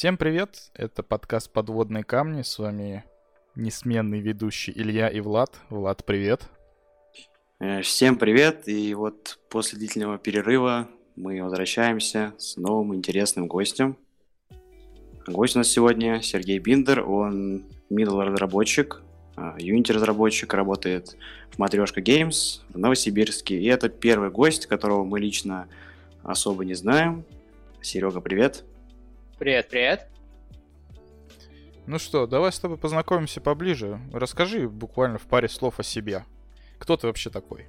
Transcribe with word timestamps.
Всем 0.00 0.16
привет! 0.16 0.70
Это 0.72 1.02
подкаст 1.02 1.52
«Подводные 1.52 2.04
камни». 2.04 2.40
С 2.40 2.58
вами 2.58 3.04
несменный 3.54 4.20
ведущий 4.20 4.72
Илья 4.74 5.08
и 5.08 5.20
Влад. 5.20 5.58
Влад, 5.68 6.06
привет! 6.06 6.48
Э, 7.58 7.82
всем 7.82 8.16
привет! 8.16 8.66
И 8.66 8.94
вот 8.94 9.38
после 9.50 9.76
длительного 9.76 10.16
перерыва 10.16 10.88
мы 11.16 11.42
возвращаемся 11.42 12.32
с 12.38 12.56
новым 12.56 12.94
интересным 12.94 13.46
гостем. 13.46 13.98
Гость 15.26 15.56
у 15.56 15.58
нас 15.58 15.68
сегодня 15.68 16.22
Сергей 16.22 16.58
Биндер. 16.60 17.06
Он 17.06 17.64
middle 17.90 18.24
разработчик, 18.24 19.02
а, 19.36 19.54
Unity 19.58 19.92
разработчик, 19.92 20.54
работает 20.54 21.18
в 21.50 21.58
Матрешка 21.58 22.00
Games 22.00 22.62
в 22.70 22.78
Новосибирске. 22.78 23.58
И 23.60 23.66
это 23.66 23.90
первый 23.90 24.30
гость, 24.30 24.64
которого 24.64 25.04
мы 25.04 25.20
лично 25.20 25.68
особо 26.22 26.64
не 26.64 26.72
знаем. 26.72 27.22
Серега, 27.82 28.22
привет! 28.22 28.64
Привет, 29.40 29.68
привет. 29.70 30.06
Ну 31.86 31.98
что, 31.98 32.26
давай 32.26 32.52
с 32.52 32.58
тобой 32.58 32.76
познакомимся 32.76 33.40
поближе. 33.40 33.98
Расскажи 34.12 34.68
буквально 34.68 35.16
в 35.16 35.22
паре 35.22 35.48
слов 35.48 35.80
о 35.80 35.82
себе. 35.82 36.26
Кто 36.78 36.98
ты 36.98 37.06
вообще 37.06 37.30
такой? 37.30 37.66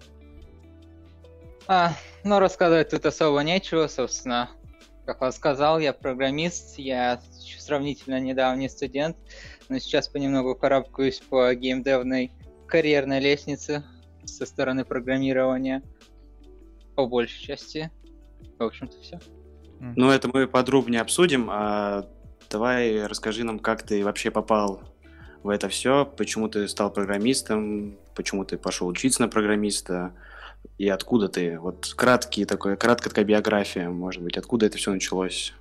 А, 1.67 1.93
ну, 2.25 2.39
рассказывать 2.39 2.89
тут 2.89 3.05
особо 3.05 3.39
нечего, 3.39 3.87
собственно. 3.87 4.49
Как 5.05 5.21
он 5.21 5.31
сказал, 5.31 5.79
я 5.79 5.93
программист, 5.93 6.77
я 6.77 7.21
сравнительно 7.57 8.19
недавний 8.19 8.67
студент, 8.67 9.15
но 9.69 9.79
сейчас 9.79 10.09
понемногу 10.09 10.55
карабкаюсь 10.55 11.21
по 11.21 11.55
геймдевной 11.55 12.33
карьерной 12.67 13.21
лестнице 13.21 13.85
со 14.25 14.45
стороны 14.45 14.83
программирования. 14.83 15.83
По 16.97 17.05
большей 17.05 17.41
части. 17.41 17.89
В 18.59 18.63
общем-то, 18.63 19.01
все. 19.01 19.21
Ну, 19.95 20.11
это 20.11 20.29
мы 20.31 20.47
подробнее 20.47 21.01
обсудим. 21.01 21.49
А 21.49 22.07
давай 22.49 23.05
расскажи 23.07 23.43
нам, 23.43 23.59
как 23.59 23.83
ты 23.83 24.03
вообще 24.03 24.29
попал 24.29 24.81
в 25.41 25.49
это 25.49 25.69
все, 25.69 26.05
почему 26.05 26.49
ты 26.49 26.67
стал 26.67 26.91
программистом, 26.91 27.97
почему 28.13 28.45
ты 28.45 28.57
пошел 28.59 28.87
учиться 28.87 29.21
на 29.21 29.27
программиста, 29.27 30.13
и 30.77 30.87
откуда 30.87 31.29
ты? 31.29 31.59
Вот 31.59 31.93
краткий 31.95 32.45
такой, 32.45 32.77
краткая 32.77 33.09
такая 33.09 33.25
биография, 33.25 33.89
может 33.89 34.21
быть, 34.21 34.37
откуда 34.37 34.67
это 34.67 34.77
все 34.77 34.91
началось? 34.91 35.53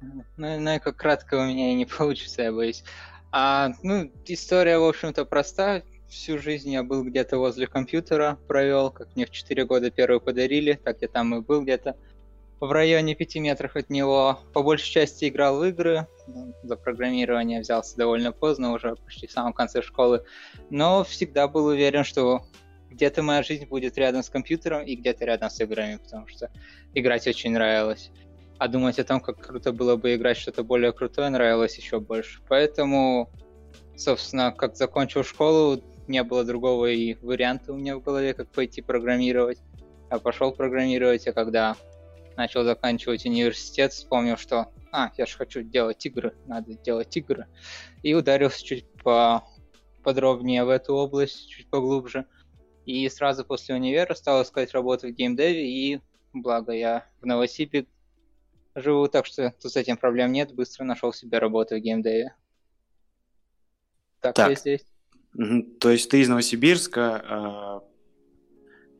Ну, 0.00 0.58
ну, 0.58 0.80
как 0.80 0.96
кратко 0.96 1.36
у 1.36 1.44
меня 1.44 1.70
и 1.70 1.74
не 1.74 1.86
получится, 1.98 2.42
я 2.42 2.52
боюсь. 2.52 2.82
А, 3.30 3.72
ну, 3.82 4.10
история, 4.26 4.78
в 4.78 4.84
общем-то, 4.84 5.24
проста. 5.24 5.82
Всю 6.08 6.38
жизнь 6.38 6.70
я 6.70 6.84
был 6.84 7.02
где-то 7.02 7.38
возле 7.38 7.66
компьютера, 7.66 8.38
провел, 8.46 8.90
как 8.90 9.16
мне 9.16 9.26
в 9.26 9.30
4 9.30 9.64
года 9.64 9.90
первый 9.90 10.20
подарили, 10.20 10.74
так 10.74 10.98
я 11.00 11.08
там 11.08 11.34
и 11.34 11.40
был 11.40 11.62
где-то 11.62 11.96
в 12.66 12.72
районе 12.72 13.14
5 13.14 13.36
метров 13.36 13.76
от 13.76 13.90
него. 13.90 14.38
По 14.52 14.62
большей 14.62 14.90
части 14.90 15.28
играл 15.28 15.58
в 15.58 15.64
игры. 15.64 16.06
За 16.62 16.76
программирование 16.76 17.60
взялся 17.60 17.96
довольно 17.96 18.32
поздно, 18.32 18.72
уже 18.72 18.96
почти 18.96 19.26
в 19.26 19.32
самом 19.32 19.52
конце 19.52 19.82
школы. 19.82 20.24
Но 20.70 21.04
всегда 21.04 21.48
был 21.48 21.66
уверен, 21.66 22.04
что 22.04 22.42
где-то 22.90 23.22
моя 23.22 23.42
жизнь 23.42 23.66
будет 23.66 23.98
рядом 23.98 24.22
с 24.22 24.30
компьютером 24.30 24.84
и 24.84 24.94
где-то 24.94 25.24
рядом 25.24 25.50
с 25.50 25.60
играми, 25.60 25.96
потому 26.02 26.26
что 26.28 26.50
играть 26.94 27.26
очень 27.26 27.52
нравилось. 27.52 28.10
А 28.58 28.68
думать 28.68 28.98
о 28.98 29.04
том, 29.04 29.20
как 29.20 29.38
круто 29.38 29.72
было 29.72 29.96
бы 29.96 30.14
играть 30.14 30.36
что-то 30.36 30.62
более 30.62 30.92
крутое, 30.92 31.28
нравилось 31.28 31.76
еще 31.76 31.98
больше. 31.98 32.40
Поэтому, 32.48 33.30
собственно, 33.96 34.52
как 34.52 34.76
закончил 34.76 35.24
школу, 35.24 35.82
не 36.06 36.22
было 36.22 36.44
другого 36.44 36.86
и 36.86 37.14
варианта 37.14 37.72
у 37.72 37.76
меня 37.76 37.96
в 37.96 38.02
голове, 38.02 38.32
как 38.34 38.48
пойти 38.50 38.80
программировать. 38.80 39.58
Я 40.10 40.18
пошел 40.18 40.52
программировать, 40.52 41.26
а 41.26 41.32
когда 41.32 41.76
начал 42.36 42.64
заканчивать 42.64 43.24
университет, 43.26 43.92
вспомнил, 43.92 44.36
что 44.36 44.72
а, 44.92 45.10
я 45.16 45.26
же 45.26 45.36
хочу 45.36 45.62
делать 45.62 46.04
игры, 46.06 46.36
надо 46.46 46.74
делать 46.74 47.16
игры. 47.16 47.46
И 48.02 48.14
ударился 48.14 48.64
чуть 48.64 48.86
по 49.02 49.44
подробнее 50.02 50.64
в 50.64 50.68
эту 50.68 50.94
область, 50.94 51.48
чуть 51.48 51.68
поглубже. 51.68 52.26
И 52.86 53.08
сразу 53.08 53.44
после 53.44 53.74
универа 53.74 54.14
стал 54.14 54.42
искать 54.42 54.72
работу 54.72 55.08
в 55.08 55.10
геймдеве, 55.10 55.66
и 55.66 56.00
благо 56.32 56.72
я 56.72 57.06
в 57.20 57.26
Новосибе 57.26 57.86
живу, 58.74 59.08
так 59.08 59.26
что 59.26 59.54
тут 59.60 59.72
с 59.72 59.76
этим 59.76 59.96
проблем 59.96 60.32
нет, 60.32 60.54
быстро 60.54 60.84
нашел 60.84 61.12
себе 61.12 61.38
работу 61.38 61.76
в 61.76 61.80
геймдеве. 61.80 62.34
Так, 64.20 64.34
так. 64.34 64.58
здесь. 64.58 64.84
То 65.80 65.90
есть 65.90 66.10
ты 66.10 66.20
из 66.20 66.28
Новосибирска. 66.28 67.24
А, 67.26 67.82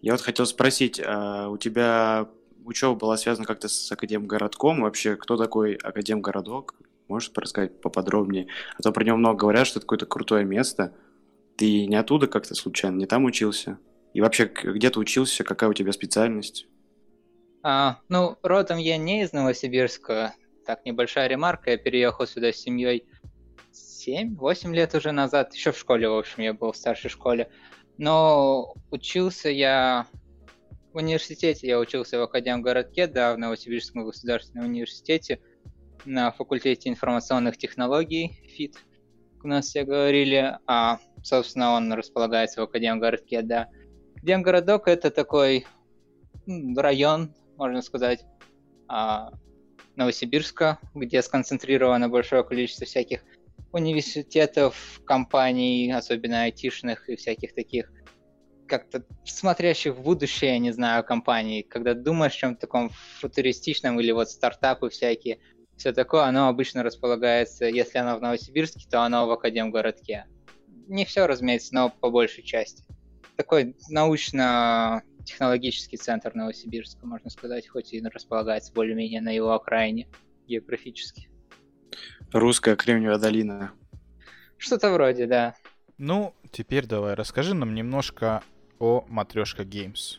я 0.03 0.13
вот 0.13 0.21
хотел 0.21 0.47
спросить, 0.47 1.01
а, 1.05 1.49
у 1.49 1.57
тебя 1.57 2.29
учеба 2.65 2.95
была 2.95 3.17
связана 3.17 3.47
как-то 3.47 3.69
с 3.69 3.93
Академгородком. 3.93 4.83
Вообще, 4.83 5.17
кто 5.17 5.37
такой 5.37 5.75
Академгородок? 5.75 6.75
Можешь 7.09 7.31
рассказать 7.35 7.81
поподробнее? 7.81 8.49
А 8.79 8.83
то 8.83 8.93
про 8.93 9.05
него 9.05 9.17
много 9.17 9.41
говорят, 9.41 9.67
что 9.67 9.79
это 9.79 9.87
какое-то 9.87 10.07
крутое 10.07 10.45
место. 10.45 10.95
Ты 11.57 11.87
не 11.87 11.97
оттуда 11.97 12.27
как-то 12.27 12.55
случайно, 12.55 12.97
не 12.97 13.07
там 13.07 13.25
учился? 13.25 13.79
И 14.15 14.21
вообще, 14.21 14.47
где 14.47 14.91
ты 14.91 14.99
учился, 14.99 15.45
какая 15.45 15.71
у 15.71 15.75
тебя 15.75 15.93
специальность? 15.93 16.67
А, 17.63 17.99
ну, 18.09 18.39
родом 18.43 18.79
я 18.79 18.97
не 18.97 19.23
из 19.23 19.33
Новосибирска. 19.33 20.35
Так, 20.67 20.85
небольшая 20.85 21.29
ремарка. 21.29 21.73
Я 21.73 21.79
переехал 21.79 22.27
сюда 22.27 22.53
с 22.53 22.57
семьей 22.57 23.07
7-8 23.73 24.73
лет 24.73 24.95
уже 24.95 25.13
назад. 25.13 25.55
Еще 25.55 25.73
в 25.73 25.79
школе, 25.79 26.09
в 26.09 26.17
общем, 26.17 26.43
я 26.43 26.55
был 26.55 26.73
в 26.73 26.77
старшей 26.77 27.11
школе. 27.11 27.51
Но 27.97 28.75
учился 28.91 29.51
я 29.51 30.07
в 30.95 30.97
университете. 30.97 31.67
Я 31.67 31.81
учился 31.81 32.19
в 32.19 32.23
Академгородке, 32.23 33.09
да, 33.09 33.35
в 33.35 33.39
Новосибирском 33.39 34.05
государственном 34.05 34.67
университете 34.67 35.41
на 36.05 36.31
факультете 36.31 36.89
информационных 36.89 37.57
технологий, 37.57 38.39
ФИТ, 38.49 38.77
у 39.43 39.49
нас 39.49 39.67
все 39.67 39.85
говорили, 39.85 40.57
а, 40.67 41.01
собственно, 41.23 41.73
он 41.73 41.93
располагается 41.93 42.61
в 42.61 42.65
Академгородке, 42.65 43.43
да. 43.43 43.69
Академгородок— 44.17 44.87
это 44.89 45.11
такой 45.11 45.67
район, 46.47 47.35
можно 47.57 47.83
сказать, 47.83 48.25
а, 48.89 49.33
Новосибирска, 49.97 50.79
где 50.95 51.23
сконцентрировано 51.23 52.09
большое 52.09 52.45
количество 52.45 52.87
всяких 52.87 53.25
университетов, 53.73 55.01
компаний, 55.05 55.93
особенно 55.93 56.43
айтишных 56.45 57.09
и 57.09 57.17
всяких 57.17 57.55
таких 57.55 57.91
как-то 58.67 59.05
смотрящих 59.25 59.97
в 59.97 60.03
будущее, 60.03 60.53
я 60.53 60.59
не 60.59 60.73
знаю, 60.73 61.05
компаний, 61.05 61.63
когда 61.63 61.95
думаешь 61.95 62.35
о 62.35 62.39
чем-то 62.39 62.61
таком 62.61 62.91
футуристичном 63.21 64.01
или 64.01 64.13
вот 64.13 64.31
стартапы 64.31 64.91
всякие, 64.91 65.39
все 65.77 65.93
такое, 65.93 66.25
оно 66.25 66.49
обычно 66.49 66.83
располагается, 66.83 67.67
если 67.67 67.99
оно 67.99 68.17
в 68.17 68.23
Новосибирске, 68.23 68.89
то 68.89 69.03
оно 69.03 69.27
в 69.27 69.33
Академгородке. 69.33 70.25
Не 70.87 71.05
все, 71.05 71.27
разумеется, 71.27 71.75
но 71.75 71.91
по 71.91 72.11
большей 72.11 72.45
части. 72.45 72.85
Такой 73.37 73.77
научно-технологический 73.89 75.97
центр 75.97 76.33
Новосибирска, 76.35 77.07
можно 77.07 77.31
сказать, 77.31 77.69
хоть 77.69 77.93
и 77.93 78.03
располагается 78.03 78.73
более-менее 78.73 79.21
на 79.21 79.31
его 79.31 79.53
окраине 79.53 80.09
географически. 80.47 81.29
Русская 82.33 82.77
Кремниевая 82.77 83.19
долина. 83.19 83.73
Что-то 84.57 84.93
вроде, 84.93 85.27
да. 85.27 85.57
Ну, 85.99 86.35
теперь 86.51 86.87
давай 86.87 87.15
расскажи 87.15 87.55
нам 87.55 87.75
немножко 87.75 88.43
о 88.79 89.05
Матрешка 89.09 89.63
Games. 89.63 90.19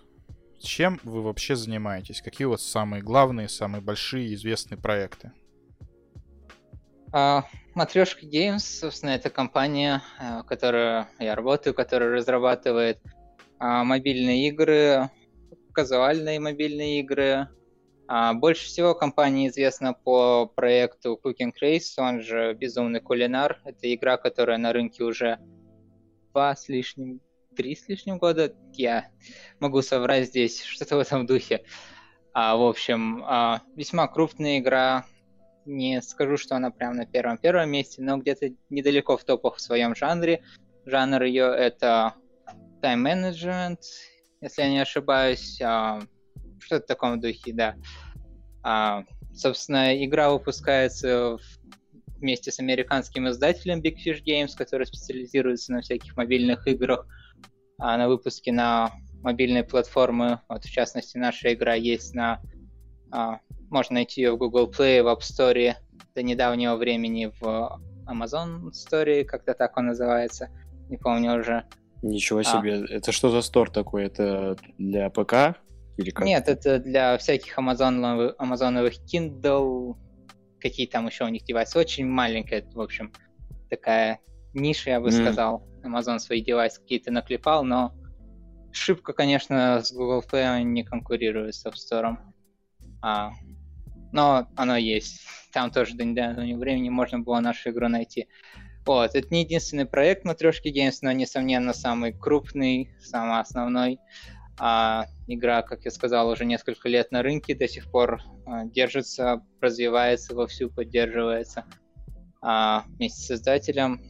Чем 0.60 1.00
вы 1.04 1.22
вообще 1.22 1.56
занимаетесь? 1.56 2.22
Какие 2.22 2.46
у 2.46 2.52
вас 2.52 2.64
самые 2.64 3.04
главные, 3.04 3.50
самые 3.50 3.82
большие 3.82 4.34
известные 4.34 4.78
проекты? 4.78 5.32
Uh, 7.12 7.44
Матрешка 7.76 8.26
Games, 8.26 8.60
собственно, 8.60 9.12
это 9.12 9.30
компания, 9.30 10.02
в 10.20 10.44
которой 10.44 11.06
я 11.20 11.36
работаю, 11.36 11.74
которая 11.74 12.12
разрабатывает 12.12 13.00
uh, 13.60 13.84
мобильные 13.84 14.48
игры, 14.50 15.10
казуальные 15.72 16.40
мобильные 16.40 17.00
игры. 17.02 17.50
Больше 18.36 18.66
всего 18.68 18.94
компания 18.94 19.48
известна 19.48 19.94
по 19.94 20.46
проекту 20.46 21.20
Cooking 21.24 21.54
Race, 21.60 21.94
он 21.98 22.22
же 22.22 22.54
Безумный 22.54 23.02
кулинар. 23.02 23.60
Это 23.66 23.92
игра, 23.92 24.18
которая 24.18 24.60
на 24.60 24.72
рынке 24.74 25.04
уже 25.04 25.40
два 26.32 26.56
с 26.56 26.70
лишним 26.70 27.20
три 27.56 27.76
с 27.76 27.88
лишним 27.88 28.18
года, 28.18 28.54
я 28.74 29.08
могу 29.60 29.82
соврать 29.82 30.28
здесь, 30.28 30.62
что-то 30.64 30.98
в 30.98 31.00
этом 31.00 31.26
духе. 31.26 31.64
А, 32.34 32.56
в 32.56 32.64
общем, 32.64 33.24
а, 33.26 33.62
весьма 33.76 34.08
крупная 34.08 34.60
игра, 34.60 35.06
не 35.66 36.02
скажу, 36.02 36.38
что 36.38 36.56
она 36.56 36.70
прям 36.70 36.96
на 36.96 37.06
первом-первом 37.06 37.70
месте, 37.70 38.02
но 38.02 38.18
где-то 38.18 38.50
недалеко 38.70 39.18
в 39.18 39.24
топах 39.24 39.56
в 39.56 39.62
своем 39.62 39.96
жанре. 39.96 40.44
Жанр 40.86 41.24
ее 41.24 41.46
это 41.46 42.14
management, 42.84 43.80
если 44.42 44.62
я 44.62 44.70
не 44.70 44.80
ошибаюсь, 44.80 45.60
а, 45.62 46.02
что-то 46.60 46.84
в 46.84 46.88
таком 46.88 47.20
духе, 47.20 47.54
да. 47.54 47.76
А, 48.64 49.04
собственно, 49.34 50.04
игра 50.04 50.30
выпускается 50.32 51.38
вместе 52.18 52.52
с 52.52 52.60
американским 52.60 53.28
издателем 53.30 53.82
Big 53.82 53.98
Fish 54.06 54.24
Games, 54.24 54.52
который 54.58 54.86
специализируется 54.86 55.72
на 55.72 55.82
всяких 55.82 56.16
мобильных 56.16 56.68
играх 56.68 57.08
на 57.78 58.08
выпуске 58.08 58.52
на 58.52 58.92
мобильные 59.22 59.64
платформы. 59.64 60.40
Вот, 60.50 60.64
в 60.64 60.70
частности, 60.70 61.18
наша 61.18 61.54
игра 61.54 61.74
есть 61.74 62.14
на... 62.14 62.42
А, 63.12 63.40
можно 63.70 63.96
найти 63.96 64.22
ее 64.22 64.34
в 64.34 64.38
Google 64.38 64.70
Play, 64.70 65.02
в 65.02 65.08
App 65.08 65.20
Store 65.20 65.76
до 66.14 66.24
недавнего 66.24 66.76
времени 66.76 67.32
в 67.40 67.82
Amazon 68.08 68.72
Story, 68.72 69.24
как-то 69.24 69.54
так 69.54 69.78
он 69.78 69.88
называется, 69.88 70.50
не 70.90 70.98
помню 70.98 71.40
уже. 71.40 71.66
Ничего 72.02 72.40
а. 72.40 72.44
себе, 72.44 72.76
а. 72.76 72.96
это 72.96 73.12
что 73.12 73.30
за 73.30 73.42
стор 73.42 73.72
такой? 73.72 74.06
Это 74.06 74.58
для 74.78 75.10
ПК? 75.10 75.58
Или 75.98 76.12
как? 76.12 76.26
Нет, 76.26 76.48
это 76.48 76.80
для 76.80 77.18
всяких 77.18 77.58
Amazon, 77.58 78.36
амазоновых 78.38 78.94
Kindle, 79.12 79.96
какие 80.60 80.88
там 80.88 81.08
еще 81.08 81.26
у 81.26 81.30
них 81.30 81.44
девайсы. 81.44 81.80
Очень 81.80 82.06
маленькая, 82.06 82.64
в 82.74 82.82
общем, 82.82 83.12
такая 83.70 84.20
ниша, 84.56 84.92
я 84.92 85.00
бы 85.00 85.10
mm. 85.10 85.12
сказал. 85.12 85.68
Amazon 85.84 86.20
свои 86.20 86.42
девайсы 86.42 86.82
какие-то 86.82 87.12
наклепал, 87.12 87.64
но 87.64 87.94
шибко, 88.72 89.14
конечно, 89.14 89.82
с 89.82 89.92
Google 89.92 90.24
Play 90.30 90.64
не 90.64 90.84
конкурирует 90.84 91.56
с 91.56 91.66
App 91.66 91.74
Store. 91.74 92.18
А, 93.02 93.32
но 94.12 94.48
оно 94.56 94.78
есть. 94.78 95.22
Там 95.54 95.72
тоже 95.72 95.96
до 95.96 96.04
недавнего 96.04 96.58
времени 96.58 96.90
можно 96.90 97.20
было 97.20 97.40
нашу 97.40 97.70
игру 97.70 97.88
найти. 97.88 98.28
Вот, 98.86 99.16
это 99.16 99.28
не 99.32 99.42
единственный 99.42 99.86
проект 99.86 100.26
Матрешки 100.26 100.68
Games, 100.68 100.98
но, 101.02 101.12
несомненно, 101.12 101.74
самый 101.74 102.14
крупный, 102.14 102.92
самый 103.00 103.40
основной. 103.40 104.00
А, 104.60 105.06
игра, 105.28 105.64
как 105.64 105.86
я 105.86 105.92
сказал, 105.92 106.30
уже 106.30 106.46
несколько 106.46 106.88
лет 106.88 107.12
на 107.12 107.24
рынке, 107.24 107.56
до 107.56 107.68
сих 107.68 107.90
пор 107.90 108.22
а, 108.46 108.66
держится, 108.66 109.44
развивается, 109.60 110.36
вовсю 110.36 110.70
поддерживается 110.70 111.66
а, 112.42 112.86
вместе 112.88 113.22
с 113.22 113.28
создателем. 113.28 114.02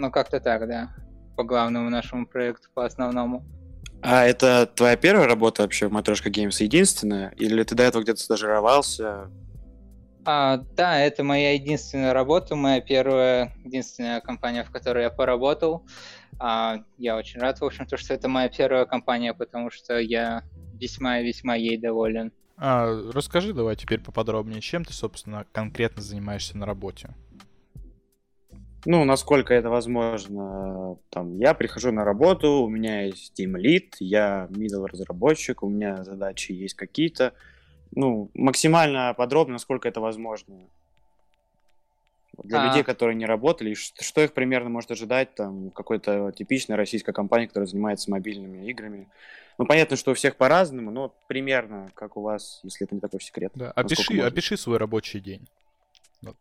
Ну, 0.00 0.10
как-то 0.10 0.40
так, 0.40 0.66
да, 0.66 0.94
по 1.36 1.44
главному 1.44 1.90
нашему 1.90 2.26
проекту, 2.26 2.70
по 2.72 2.86
основному. 2.86 3.44
А 4.00 4.24
это 4.24 4.64
твоя 4.66 4.96
первая 4.96 5.26
работа 5.26 5.60
вообще 5.60 5.88
в 5.88 5.92
Матрешка 5.92 6.30
Games, 6.30 6.56
единственная? 6.62 7.34
Или 7.36 7.62
ты 7.64 7.74
до 7.74 7.82
этого 7.82 8.02
где-то 8.02 8.18
стажировался? 8.18 9.30
А, 10.24 10.56
да, 10.74 10.98
это 10.98 11.22
моя 11.22 11.52
единственная 11.52 12.14
работа, 12.14 12.56
моя 12.56 12.80
первая, 12.80 13.54
единственная 13.62 14.22
компания, 14.22 14.64
в 14.64 14.70
которой 14.70 15.02
я 15.02 15.10
поработал. 15.10 15.86
А, 16.38 16.78
я 16.96 17.18
очень 17.18 17.38
рад, 17.38 17.60
в 17.60 17.64
общем-то, 17.66 17.98
что 17.98 18.14
это 18.14 18.26
моя 18.26 18.48
первая 18.48 18.86
компания, 18.86 19.34
потому 19.34 19.70
что 19.70 19.98
я 19.98 20.44
весьма 20.80 21.18
и 21.20 21.26
весьма 21.26 21.56
ей 21.56 21.76
доволен. 21.76 22.32
А, 22.56 22.88
расскажи 23.12 23.52
давай 23.52 23.76
теперь 23.76 24.00
поподробнее, 24.00 24.62
чем 24.62 24.82
ты, 24.82 24.94
собственно, 24.94 25.44
конкретно 25.52 26.00
занимаешься 26.00 26.56
на 26.56 26.64
работе? 26.64 27.14
Ну, 28.86 29.04
насколько 29.04 29.52
это 29.52 29.68
возможно. 29.68 30.96
Там, 31.10 31.38
я 31.38 31.54
прихожу 31.54 31.92
на 31.92 32.04
работу, 32.04 32.62
у 32.62 32.68
меня 32.68 33.02
есть 33.02 33.38
Team 33.38 33.52
Lead, 33.52 33.96
я 34.00 34.48
middle 34.50 34.86
разработчик, 34.86 35.62
у 35.62 35.68
меня 35.68 36.02
задачи 36.02 36.52
есть 36.52 36.74
какие-то 36.74 37.34
ну, 37.92 38.30
максимально 38.34 39.14
подробно, 39.14 39.54
насколько 39.54 39.88
это 39.88 40.00
возможно. 40.00 40.56
Для 42.42 42.62
а... 42.62 42.66
людей, 42.66 42.82
которые 42.82 43.16
не 43.16 43.26
работали, 43.26 43.74
что, 43.74 44.02
что 44.02 44.22
их 44.22 44.32
примерно 44.32 44.70
может 44.70 44.90
ожидать 44.90 45.34
там 45.34 45.70
какой-то 45.70 46.32
типичной 46.32 46.76
российской 46.76 47.12
компании, 47.12 47.46
которая 47.46 47.66
занимается 47.66 48.10
мобильными 48.10 48.66
играми. 48.70 49.08
Ну, 49.58 49.66
понятно, 49.66 49.96
что 49.96 50.12
у 50.12 50.14
всех 50.14 50.36
по-разному, 50.36 50.90
но 50.90 51.14
примерно 51.26 51.90
как 51.94 52.16
у 52.16 52.22
вас, 52.22 52.60
если 52.62 52.86
это 52.86 52.94
не 52.94 53.00
такой 53.00 53.20
секрет. 53.20 53.52
Да, 53.54 53.72
опиши, 53.72 54.18
опиши 54.20 54.56
свой 54.56 54.78
рабочий 54.78 55.20
день. 55.20 55.46
Вот. 56.22 56.36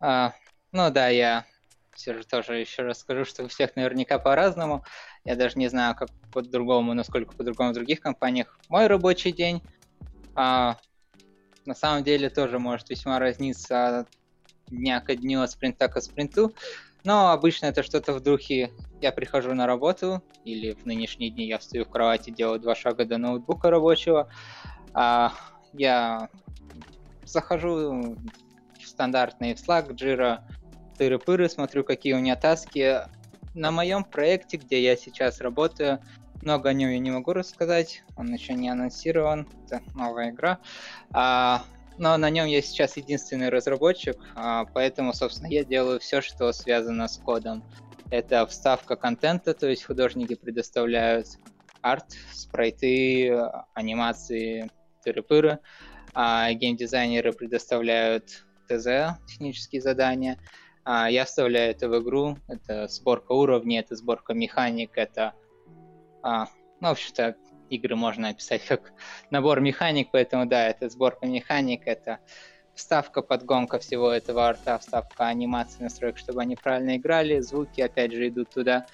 А, 0.00 0.34
ну 0.74 0.90
да, 0.90 1.08
я 1.08 1.46
все 1.92 2.14
же 2.14 2.24
тоже 2.24 2.58
еще 2.58 2.82
раз 2.82 2.98
скажу, 2.98 3.24
что 3.24 3.44
у 3.44 3.48
всех 3.48 3.76
наверняка 3.76 4.18
по-разному. 4.18 4.84
Я 5.24 5.36
даже 5.36 5.56
не 5.56 5.68
знаю, 5.68 5.94
как 5.94 6.08
по-другому, 6.32 6.94
насколько 6.94 7.32
по-другому 7.32 7.70
в 7.70 7.74
других 7.74 8.00
компаниях. 8.00 8.58
Мой 8.68 8.88
рабочий 8.88 9.30
день 9.30 9.62
а, 10.34 10.76
на 11.64 11.76
самом 11.76 12.02
деле 12.02 12.28
тоже 12.28 12.58
может 12.58 12.90
весьма 12.90 13.20
разниться 13.20 14.00
от 14.00 14.08
дня 14.66 15.00
к 15.00 15.14
дню, 15.14 15.42
от 15.42 15.52
спринта 15.52 15.86
к 15.86 16.00
спринту. 16.00 16.52
Но 17.04 17.30
обычно 17.30 17.66
это 17.66 17.84
что-то 17.84 18.12
в 18.12 18.20
духе 18.20 18.72
я 19.00 19.12
прихожу 19.12 19.54
на 19.54 19.68
работу, 19.68 20.24
или 20.44 20.72
в 20.72 20.86
нынешние 20.86 21.30
дни 21.30 21.46
я 21.46 21.60
стою 21.60 21.84
в 21.84 21.90
кровати, 21.90 22.30
делаю 22.30 22.58
два 22.58 22.74
шага 22.74 23.04
до 23.04 23.18
ноутбука 23.18 23.70
рабочего. 23.70 24.28
А, 24.92 25.32
я 25.72 26.28
захожу 27.24 28.16
в 28.84 28.88
стандартный 28.88 29.52
Slack, 29.52 29.90
Jira, 29.90 30.40
тыры-пыры, 30.98 31.48
смотрю, 31.48 31.84
какие 31.84 32.14
у 32.14 32.18
меня 32.18 32.36
таски. 32.36 33.00
На 33.54 33.70
моем 33.70 34.04
проекте, 34.04 34.56
где 34.56 34.82
я 34.82 34.96
сейчас 34.96 35.40
работаю, 35.40 36.00
много 36.42 36.68
о 36.68 36.72
нем 36.72 36.90
я 36.90 36.98
не 36.98 37.10
могу 37.10 37.32
рассказать, 37.32 38.02
он 38.16 38.32
еще 38.32 38.54
не 38.54 38.68
анонсирован, 38.68 39.48
это 39.64 39.82
новая 39.94 40.30
игра. 40.30 40.58
А, 41.12 41.64
но 41.96 42.16
на 42.16 42.30
нем 42.30 42.46
я 42.46 42.60
сейчас 42.60 42.96
единственный 42.96 43.48
разработчик, 43.48 44.16
а, 44.34 44.64
поэтому, 44.66 45.12
собственно, 45.12 45.46
я 45.46 45.64
делаю 45.64 46.00
все, 46.00 46.20
что 46.20 46.52
связано 46.52 47.08
с 47.08 47.18
кодом. 47.18 47.64
Это 48.10 48.46
вставка 48.46 48.96
контента, 48.96 49.54
то 49.54 49.68
есть 49.68 49.84
художники 49.84 50.34
предоставляют 50.34 51.28
арт, 51.80 52.12
спрайты, 52.32 53.32
анимации, 53.74 54.70
тыры-пыры, 55.04 55.58
а 56.14 56.52
геймдизайнеры 56.52 57.32
предоставляют 57.32 58.44
ТЗ, 58.68 59.18
технические 59.26 59.82
задания, 59.82 60.38
а 60.84 61.10
я 61.10 61.24
вставляю 61.24 61.70
это 61.70 61.88
в 61.88 62.02
игру, 62.02 62.38
это 62.48 62.88
сборка 62.88 63.32
уровней, 63.32 63.78
это 63.78 63.96
сборка 63.96 64.34
механик, 64.34 64.96
это 64.96 65.34
а, 66.22 66.48
ну, 66.80 66.88
в 66.88 66.92
общем-то, 66.92 67.36
игры 67.70 67.96
можно 67.96 68.28
описать 68.28 68.64
как 68.68 68.92
набор 69.30 69.60
механик, 69.60 70.08
поэтому 70.12 70.46
да, 70.46 70.68
это 70.68 70.88
сборка 70.88 71.26
механик, 71.26 71.86
это 71.86 72.18
вставка, 72.74 73.22
подгонка 73.22 73.78
всего 73.78 74.10
этого 74.10 74.46
арта, 74.46 74.78
вставка 74.78 75.26
анимации, 75.26 75.82
настроек, 75.82 76.18
чтобы 76.18 76.42
они 76.42 76.56
правильно 76.56 76.96
играли, 76.96 77.40
звуки, 77.40 77.80
опять 77.80 78.12
же, 78.12 78.28
идут 78.28 78.50
туда. 78.50 78.86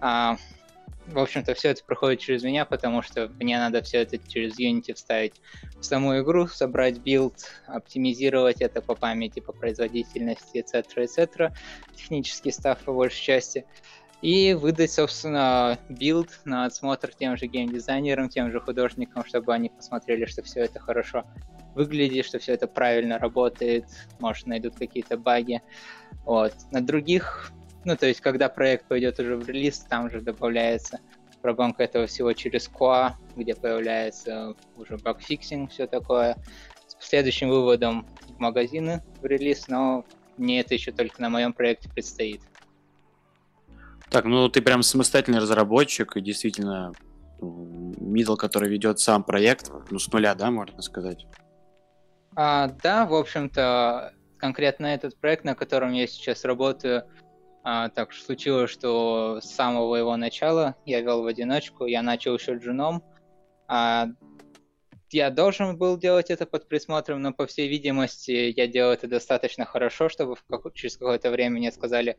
А, 0.00 0.36
в 1.06 1.18
общем-то, 1.18 1.54
все 1.54 1.68
это 1.70 1.84
проходит 1.84 2.20
через 2.20 2.42
меня, 2.42 2.64
потому 2.64 3.02
что 3.02 3.28
мне 3.40 3.58
надо 3.58 3.82
все 3.82 3.98
это 3.98 4.18
через 4.18 4.58
Unity 4.58 4.94
вставить 4.94 5.34
в 5.78 5.84
саму 5.84 6.18
игру, 6.18 6.48
собрать 6.48 6.98
build, 6.98 7.34
оптимизировать 7.66 8.60
это 8.60 8.82
по 8.82 8.94
памяти, 8.94 9.40
по 9.40 9.52
производительности, 9.52 10.58
etc., 10.58 10.84
etc., 10.96 11.52
технический 11.94 12.50
stuff 12.50 12.78
по 12.80 12.92
большей 12.92 13.22
части 13.22 13.64
и 14.22 14.54
выдать, 14.54 14.90
собственно, 14.90 15.78
build 15.88 16.40
на 16.44 16.64
отсмотр 16.64 17.14
тем 17.14 17.36
же 17.36 17.46
геймдизайнерам, 17.46 18.28
тем 18.28 18.50
же 18.50 18.60
художникам, 18.60 19.24
чтобы 19.24 19.54
они 19.54 19.68
посмотрели, 19.68 20.24
что 20.24 20.42
все 20.42 20.60
это 20.60 20.80
хорошо 20.80 21.24
выглядит, 21.74 22.24
что 22.24 22.38
все 22.38 22.54
это 22.54 22.66
правильно 22.66 23.18
работает, 23.18 23.84
может, 24.18 24.46
найдут 24.46 24.76
какие-то 24.76 25.18
баги. 25.18 25.60
Вот. 26.24 26.54
На 26.72 26.80
других, 26.80 27.52
ну, 27.86 27.96
то 27.96 28.06
есть, 28.06 28.20
когда 28.20 28.48
проект 28.48 28.86
пойдет 28.86 29.20
уже 29.20 29.36
в 29.36 29.48
релиз, 29.48 29.78
там 29.78 30.10
же 30.10 30.20
добавляется 30.20 30.98
прогонка 31.40 31.84
этого 31.84 32.08
всего 32.08 32.32
через 32.32 32.68
QA, 32.68 33.12
где 33.36 33.54
появляется 33.54 34.54
уже 34.76 34.96
bugfixing, 34.98 35.70
все 35.70 35.86
такое, 35.86 36.36
с 36.88 37.06
следующим 37.06 37.48
выводом 37.48 38.04
в 38.28 38.40
магазины 38.40 39.04
в 39.22 39.26
релиз, 39.26 39.68
но 39.68 40.04
мне 40.36 40.60
это 40.60 40.74
еще 40.74 40.90
только 40.90 41.22
на 41.22 41.28
моем 41.30 41.52
проекте 41.52 41.88
предстоит. 41.88 42.40
Так, 44.10 44.24
ну 44.24 44.48
ты 44.48 44.60
прям 44.62 44.82
самостоятельный 44.82 45.38
разработчик 45.38 46.16
и 46.16 46.20
действительно 46.20 46.92
middle, 47.40 48.34
который 48.34 48.68
ведет 48.68 48.98
сам 48.98 49.22
проект, 49.22 49.70
ну 49.90 50.00
с 50.00 50.10
нуля, 50.12 50.34
да, 50.34 50.50
можно 50.50 50.82
сказать? 50.82 51.24
А, 52.34 52.66
да, 52.82 53.06
в 53.06 53.14
общем-то, 53.14 54.12
конкретно 54.38 54.86
этот 54.86 55.16
проект, 55.16 55.44
на 55.44 55.54
котором 55.54 55.92
я 55.92 56.08
сейчас 56.08 56.44
работаю, 56.44 57.04
а, 57.68 57.88
так 57.88 58.12
случилось, 58.12 58.70
что 58.70 59.40
с 59.42 59.50
самого 59.50 59.96
его 59.96 60.16
начала 60.16 60.76
я 60.84 61.00
вел 61.00 61.24
в 61.24 61.26
одиночку, 61.26 61.86
я 61.86 62.00
начал 62.00 62.36
еще 62.36 62.54
джуном. 62.54 63.02
А, 63.66 64.06
я 65.10 65.30
должен 65.30 65.76
был 65.76 65.98
делать 65.98 66.30
это 66.30 66.46
под 66.46 66.68
присмотром, 66.68 67.22
но, 67.22 67.32
по 67.32 67.44
всей 67.48 67.66
видимости, 67.66 68.54
я 68.56 68.68
делал 68.68 68.92
это 68.92 69.08
достаточно 69.08 69.64
хорошо, 69.64 70.08
чтобы 70.08 70.36
как... 70.48 70.72
через 70.74 70.96
какое-то 70.96 71.32
время 71.32 71.56
мне 71.56 71.72
сказали, 71.72 72.18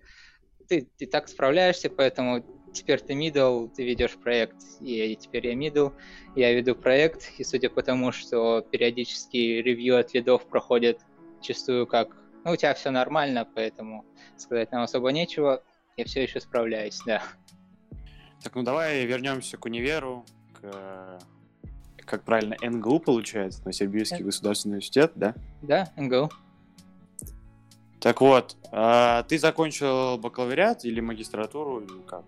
ты, 0.68 0.86
ты 0.98 1.06
так 1.06 1.30
справляешься, 1.30 1.90
поэтому 1.90 2.44
теперь 2.74 3.00
ты 3.00 3.14
middle, 3.14 3.72
ты 3.74 3.86
ведешь 3.86 4.18
проект, 4.18 4.58
и 4.82 5.16
теперь 5.16 5.48
я 5.48 5.54
middle, 5.54 5.94
я 6.36 6.52
веду 6.52 6.76
проект, 6.76 7.32
и 7.38 7.46
судя 7.46 7.70
по 7.70 7.82
тому, 7.82 8.12
что 8.12 8.68
периодически 8.70 9.38
ревью 9.38 9.98
от 9.98 10.14
лидов 10.14 10.46
проходят 10.46 11.00
чистую 11.42 11.88
как, 11.88 12.18
ну, 12.48 12.54
у 12.54 12.56
тебя 12.56 12.74
все 12.74 12.92
нормально, 12.92 13.46
поэтому 13.56 14.06
сказать 14.38 14.72
нам 14.72 14.84
особо 14.84 15.12
нечего, 15.12 15.62
я 15.98 16.06
все 16.06 16.24
еще 16.24 16.40
справляюсь, 16.40 17.02
да. 17.06 17.22
Так, 18.42 18.56
ну 18.56 18.64
давай 18.64 19.06
вернемся 19.06 19.58
к 19.58 19.66
универу, 19.66 20.24
к 20.54 21.20
как 22.06 22.24
правильно, 22.24 22.56
НГУ 22.62 23.02
получается, 23.02 23.60
Новосибирский 23.60 24.24
государственный 24.24 24.76
университет, 24.76 25.12
да? 25.16 25.36
Да, 25.62 25.92
НГУ. 25.98 26.30
Так 28.00 28.22
вот, 28.22 28.56
а 28.72 29.24
ты 29.24 29.38
закончил 29.40 30.18
бакалавриат 30.18 30.86
или 30.86 31.02
магистратуру, 31.02 31.82
или 31.82 32.02
как? 32.08 32.24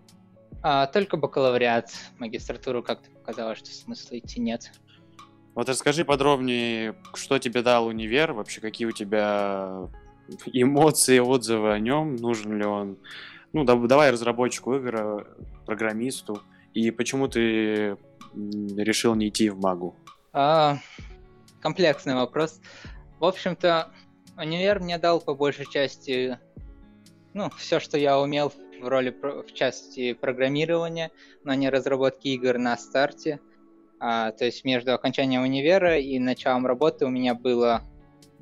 А, 0.61 0.85
только 0.87 1.15
бакалавриат. 1.15 1.91
Магистратуру 2.17 2.83
как-то 2.83 3.09
показалось, 3.11 3.59
что 3.59 3.67
смысла 3.67 4.17
идти 4.17 4.41
нет. 4.41 4.69
Вот 5.55 5.69
расскажи 5.69 6.03
подробнее, 6.03 6.95
что 7.13 7.39
тебе 7.39 7.61
дал 7.61 7.87
универ, 7.87 8.33
вообще 8.33 8.59
какие 8.59 8.85
у 8.85 8.91
тебя 8.91 9.87
эмоции, 10.53 11.19
отзывы 11.19 11.73
о 11.73 11.79
нем, 11.79 12.15
нужен 12.15 12.57
ли 12.57 12.65
он, 12.65 12.97
ну, 13.53 13.63
да, 13.63 13.75
давай 13.75 14.11
разработчику 14.11 14.75
игр, 14.75 15.27
программисту, 15.65 16.41
и 16.73 16.91
почему 16.91 17.27
ты 17.27 17.97
решил 18.33 19.15
не 19.15 19.29
идти 19.29 19.49
в 19.49 19.59
магу? 19.59 19.95
А, 20.33 20.77
комплексный 21.61 22.15
вопрос. 22.15 22.61
В 23.19 23.25
общем-то, 23.25 23.91
универ 24.37 24.79
мне 24.79 24.97
дал 24.97 25.19
по 25.19 25.33
большей 25.33 25.65
части, 25.65 26.37
ну, 27.33 27.49
все, 27.57 27.79
что 27.79 27.97
я 27.97 28.19
умел 28.19 28.53
в 28.81 28.87
роли 28.87 29.13
в 29.21 29.53
части 29.53 30.13
программирования, 30.13 31.11
но 31.43 31.53
не 31.53 31.69
разработки 31.69 32.29
игр 32.29 32.57
на 32.57 32.77
старте. 32.77 33.39
А, 33.99 34.31
то 34.31 34.45
есть 34.45 34.63
между 34.63 34.93
окончанием 34.93 35.41
универа 35.41 35.99
и 35.99 36.17
началом 36.19 36.65
работы 36.65 37.05
у 37.05 37.09
меня 37.09 37.33
было 37.33 37.81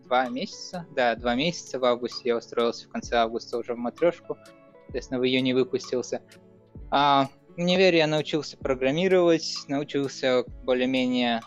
два 0.07 0.29
месяца. 0.29 0.87
Да, 0.95 1.15
два 1.15 1.35
месяца 1.35 1.79
в 1.79 1.85
августе 1.85 2.29
я 2.29 2.37
устроился 2.37 2.87
в 2.87 2.89
конце 2.89 3.17
августа 3.17 3.57
уже 3.57 3.73
в 3.73 3.77
матрешку. 3.77 4.37
Соответственно, 4.85 5.19
в 5.19 5.25
июне 5.25 5.53
выпустился. 5.53 6.21
А, 6.89 7.29
в 7.49 7.59
универе 7.59 7.97
я 7.97 8.07
научился 8.07 8.57
программировать, 8.57 9.57
научился 9.67 10.45
более-менее 10.63 11.41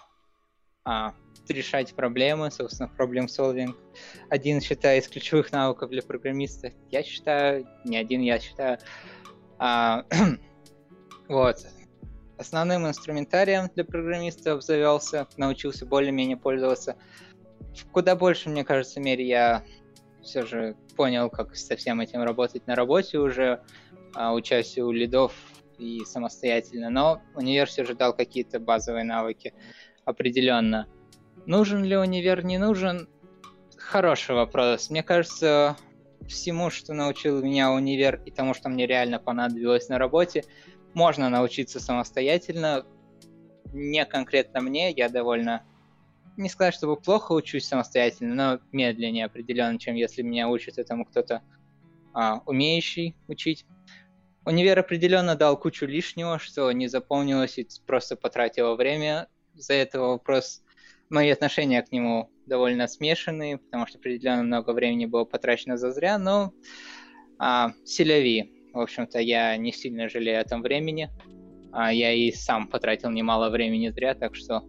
а, 0.84 1.14
решать 1.48 1.94
проблемы, 1.94 2.50
собственно, 2.50 2.88
проблем-солвинг. 2.88 3.76
Один, 4.28 4.60
считаю, 4.60 5.00
из 5.00 5.08
ключевых 5.08 5.52
навыков 5.52 5.90
для 5.90 6.02
программиста. 6.02 6.72
Я 6.90 7.02
считаю, 7.02 7.66
не 7.84 7.96
один, 7.96 8.20
я 8.20 8.38
считаю. 8.38 8.78
А, 9.58 10.04
вот. 11.28 11.66
Основным 12.36 12.86
инструментарием 12.86 13.68
для 13.74 13.84
программиста 13.84 14.52
обзавелся, 14.52 15.28
научился 15.36 15.84
более-менее 15.84 16.38
пользоваться. 16.38 16.96
В 17.74 17.90
куда 17.90 18.16
больше, 18.16 18.48
мне 18.48 18.64
кажется, 18.64 19.00
мере 19.00 19.26
я 19.26 19.64
все 20.22 20.44
же 20.44 20.76
понял, 20.96 21.30
как 21.30 21.56
со 21.56 21.76
всем 21.76 22.00
этим 22.00 22.22
работать 22.22 22.66
на 22.66 22.74
работе 22.74 23.18
уже, 23.18 23.62
а, 24.14 24.34
учась 24.34 24.76
у 24.78 24.90
лидов 24.90 25.34
и 25.78 26.00
самостоятельно. 26.04 26.90
Но 26.90 27.22
универ 27.34 27.66
все 27.66 27.84
же 27.84 27.94
дал 27.94 28.14
какие-то 28.14 28.60
базовые 28.60 29.04
навыки 29.04 29.54
определенно. 30.04 30.86
Нужен 31.46 31.84
ли 31.84 31.96
универ, 31.96 32.44
не 32.44 32.58
нужен? 32.58 33.08
Хороший 33.76 34.34
вопрос. 34.34 34.90
Мне 34.90 35.02
кажется, 35.02 35.76
всему, 36.28 36.70
что 36.70 36.92
научил 36.92 37.42
меня 37.42 37.72
универ 37.72 38.22
и 38.24 38.30
тому, 38.30 38.54
что 38.54 38.68
мне 38.68 38.86
реально 38.86 39.18
понадобилось 39.18 39.88
на 39.88 39.98
работе, 39.98 40.44
можно 40.94 41.28
научиться 41.28 41.80
самостоятельно. 41.80 42.84
Не 43.72 44.04
конкретно 44.04 44.60
мне, 44.60 44.90
я 44.90 45.08
довольно... 45.08 45.64
Не 46.40 46.49
сказать, 46.49 46.73
чтобы 46.73 46.97
плохо 46.97 47.32
учусь 47.32 47.66
самостоятельно, 47.66 48.35
но 48.35 48.61
медленнее 48.73 49.26
определенно, 49.26 49.78
чем 49.78 49.94
если 49.94 50.23
меня 50.23 50.49
учит 50.49 50.78
этому 50.78 51.04
кто-то 51.04 51.42
а, 52.14 52.40
умеющий 52.47 53.14
учить. 53.28 53.66
Универ 54.47 54.78
определенно 54.78 55.35
дал 55.35 55.59
кучу 55.59 55.85
лишнего, 55.85 56.38
что 56.38 56.73
не 56.73 56.88
запомнилось 56.88 57.59
и 57.59 57.68
просто 57.87 58.16
потратило 58.16 58.75
время. 58.75 59.28
За 59.52 59.75
это 59.75 60.00
вопрос 60.00 60.62
мои 61.11 61.28
отношения 61.28 61.82
к 61.82 61.92
нему 61.92 62.30
довольно 62.47 62.87
смешанные, 62.88 63.59
потому 63.59 63.87
что 63.87 63.99
определенно 63.99 64.42
много 64.42 64.70
времени 64.70 65.04
было 65.04 65.26
потрачено 65.26 65.76
за 65.76 65.90
зря, 65.90 66.16
но 66.16 66.54
а, 67.38 67.73
селяви, 67.85 68.50
в 68.73 68.80
общем-то, 68.80 69.18
я 69.18 69.54
не 69.59 69.73
сильно 69.73 70.09
жалею 70.09 70.38
о 70.38 70.40
этом 70.40 70.62
времени. 70.62 71.11
А 71.70 71.92
я 71.92 72.14
и 72.14 72.32
сам 72.32 72.66
потратил 72.66 73.11
немало 73.11 73.50
времени 73.50 73.90
зря, 73.90 74.14
так 74.14 74.35
что 74.35 74.64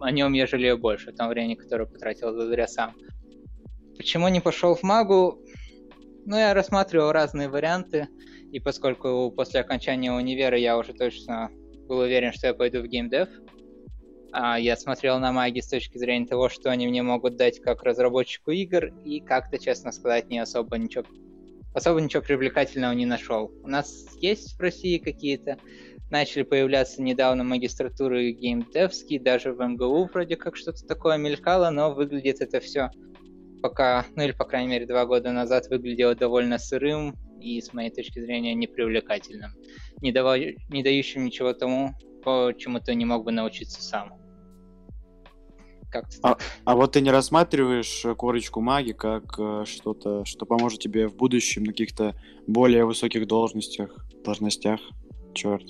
о 0.00 0.10
нем 0.10 0.32
я 0.32 0.46
жалею 0.46 0.78
больше, 0.78 1.10
о 1.10 1.12
том 1.12 1.28
времени, 1.28 1.54
которое 1.54 1.86
потратил 1.86 2.32
за 2.32 2.46
зря 2.46 2.66
сам. 2.66 2.94
Почему 3.96 4.28
не 4.28 4.40
пошел 4.40 4.74
в 4.74 4.82
магу? 4.82 5.40
Ну, 6.24 6.36
я 6.36 6.54
рассматривал 6.54 7.12
разные 7.12 7.48
варианты, 7.48 8.08
и 8.52 8.60
поскольку 8.60 9.30
после 9.30 9.60
окончания 9.60 10.12
универа 10.12 10.56
я 10.56 10.78
уже 10.78 10.92
точно 10.92 11.50
был 11.88 11.98
уверен, 11.98 12.32
что 12.32 12.48
я 12.48 12.54
пойду 12.54 12.80
в 12.80 12.86
геймдев, 12.86 13.28
а, 14.32 14.58
я 14.58 14.76
смотрел 14.76 15.18
на 15.18 15.32
маги 15.32 15.60
с 15.60 15.68
точки 15.68 15.98
зрения 15.98 16.26
того, 16.26 16.48
что 16.48 16.70
они 16.70 16.86
мне 16.86 17.02
могут 17.02 17.36
дать 17.36 17.60
как 17.60 17.82
разработчику 17.82 18.50
игр, 18.50 18.86
и 19.04 19.20
как-то, 19.20 19.58
честно 19.58 19.92
сказать, 19.92 20.30
не 20.30 20.38
особо 20.38 20.78
ничего 20.78 21.04
особо 21.74 22.00
ничего 22.00 22.22
привлекательного 22.22 22.92
не 22.92 23.06
нашел. 23.06 23.50
У 23.62 23.68
нас 23.68 24.06
есть 24.20 24.58
в 24.58 24.60
России 24.60 24.98
какие-то, 24.98 25.58
начали 26.12 26.42
появляться 26.42 27.02
недавно 27.02 27.42
магистратуры 27.42 28.32
геймдевские, 28.32 29.18
даже 29.18 29.52
в 29.52 29.66
МГУ 29.66 30.10
вроде 30.12 30.36
как 30.36 30.56
что-то 30.56 30.86
такое 30.86 31.16
мелькало, 31.16 31.70
но 31.70 31.92
выглядит 31.92 32.42
это 32.42 32.60
все 32.60 32.90
пока, 33.62 34.04
ну 34.14 34.22
или 34.22 34.32
по 34.32 34.44
крайней 34.44 34.68
мере 34.68 34.86
два 34.86 35.06
года 35.06 35.32
назад 35.32 35.68
выглядело 35.70 36.14
довольно 36.14 36.58
сырым 36.58 37.16
и 37.40 37.60
с 37.60 37.72
моей 37.72 37.90
точки 37.90 38.20
зрения 38.20 38.54
непривлекательным, 38.54 39.52
не, 40.02 40.12
дава... 40.12 40.38
не 40.38 40.82
дающим 40.82 41.24
ничего 41.24 41.54
тому, 41.54 41.94
чему 42.58 42.78
ты 42.78 42.94
не 42.94 43.06
мог 43.06 43.24
бы 43.24 43.32
научиться 43.32 43.82
сам. 43.82 44.12
Как-то 45.90 46.16
а, 46.22 46.38
а 46.64 46.76
вот 46.76 46.92
ты 46.92 47.00
не 47.00 47.10
рассматриваешь 47.10 48.04
корочку 48.16 48.60
маги 48.60 48.92
как 48.92 49.38
э, 49.38 49.64
что-то, 49.66 50.24
что 50.24 50.46
поможет 50.46 50.80
тебе 50.80 51.06
в 51.06 51.16
будущем 51.16 51.64
на 51.64 51.72
каких-то 51.72 52.14
более 52.46 52.84
высоких 52.84 53.26
должностях, 53.26 53.90
должностях? 54.24 54.80
Черт. 55.34 55.64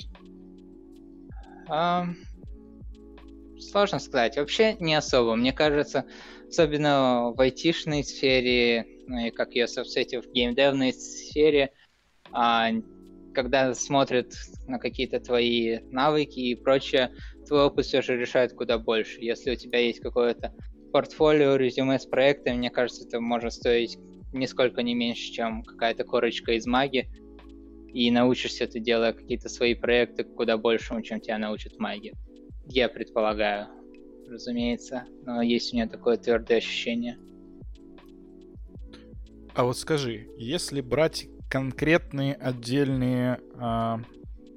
Сложно 3.58 3.98
сказать. 3.98 4.36
Вообще 4.36 4.76
не 4.80 4.94
особо. 4.94 5.36
Мне 5.36 5.52
кажется, 5.52 6.04
особенно 6.48 7.32
в 7.34 7.40
айтишной 7.40 8.04
сфере, 8.04 8.86
ну 9.06 9.26
и 9.26 9.30
как 9.30 9.54
я 9.54 9.66
соцсети 9.66 10.20
в 10.20 10.30
геймдевной 10.32 10.92
сфере, 10.92 11.72
а, 12.32 12.70
когда 13.34 13.74
смотрят 13.74 14.32
на 14.66 14.78
какие-то 14.78 15.20
твои 15.20 15.78
навыки 15.90 16.38
и 16.38 16.54
прочее, 16.54 17.12
твой 17.46 17.64
опыт 17.64 17.86
все 17.86 18.02
же 18.02 18.16
решает 18.16 18.52
куда 18.52 18.78
больше. 18.78 19.20
Если 19.20 19.50
у 19.50 19.56
тебя 19.56 19.78
есть 19.78 20.00
какое-то 20.00 20.52
портфолио, 20.92 21.56
резюме 21.56 21.98
с 21.98 22.06
проектами, 22.06 22.56
мне 22.56 22.70
кажется, 22.70 23.06
это 23.06 23.20
может 23.20 23.54
стоить 23.54 23.98
нисколько 24.32 24.82
не 24.82 24.94
меньше, 24.94 25.32
чем 25.32 25.62
какая-то 25.62 26.04
корочка 26.04 26.52
из 26.52 26.66
маги. 26.66 27.08
И 27.92 28.10
научишься 28.10 28.66
ты, 28.66 28.80
делая 28.80 29.12
какие-то 29.12 29.48
свои 29.48 29.74
проекты, 29.74 30.24
куда 30.24 30.56
большему, 30.56 31.02
чем 31.02 31.20
тебя 31.20 31.38
научат 31.38 31.78
маги. 31.78 32.12
Я 32.66 32.88
предполагаю, 32.88 33.68
разумеется, 34.28 35.04
но 35.24 35.42
есть 35.42 35.72
у 35.72 35.76
меня 35.76 35.88
такое 35.88 36.16
твердое 36.16 36.58
ощущение. 36.58 37.18
А 39.54 39.64
вот 39.64 39.76
скажи, 39.76 40.28
если 40.38 40.80
брать 40.80 41.26
конкретные 41.50 42.34
отдельные 42.34 43.38
а, 43.58 44.00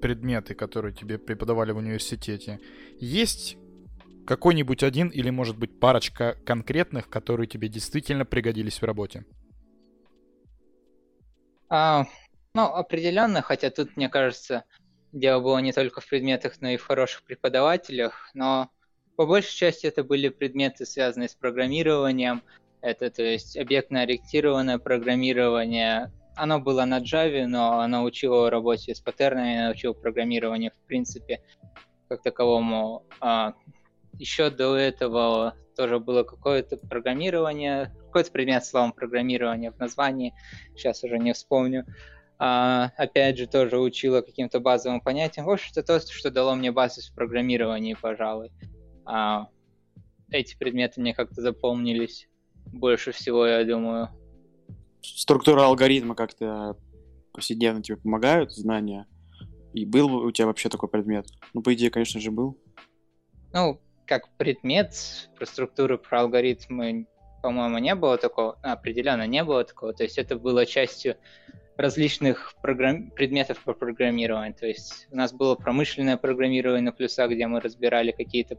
предметы, 0.01 0.56
которые 0.56 0.94
тебе 0.94 1.18
преподавали 1.18 1.74
в 1.74 1.77
университете, 1.77 2.62
есть 3.00 3.58
какой-нибудь 4.25 4.84
один 4.84 5.10
или, 5.10 5.30
может 5.30 5.58
быть, 5.58 5.80
парочка 5.80 6.38
конкретных, 6.46 7.10
которые 7.10 7.48
тебе 7.48 7.68
действительно 7.68 8.25
пригодились 8.25 8.82
в 8.82 8.86
работе? 8.86 9.25
А, 11.70 12.06
ну, 12.55 12.63
определенно, 12.63 13.41
хотя 13.41 13.69
тут, 13.69 13.95
мне 13.97 14.09
кажется, 14.09 14.63
дело 15.12 15.41
было 15.41 15.59
не 15.59 15.74
только 15.74 16.01
в 16.01 16.07
предметах, 16.07 16.62
но 16.62 16.69
и 16.69 16.77
в 16.77 16.85
хороших 16.85 17.24
преподавателях, 17.24 18.29
но 18.33 18.69
по 19.17 19.25
большей 19.25 19.55
части 19.55 19.85
это 19.88 20.03
были 20.03 20.29
предметы, 20.29 20.85
связанные 20.85 21.29
с 21.29 21.35
программированием, 21.35 22.43
это, 22.81 23.09
то 23.09 23.24
есть, 23.24 23.57
объектно-ориентированное 23.57 24.77
программирование, 24.77 26.12
оно 26.35 26.59
было 26.59 26.85
на 26.85 27.01
Java, 27.01 27.45
но 27.45 27.79
оно 27.79 28.03
учило 28.03 28.50
работе 28.50 28.95
с 28.95 29.01
паттернами, 29.01 29.65
научило 29.65 29.93
программированию 29.93 30.71
в 30.71 30.88
принципе 30.88 31.41
как 32.07 32.21
таковому. 32.21 33.03
А, 33.19 33.53
еще 34.17 34.50
до 34.50 34.75
этого 34.75 35.55
тоже 35.75 36.00
было 36.00 36.24
какое-то 36.24 36.77
программирование, 36.77 37.91
какой-то 38.05 38.31
предмет 38.31 38.65
словом 38.65 38.93
программирование 38.93 39.71
в 39.71 39.79
названии, 39.79 40.33
сейчас 40.75 41.03
уже 41.03 41.17
не 41.17 41.33
вспомню. 41.33 41.85
А, 42.38 42.92
опять 42.98 43.38
же, 43.38 43.48
тоже 43.48 43.80
учила 43.80 44.22
каким-то 44.22 44.60
базовым 44.60 45.01
понятиям. 45.01 45.46
В 45.46 45.50
общем, 45.50 45.72
это 45.75 45.84
то, 45.84 46.00
что 46.00 46.32
дало 46.32 46.56
мне 46.56 46.72
базу 46.72 47.01
в 47.01 47.15
программировании, 47.15 47.96
пожалуй. 48.00 48.51
А, 49.06 49.48
эти 50.30 50.58
предметы 50.58 51.00
мне 51.01 51.13
как-то 51.13 51.42
запомнились 51.42 52.27
больше 52.65 53.12
всего, 53.12 53.46
я 53.46 53.63
думаю 53.63 54.10
структура 55.13 55.65
алгоритма 55.65 56.15
как-то 56.15 56.77
повседневно 57.34 57.82
тебе 57.82 57.98
помогают, 57.98 58.54
знания? 58.54 59.08
И 59.74 59.86
был 59.86 60.13
у 60.15 60.32
тебя 60.32 60.48
вообще 60.48 60.70
такой 60.70 60.89
предмет? 60.89 61.27
Ну, 61.54 61.62
по 61.62 61.74
идее, 61.74 61.92
конечно 61.92 62.20
же, 62.22 62.32
был. 62.32 62.58
Ну, 63.54 63.82
как 64.06 64.30
предмет 64.38 65.30
про 65.38 65.46
структуру, 65.46 65.98
про 65.98 66.22
алгоритмы, 66.22 67.08
по-моему, 67.42 67.77
не 67.80 67.94
было 67.96 68.18
такого, 68.18 68.54
определенно 68.62 69.27
не 69.27 69.44
было 69.44 69.63
такого. 69.63 69.94
То 69.94 70.04
есть 70.04 70.18
это 70.18 70.38
было 70.38 70.65
частью 70.65 71.18
различных 71.77 72.53
программ... 72.62 73.12
предметов 73.12 73.63
по 73.63 73.74
программированию. 73.74 74.53
То 74.53 74.67
есть 74.67 75.08
у 75.12 75.15
нас 75.15 75.34
было 75.34 75.55
промышленное 75.55 76.17
программирование 76.17 76.84
на 76.84 76.91
плюсах, 76.91 77.32
где 77.32 77.48
мы 77.48 77.60
разбирали 77.60 78.12
какие-то 78.12 78.58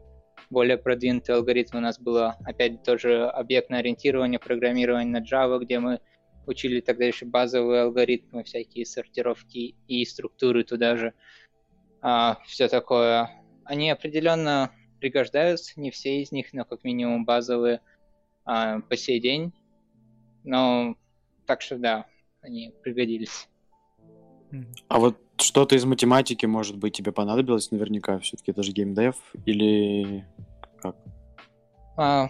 более 0.49 0.77
продвинутые 0.77 1.35
алгоритмы. 1.35 1.79
У 1.79 1.83
нас 1.83 1.99
было, 1.99 2.37
опять, 2.45 2.83
тоже 2.83 3.25
объектное 3.27 3.79
ориентирование, 3.79 4.39
программирование 4.39 5.19
на 5.19 5.23
Java, 5.23 5.59
где 5.59 5.79
мы 5.79 5.99
учили 6.45 6.79
тогда 6.79 7.05
еще 7.05 7.25
базовые 7.25 7.81
алгоритмы, 7.81 8.43
всякие 8.43 8.85
сортировки 8.85 9.75
и 9.87 10.05
структуры 10.05 10.63
туда 10.63 10.95
же. 10.95 11.13
А, 12.01 12.37
все 12.45 12.67
такое. 12.69 13.29
Они 13.65 13.89
определенно 13.89 14.71
пригождаются, 14.99 15.79
не 15.79 15.91
все 15.91 16.21
из 16.21 16.31
них, 16.31 16.53
но 16.53 16.63
как 16.63 16.83
минимум 16.83 17.25
базовые 17.25 17.81
а, 18.45 18.79
по 18.79 18.95
сей 18.95 19.19
день. 19.19 19.53
Но 20.43 20.95
так 21.45 21.61
что 21.61 21.77
да, 21.77 22.05
они 22.47 22.73
пригодились. 22.81 23.47
А 24.87 24.99
вот 24.99 25.17
что-то 25.37 25.75
из 25.75 25.85
математики, 25.85 26.45
может 26.45 26.77
быть, 26.77 26.95
тебе 26.95 27.11
понадобилось 27.11 27.71
наверняка? 27.71 28.19
Все-таки 28.19 28.51
это 28.51 28.63
же 28.63 28.71
геймдев 28.71 29.15
или 29.45 30.25
как? 30.81 30.95
А, 31.97 32.29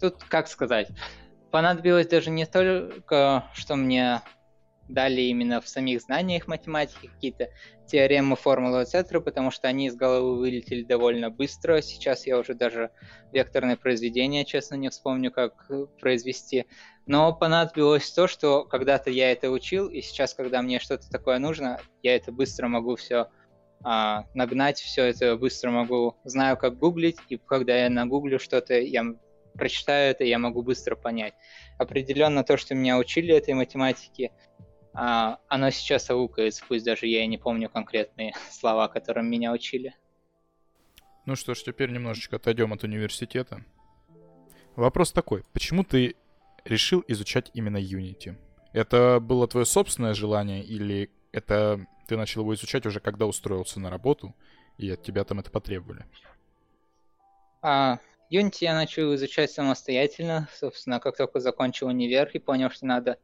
тут 0.00 0.22
как 0.24 0.48
сказать. 0.48 0.88
Понадобилось 1.50 2.06
даже 2.06 2.30
не 2.30 2.46
только, 2.46 3.46
что 3.54 3.74
мне 3.76 4.20
дали 4.92 5.22
именно 5.22 5.60
в 5.60 5.68
самих 5.68 6.02
знаниях 6.02 6.46
математики 6.46 7.06
какие-то 7.06 7.50
теоремы, 7.86 8.36
формулы, 8.36 8.82
etc., 8.82 9.20
потому 9.20 9.50
что 9.50 9.68
они 9.68 9.86
из 9.86 9.96
головы 9.96 10.38
вылетели 10.38 10.82
довольно 10.82 11.30
быстро. 11.30 11.80
Сейчас 11.80 12.26
я 12.26 12.38
уже 12.38 12.54
даже 12.54 12.90
векторное 13.32 13.76
произведение, 13.76 14.44
честно, 14.44 14.76
не 14.76 14.88
вспомню, 14.90 15.30
как 15.30 15.68
произвести. 16.00 16.66
Но 17.06 17.32
понадобилось 17.32 18.10
то, 18.12 18.28
что 18.28 18.64
когда-то 18.64 19.10
я 19.10 19.32
это 19.32 19.50
учил, 19.50 19.88
и 19.88 20.00
сейчас, 20.00 20.34
когда 20.34 20.62
мне 20.62 20.78
что-то 20.78 21.10
такое 21.10 21.38
нужно, 21.38 21.80
я 22.02 22.14
это 22.14 22.30
быстро 22.30 22.68
могу 22.68 22.96
все 22.96 23.28
а, 23.82 24.26
нагнать, 24.34 24.78
все 24.78 25.04
это 25.04 25.36
быстро 25.36 25.70
могу, 25.70 26.16
знаю, 26.24 26.56
как 26.56 26.78
гуглить, 26.78 27.16
и 27.28 27.36
когда 27.38 27.76
я 27.76 27.90
нагуглю 27.90 28.38
что-то, 28.38 28.78
я 28.78 29.04
прочитаю 29.54 30.10
это, 30.10 30.24
я 30.24 30.38
могу 30.38 30.62
быстро 30.62 30.96
понять. 30.96 31.34
Определенно 31.78 32.44
то, 32.44 32.56
что 32.56 32.74
меня 32.74 32.98
учили 32.98 33.34
этой 33.34 33.54
математике, 33.54 34.32
а, 34.92 35.38
оно 35.48 35.70
сейчас 35.70 36.10
аукается, 36.10 36.64
пусть 36.66 36.84
даже 36.84 37.06
я 37.06 37.24
и 37.24 37.26
не 37.26 37.38
помню 37.38 37.68
конкретные 37.68 38.34
слова, 38.50 38.88
которым 38.88 39.30
меня 39.30 39.52
учили. 39.52 39.94
Ну 41.26 41.36
что 41.36 41.54
ж, 41.54 41.62
теперь 41.62 41.90
немножечко 41.90 42.36
отойдем 42.36 42.72
от 42.72 42.82
университета. 42.82 43.64
Вопрос 44.76 45.12
такой, 45.12 45.44
почему 45.52 45.84
ты 45.84 46.16
решил 46.64 47.04
изучать 47.06 47.50
именно 47.54 47.76
Unity? 47.76 48.36
Это 48.72 49.20
было 49.20 49.46
твое 49.46 49.66
собственное 49.66 50.14
желание 50.14 50.64
или 50.64 51.10
это 51.32 51.86
ты 52.08 52.16
начал 52.16 52.40
его 52.42 52.54
изучать 52.54 52.86
уже 52.86 53.00
когда 53.00 53.26
устроился 53.26 53.78
на 53.78 53.90
работу 53.90 54.34
и 54.78 54.90
от 54.90 55.02
тебя 55.02 55.24
там 55.24 55.40
это 55.40 55.50
потребовали? 55.50 56.04
А, 57.62 57.98
Unity 58.32 58.58
я 58.60 58.74
начал 58.74 59.14
изучать 59.14 59.50
самостоятельно, 59.50 60.48
собственно, 60.54 61.00
как 61.00 61.16
только 61.16 61.40
закончил 61.40 61.88
универ 61.88 62.30
и 62.32 62.38
понял, 62.38 62.70
что 62.70 62.86
надо 62.86 63.18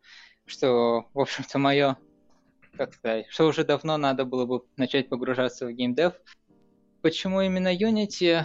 что, 0.47 1.07
в 1.13 1.21
общем-то, 1.21 1.59
мое, 1.59 1.97
как 2.77 2.95
сказать, 2.95 3.27
что 3.29 3.47
уже 3.47 3.65
давно 3.65 3.97
надо 3.97 4.25
было 4.25 4.47
бы 4.47 4.65
начать 4.77 5.09
погружаться 5.09 5.67
в 5.67 5.73
геймдев. 5.73 6.15
Почему 7.03 7.41
именно 7.41 7.75
Unity? 7.75 8.45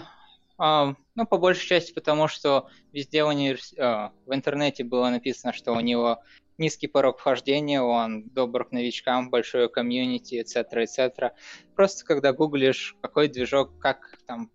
А, 0.58 0.94
ну, 1.14 1.26
по 1.26 1.38
большей 1.38 1.66
части 1.66 1.92
потому, 1.92 2.28
что 2.28 2.68
везде 2.92 3.24
универс... 3.24 3.74
а, 3.78 4.12
в 4.26 4.34
интернете 4.34 4.84
было 4.84 5.08
написано, 5.08 5.52
что 5.52 5.72
у 5.72 5.80
него 5.80 6.22
низкий 6.58 6.86
порог 6.86 7.18
вхождения, 7.18 7.80
он 7.82 8.28
добр 8.28 8.66
к 8.68 8.72
новичкам, 8.72 9.30
большое 9.30 9.68
комьюнити, 9.68 10.42
etc., 10.42 10.84
etc. 10.84 11.32
Просто 11.74 12.04
когда 12.04 12.32
гуглишь, 12.32 12.96
какой 13.00 13.28
движок, 13.28 13.78
как 13.78 14.16
там, 14.26 14.50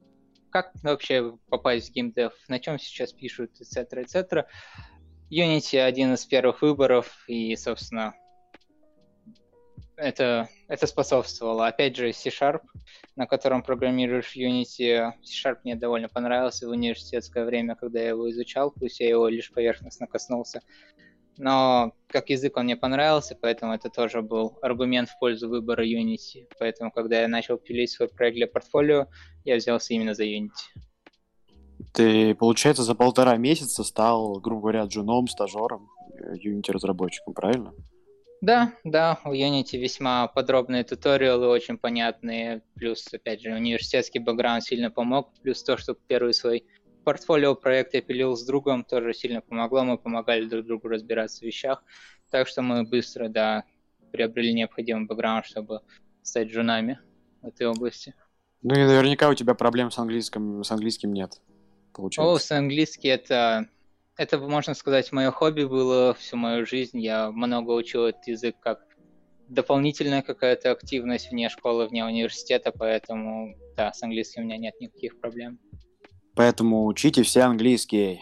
как 0.49 0.71
вообще 0.83 1.37
попасть 1.49 1.89
в 1.89 1.93
геймдев, 1.93 2.33
на 2.47 2.59
чем 2.59 2.79
сейчас 2.79 3.11
пишут, 3.13 3.51
etc., 3.59 4.05
etc., 4.05 4.45
Unity 5.29 5.77
один 5.79 6.13
из 6.13 6.25
первых 6.25 6.61
выборов, 6.61 7.25
и, 7.27 7.55
собственно, 7.55 8.15
это, 9.97 10.47
это 10.67 10.87
способствовало. 10.87 11.67
Опять 11.67 11.97
же, 11.97 12.13
C-Sharp, 12.13 12.61
на 13.15 13.25
котором 13.25 13.63
программируешь 13.63 14.37
Unity, 14.37 15.11
C-Sharp 15.23 15.57
мне 15.63 15.75
довольно 15.75 16.07
понравился 16.07 16.67
в 16.67 16.71
университетское 16.71 17.45
время, 17.45 17.75
когда 17.75 17.99
я 17.99 18.09
его 18.09 18.29
изучал, 18.29 18.71
пусть 18.71 18.99
я 18.99 19.09
его 19.09 19.27
лишь 19.27 19.51
поверхностно 19.51 20.07
коснулся. 20.07 20.61
Но 21.39 21.93
как 22.07 22.29
язык 22.29 22.57
он 22.57 22.63
мне 22.63 22.75
понравился, 22.75 23.37
поэтому 23.39 23.73
это 23.73 23.89
тоже 23.89 24.21
был 24.21 24.57
аргумент 24.61 25.09
в 25.09 25.19
пользу 25.19 25.49
выбора 25.49 25.85
Unity. 25.85 26.47
Поэтому, 26.57 26.91
когда 26.91 27.21
я 27.21 27.27
начал 27.27 27.57
пилить 27.57 27.91
свой 27.91 28.07
проект 28.07 28.37
для 28.37 28.47
портфолио, 28.47 29.07
я 29.45 29.57
взялся 29.57 29.93
именно 29.93 30.15
за 30.15 30.25
Unity. 30.25 30.86
Ты, 31.97 32.35
получается, 32.35 32.83
за 32.83 32.93
полтора 32.93 33.37
месяца 33.37 33.83
стал, 33.83 34.39
грубо 34.39 34.61
говоря, 34.61 34.83
джуном, 34.83 35.27
стажером, 35.27 35.89
Unity-разработчиком, 36.45 37.33
правильно? 37.33 37.73
Да, 38.39 38.73
да, 38.83 39.19
у 39.25 39.29
Unity 39.29 39.79
весьма 39.79 40.27
подробные 40.27 40.83
туториалы, 40.83 41.47
очень 41.47 41.79
понятные, 41.79 42.61
плюс, 42.75 43.11
опять 43.11 43.41
же, 43.41 43.51
университетский 43.51 44.19
бэкграунд 44.19 44.63
сильно 44.63 44.91
помог, 44.91 45.33
плюс 45.41 45.63
то, 45.63 45.75
что 45.75 45.95
первый 45.95 46.35
свой 46.35 46.65
портфолио 47.03 47.55
проект 47.55 47.95
я 47.95 48.03
пилил 48.03 48.35
с 48.35 48.45
другом, 48.45 48.83
тоже 48.83 49.15
сильно 49.15 49.41
помогло, 49.41 49.83
мы 49.83 49.97
помогали 49.97 50.45
друг 50.45 50.67
другу 50.67 50.89
разбираться 50.89 51.39
в 51.39 51.47
вещах, 51.47 51.83
так 52.29 52.47
что 52.47 52.61
мы 52.61 52.83
быстро, 52.83 53.27
да, 53.27 53.63
приобрели 54.11 54.53
необходимый 54.53 55.07
бэкграунд, 55.07 55.47
чтобы 55.47 55.81
стать 56.21 56.49
джунами 56.49 56.99
в 57.41 57.47
этой 57.47 57.65
области. 57.65 58.13
Ну 58.61 58.75
и 58.75 58.85
наверняка 58.85 59.29
у 59.29 59.33
тебя 59.33 59.55
проблем 59.55 59.89
с 59.89 59.97
английским, 59.97 60.63
с 60.63 60.69
английским 60.69 61.11
нет 61.11 61.41
получается? 61.97 62.55
О, 62.55 62.57
английский 62.57 63.09
это, 63.09 63.67
это, 64.15 64.37
можно 64.39 64.73
сказать, 64.73 65.11
мое 65.11 65.31
хобби 65.31 65.63
было 65.65 66.13
всю 66.13 66.37
мою 66.37 66.65
жизнь. 66.65 66.99
Я 66.99 67.31
много 67.31 67.71
учил 67.71 68.05
этот 68.05 68.25
язык 68.27 68.55
как 68.59 68.79
дополнительная 69.49 70.21
какая-то 70.21 70.71
активность 70.71 71.31
вне 71.31 71.49
школы, 71.49 71.87
вне 71.87 72.05
университета, 72.05 72.71
поэтому, 72.71 73.55
да, 73.75 73.93
с 73.93 74.01
английским 74.03 74.43
у 74.43 74.45
меня 74.45 74.57
нет 74.57 74.79
никаких 74.79 75.19
проблем. 75.19 75.59
Поэтому 76.35 76.85
учите 76.85 77.23
все 77.23 77.41
английский. 77.41 78.21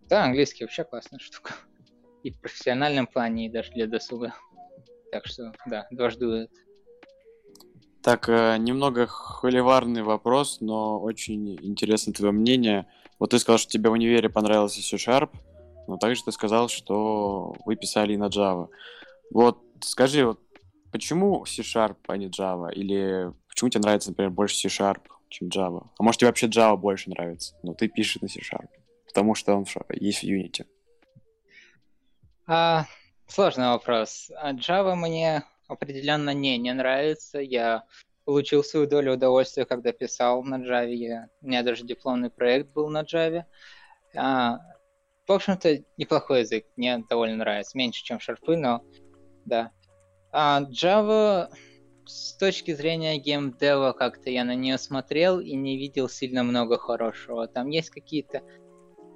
Да, 0.00 0.24
английский 0.24 0.64
вообще 0.64 0.84
классная 0.84 1.18
штука. 1.18 1.54
И 2.22 2.30
в 2.30 2.40
профессиональном 2.40 3.06
плане, 3.06 3.46
и 3.46 3.50
даже 3.50 3.70
для 3.72 3.86
досуга. 3.86 4.34
Так 5.12 5.26
что, 5.26 5.52
да, 5.66 5.86
дважды 5.90 6.26
это. 6.26 6.67
Так, 8.08 8.26
э, 8.30 8.56
немного 8.56 9.06
холиварный 9.06 10.02
вопрос, 10.02 10.62
но 10.62 10.98
очень 10.98 11.58
интересно 11.62 12.14
твое 12.14 12.32
мнение. 12.32 12.86
Вот 13.18 13.32
ты 13.32 13.38
сказал, 13.38 13.58
что 13.58 13.70
тебе 13.70 13.90
в 13.90 13.92
универе 13.92 14.30
понравился 14.30 14.80
C-Sharp, 14.80 15.28
но 15.86 15.98
также 15.98 16.24
ты 16.24 16.32
сказал, 16.32 16.70
что 16.70 17.54
вы 17.66 17.76
писали 17.76 18.14
и 18.14 18.16
на 18.16 18.28
Java. 18.28 18.70
Вот 19.30 19.62
скажи, 19.82 20.24
вот 20.24 20.40
почему 20.90 21.44
C-Sharp, 21.44 21.98
а 22.06 22.16
не 22.16 22.30
Java? 22.30 22.72
Или 22.72 23.30
почему 23.46 23.68
тебе 23.68 23.82
нравится, 23.82 24.08
например, 24.08 24.30
больше 24.30 24.56
C-Sharp, 24.56 25.02
чем 25.28 25.48
Java? 25.48 25.86
А 25.98 26.02
может 26.02 26.20
тебе 26.20 26.28
вообще 26.28 26.46
Java 26.46 26.78
больше 26.78 27.10
нравится, 27.10 27.56
но 27.62 27.74
ты 27.74 27.88
пишешь 27.88 28.22
на 28.22 28.28
C-Sharp? 28.28 28.70
Потому 29.06 29.34
что 29.34 29.54
он 29.54 29.66
есть 29.90 30.22
в 30.22 30.26
Unity. 30.26 30.64
А, 32.46 32.86
сложный 33.26 33.66
вопрос. 33.66 34.30
А 34.34 34.54
Java 34.54 34.94
мне 34.94 35.44
определенно 35.68 36.30
не, 36.30 36.58
не 36.58 36.72
нравится. 36.72 37.38
Я 37.38 37.84
получил 38.24 38.64
свою 38.64 38.86
долю 38.86 39.14
удовольствия, 39.14 39.64
когда 39.64 39.92
писал 39.92 40.42
на 40.42 40.56
Java. 40.56 41.26
У 41.40 41.46
меня 41.46 41.62
даже 41.62 41.84
дипломный 41.84 42.30
проект 42.30 42.72
был 42.72 42.88
на 42.88 43.02
Java. 43.02 43.44
А, 44.16 44.58
в 45.26 45.32
общем-то, 45.32 45.78
неплохой 45.96 46.40
язык. 46.40 46.66
Мне 46.76 47.04
довольно 47.08 47.36
нравится. 47.36 47.76
Меньше, 47.78 48.02
чем 48.02 48.18
шарпы, 48.18 48.56
но 48.56 48.82
да. 49.44 49.70
А 50.32 50.62
Java 50.62 51.48
с 52.04 52.34
точки 52.36 52.74
зрения 52.74 53.18
геймдева 53.18 53.92
как-то 53.92 54.30
я 54.30 54.44
на 54.44 54.54
нее 54.54 54.78
смотрел 54.78 55.40
и 55.40 55.54
не 55.54 55.76
видел 55.76 56.08
сильно 56.08 56.42
много 56.42 56.78
хорошего. 56.78 57.46
Там 57.46 57.68
есть 57.68 57.90
какие-то 57.90 58.42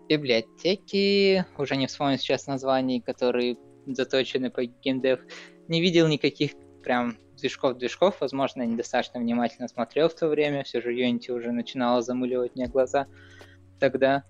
библиотеки, 0.08 1.46
уже 1.56 1.76
не 1.76 1.86
вспомню 1.86 2.18
сейчас 2.18 2.46
названий, 2.46 3.00
которые 3.00 3.56
заточены 3.86 4.50
по 4.50 4.64
геймдев 4.64 5.20
не 5.68 5.80
видел 5.80 6.08
никаких 6.08 6.52
прям 6.82 7.16
движков-движков, 7.36 8.20
возможно, 8.20 8.62
я 8.62 8.68
недостаточно 8.68 9.20
внимательно 9.20 9.68
смотрел 9.68 10.08
в 10.08 10.14
то 10.14 10.28
время, 10.28 10.64
все 10.64 10.80
же 10.80 10.94
Unity 10.94 11.30
уже 11.30 11.52
начинала 11.52 12.02
замыливать 12.02 12.54
мне 12.54 12.68
глаза 12.68 13.06
тогда. 13.80 14.24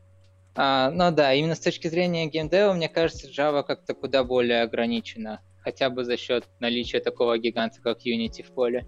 А, 0.54 0.90
но 0.90 1.10
да, 1.10 1.32
именно 1.32 1.54
с 1.54 1.60
точки 1.60 1.88
зрения 1.88 2.26
геймдева, 2.26 2.72
мне 2.72 2.88
кажется, 2.88 3.28
Java 3.28 3.62
как-то 3.62 3.94
куда 3.94 4.22
более 4.24 4.62
ограничена, 4.62 5.40
хотя 5.60 5.90
бы 5.90 6.04
за 6.04 6.16
счет 6.16 6.48
наличия 6.60 7.00
такого 7.00 7.38
гиганта, 7.38 7.80
как 7.80 8.04
Unity 8.06 8.42
в 8.42 8.52
поле. 8.52 8.86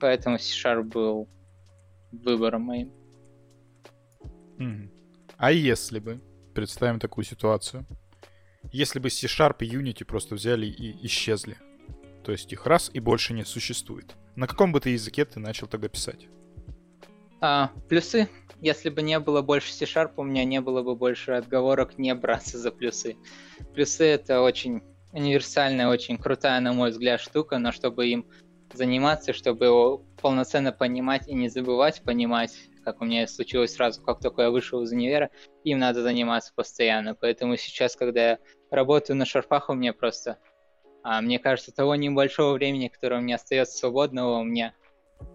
Поэтому 0.00 0.38
C-Sharp 0.38 0.84
был 0.84 1.28
выбором 2.12 2.62
моим. 2.62 2.92
А 5.36 5.52
если 5.52 5.98
бы, 5.98 6.20
представим 6.54 7.00
такую 7.00 7.24
ситуацию, 7.24 7.86
если 8.74 8.98
бы 8.98 9.08
C-Sharp 9.08 9.56
и 9.60 9.68
Unity 9.68 10.04
просто 10.04 10.34
взяли 10.34 10.66
и 10.66 11.06
исчезли. 11.06 11.56
То 12.24 12.32
есть 12.32 12.52
их 12.52 12.66
раз 12.66 12.90
и 12.92 12.98
больше 12.98 13.32
не 13.32 13.44
существует. 13.44 14.16
На 14.34 14.48
каком 14.48 14.72
бы 14.72 14.80
ты 14.80 14.90
языке 14.90 15.24
ты 15.24 15.38
начал 15.38 15.68
тогда 15.68 15.88
писать? 15.88 16.26
А, 17.40 17.70
плюсы. 17.88 18.28
Если 18.60 18.88
бы 18.90 19.02
не 19.02 19.20
было 19.20 19.42
больше 19.42 19.72
C-Sharp, 19.72 20.14
у 20.16 20.24
меня 20.24 20.44
не 20.44 20.60
было 20.60 20.82
бы 20.82 20.96
больше 20.96 21.32
отговорок 21.32 21.98
не 21.98 22.12
браться 22.14 22.58
за 22.58 22.72
плюсы. 22.72 23.16
Плюсы— 23.74 24.04
это 24.06 24.40
очень 24.40 24.82
универсальная, 25.12 25.88
очень 25.88 26.18
крутая, 26.18 26.60
на 26.60 26.72
мой 26.72 26.90
взгляд, 26.90 27.20
штука, 27.20 27.58
но 27.58 27.70
чтобы 27.70 28.08
им 28.08 28.26
заниматься, 28.72 29.32
чтобы 29.32 29.66
его 29.66 29.98
полноценно 30.20 30.72
понимать 30.72 31.28
и 31.28 31.34
не 31.34 31.48
забывать 31.48 32.02
понимать, 32.02 32.52
как 32.84 33.00
у 33.00 33.04
меня 33.04 33.26
случилось 33.26 33.74
сразу, 33.74 34.02
как 34.02 34.20
только 34.20 34.42
я 34.42 34.50
вышел 34.50 34.82
из 34.82 34.92
универа, 34.92 35.30
им 35.64 35.78
надо 35.78 36.02
заниматься 36.02 36.52
постоянно. 36.54 37.14
Поэтому 37.14 37.56
сейчас, 37.56 37.96
когда 37.96 38.30
я 38.30 38.38
работаю 38.70 39.16
на 39.16 39.24
шарфах, 39.24 39.68
у 39.68 39.74
меня 39.74 39.92
просто, 39.92 40.38
а, 41.02 41.20
мне 41.20 41.38
кажется, 41.38 41.72
того 41.72 41.94
небольшого 41.94 42.52
времени, 42.54 42.88
которое 42.88 43.20
у 43.20 43.22
меня 43.22 43.36
остается 43.36 43.78
свободного, 43.78 44.38
у 44.38 44.44
меня 44.44 44.74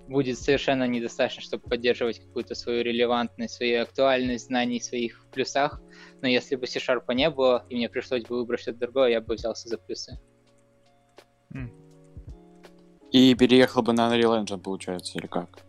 будет 0.08 0.38
совершенно 0.38 0.88
недостаточно, 0.88 1.42
чтобы 1.42 1.70
поддерживать 1.70 2.20
какую-то 2.20 2.56
свою 2.56 2.84
релевантность, 2.84 3.56
свою 3.56 3.84
актуальность 3.84 4.48
знаний 4.48 4.82
своих 4.82 5.26
плюсах. 5.32 5.82
Но 6.22 6.28
если 6.28 6.56
бы 6.56 6.68
C-Sharp 6.68 7.13
не 7.13 7.30
было, 7.30 7.65
и 7.70 7.76
мне 7.76 7.89
пришлось 7.89 8.24
бы 8.24 8.38
выбрать 8.38 8.62
что-то 8.62 8.80
другое, 8.80 9.10
я 9.10 9.22
бы 9.22 9.36
взялся 9.36 9.70
за 9.70 9.78
плюсы. 9.78 10.20
И 13.12 13.34
переехал 13.36 13.82
бы 13.82 13.94
на 13.94 14.13
Unreal 14.13 14.44
Engine, 14.44 14.60
получается, 14.60 15.18
или 15.18 15.26
как? 15.26 15.69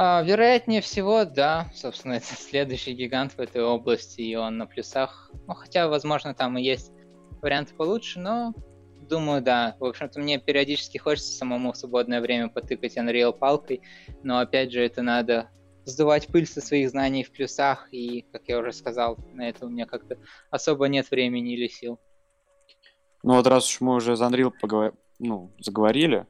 А, 0.00 0.22
вероятнее 0.22 0.80
всего, 0.80 1.24
да. 1.24 1.68
Собственно, 1.74 2.12
это 2.12 2.26
следующий 2.26 2.92
гигант 2.92 3.32
в 3.32 3.40
этой 3.40 3.64
области, 3.64 4.20
и 4.20 4.36
он 4.36 4.56
на 4.56 4.66
плюсах. 4.66 5.28
Ну, 5.48 5.54
хотя, 5.54 5.88
возможно, 5.88 6.34
там 6.34 6.56
и 6.56 6.62
есть 6.62 6.92
варианты 7.42 7.74
получше, 7.74 8.20
но 8.20 8.54
думаю, 9.08 9.42
да. 9.42 9.74
В 9.80 9.84
общем-то, 9.84 10.20
мне 10.20 10.38
периодически 10.38 10.98
хочется 10.98 11.32
самому 11.32 11.72
в 11.72 11.76
свободное 11.76 12.20
время 12.20 12.48
потыкать 12.48 12.96
Unreal 12.96 13.32
палкой, 13.32 13.82
но, 14.22 14.38
опять 14.38 14.70
же, 14.70 14.84
это 14.84 15.02
надо 15.02 15.50
сдувать 15.84 16.28
пыль 16.28 16.46
со 16.46 16.60
своих 16.60 16.90
знаний 16.90 17.24
в 17.24 17.32
плюсах, 17.32 17.88
и, 17.90 18.24
как 18.30 18.42
я 18.46 18.60
уже 18.60 18.72
сказал, 18.72 19.18
на 19.32 19.48
это 19.48 19.66
у 19.66 19.68
меня 19.68 19.86
как-то 19.86 20.16
особо 20.50 20.86
нет 20.86 21.10
времени 21.10 21.54
или 21.54 21.66
сил. 21.66 21.98
Ну 23.24 23.34
вот 23.34 23.48
раз 23.48 23.68
уж 23.68 23.80
мы 23.80 23.96
уже 23.96 24.14
за 24.14 24.26
Unreal 24.26 24.52
поговор... 24.60 24.94
ну, 25.18 25.50
заговорили, 25.58 26.24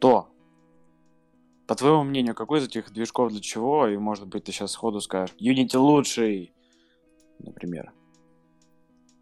то, 0.00 0.28
по 1.66 1.74
твоему 1.74 2.04
мнению, 2.04 2.34
какой 2.34 2.60
из 2.60 2.66
этих 2.66 2.92
движков 2.92 3.32
для 3.32 3.40
чего? 3.40 3.88
И, 3.88 3.96
может 3.96 4.26
быть, 4.26 4.44
ты 4.44 4.52
сейчас 4.52 4.72
сходу 4.72 5.00
скажешь, 5.00 5.34
Unity 5.40 5.76
лучший, 5.76 6.52
например. 7.38 7.92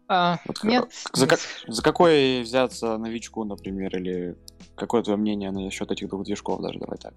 А, 0.07 0.39
вот, 0.45 0.63
нет. 0.63 0.91
За, 1.13 1.25
как, 1.25 1.39
за 1.67 1.81
какой 1.81 2.41
взяться 2.41 2.97
новичку, 2.97 3.43
например, 3.43 3.97
или 3.97 4.37
какое 4.75 5.01
твое 5.01 5.17
мнение 5.17 5.51
насчет 5.51 5.91
этих 5.91 6.09
двух 6.09 6.23
движков, 6.23 6.61
даже 6.61 6.79
давай 6.79 6.97
так? 6.99 7.13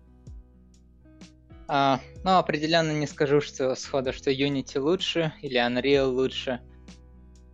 А, 1.71 2.01
ну, 2.25 2.38
определенно 2.38 2.93
не 2.93 3.07
скажу, 3.07 3.43
что 3.43 3.75
сходу, 3.75 4.14
что 4.14 4.31
Unity 4.31 4.81
лучше 4.81 5.35
или 5.43 5.61
Unreal 5.61 6.07
лучше. 6.07 6.62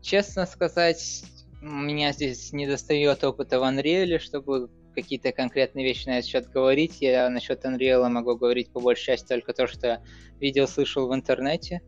Честно 0.01 0.47
сказать, 0.47 1.25
меня 1.61 2.13
здесь 2.13 2.53
не 2.53 2.69
достает 2.69 3.25
опыта 3.25 3.59
в 3.59 3.65
Unreal, 3.65 4.21
чтобы 4.21 4.71
какие-то 4.95 5.33
конкретные 5.33 5.85
вещи 5.85 6.07
на 6.07 6.19
этот 6.19 6.31
счет 6.31 6.49
говорить. 6.49 6.99
Я 7.01 7.29
насчет 7.29 7.65
Unreal 7.65 8.09
могу 8.09 8.37
говорить 8.37 8.73
по 8.73 8.81
большей 8.81 9.07
части 9.07 9.29
только 9.29 9.53
то, 9.53 9.67
что 9.67 10.03
видел, 10.41 10.69
слышал 10.69 11.09
в 11.09 11.15
интернете, 11.15 11.83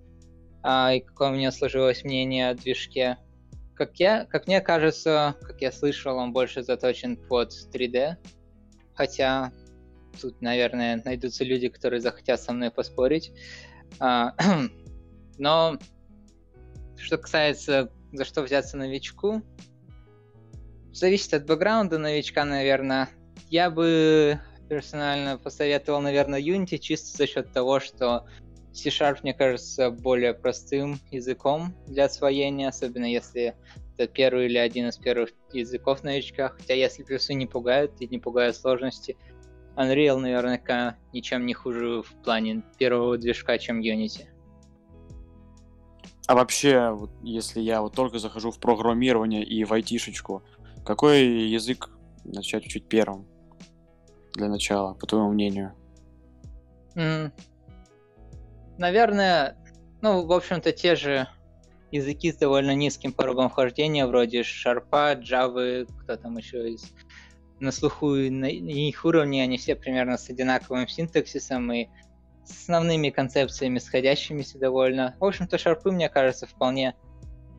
а, 0.63 0.93
и 0.95 1.01
какое 1.01 1.31
у 1.31 1.35
меня 1.35 1.53
сложилось 1.53 2.05
мнение 2.05 2.51
о 2.51 2.55
движке. 2.55 3.19
Как, 3.75 3.99
я, 4.01 4.25
как 4.25 4.47
мне 4.47 4.61
кажется, 4.61 5.37
как 5.43 5.61
я 5.61 5.71
слышал, 5.71 6.17
он 6.17 6.33
больше 6.33 6.63
заточен 6.63 7.17
под 7.17 7.53
3D, 7.73 8.17
хотя 8.95 9.53
тут, 10.21 10.41
наверное, 10.41 11.01
найдутся 11.05 11.45
люди, 11.45 11.69
которые 11.69 12.01
захотят 12.01 12.41
со 12.41 12.53
мной 12.53 12.71
поспорить. 12.71 13.33
А, 14.01 14.35
но 15.39 15.79
что 16.97 17.19
касается 17.19 17.91
за 18.13 18.25
что 18.25 18.43
взяться 18.43 18.77
новичку, 18.77 19.43
зависит 20.97 21.35
от 21.35 21.47
бэкграунда 21.47 21.99
новичка, 21.99 22.45
наверное. 22.45 23.09
Я 23.51 23.71
бы 23.71 24.41
персонально 24.69 25.39
посоветовал, 25.39 26.01
наверное, 26.01 26.41
Unity 26.41 26.79
чисто 26.79 27.17
за 27.17 27.27
счет 27.27 27.53
того, 27.53 27.81
что 27.81 28.27
C-Sharp, 28.73 29.19
мне 29.23 29.35
кажется, 29.35 29.91
более 29.91 30.35
простым 30.35 30.99
языком 31.11 31.75
для 31.87 32.07
освоения, 32.07 32.69
особенно 32.69 33.05
если 33.05 33.55
это 33.97 34.11
первый 34.11 34.47
или 34.47 34.59
один 34.59 34.89
из 34.89 34.97
первых 34.97 35.31
языков 35.53 36.03
новичка. 36.03 36.49
Хотя 36.49 36.75
если 36.75 37.03
плюсы 37.03 37.35
не 37.35 37.47
пугают 37.47 37.93
и 38.01 38.09
не 38.09 38.19
пугают 38.19 38.57
сложности, 38.57 39.17
Unreal 39.77 40.19
наверняка 40.19 40.97
ничем 41.13 41.45
не 41.45 41.53
хуже 41.53 42.03
в 42.03 42.11
плане 42.25 42.63
первого 42.79 43.19
движка, 43.19 43.59
чем 43.59 43.81
Unity. 43.81 44.27
А 46.27 46.35
вообще, 46.35 46.91
вот, 46.91 47.11
если 47.23 47.61
я 47.61 47.81
вот 47.81 47.95
только 47.95 48.19
захожу 48.19 48.51
в 48.51 48.59
программирование 48.59 49.45
и 49.45 49.63
в 49.65 49.73
айтишечку, 49.73 50.43
какой 50.87 51.25
язык 51.25 51.91
начать 52.25 52.65
учить 52.65 52.89
первым 52.89 53.27
для 54.35 54.49
начала, 54.49 54.95
по 54.95 55.07
твоему 55.07 55.33
мнению? 55.33 55.75
Mm. 56.95 57.33
Наверное, 58.79 59.57
ну, 60.01 60.25
в 60.25 60.33
общем-то, 60.33 60.73
те 60.73 60.97
же 60.97 61.29
языки 61.91 62.33
с 62.33 62.37
довольно 62.37 62.75
низким 62.75 63.13
порогом 63.13 63.51
вхождения, 63.51 64.07
вроде 64.07 64.43
Sharp, 64.43 64.91
Java, 64.91 65.89
кто 66.03 66.17
там 66.17 66.37
еще 66.37 66.71
из 66.71 66.93
на 67.59 67.73
слуху 67.73 68.15
на 68.15 68.47
их 68.47 69.05
уровне, 69.05 69.43
они 69.43 69.57
все 69.57 69.75
примерно 69.77 70.19
с 70.19 70.29
одинаковым 70.29 70.87
синтаксисом 70.87 71.73
и 71.73 71.89
с 72.45 72.63
основными 72.63 73.09
концепциями, 73.09 73.79
сходящимися 73.79 74.59
довольно. 74.59 75.17
В 75.19 75.25
общем-то, 75.25 75.57
шарпы, 75.57 75.91
мне 75.91 76.11
кажется, 76.11 76.47
вполне 76.47 76.95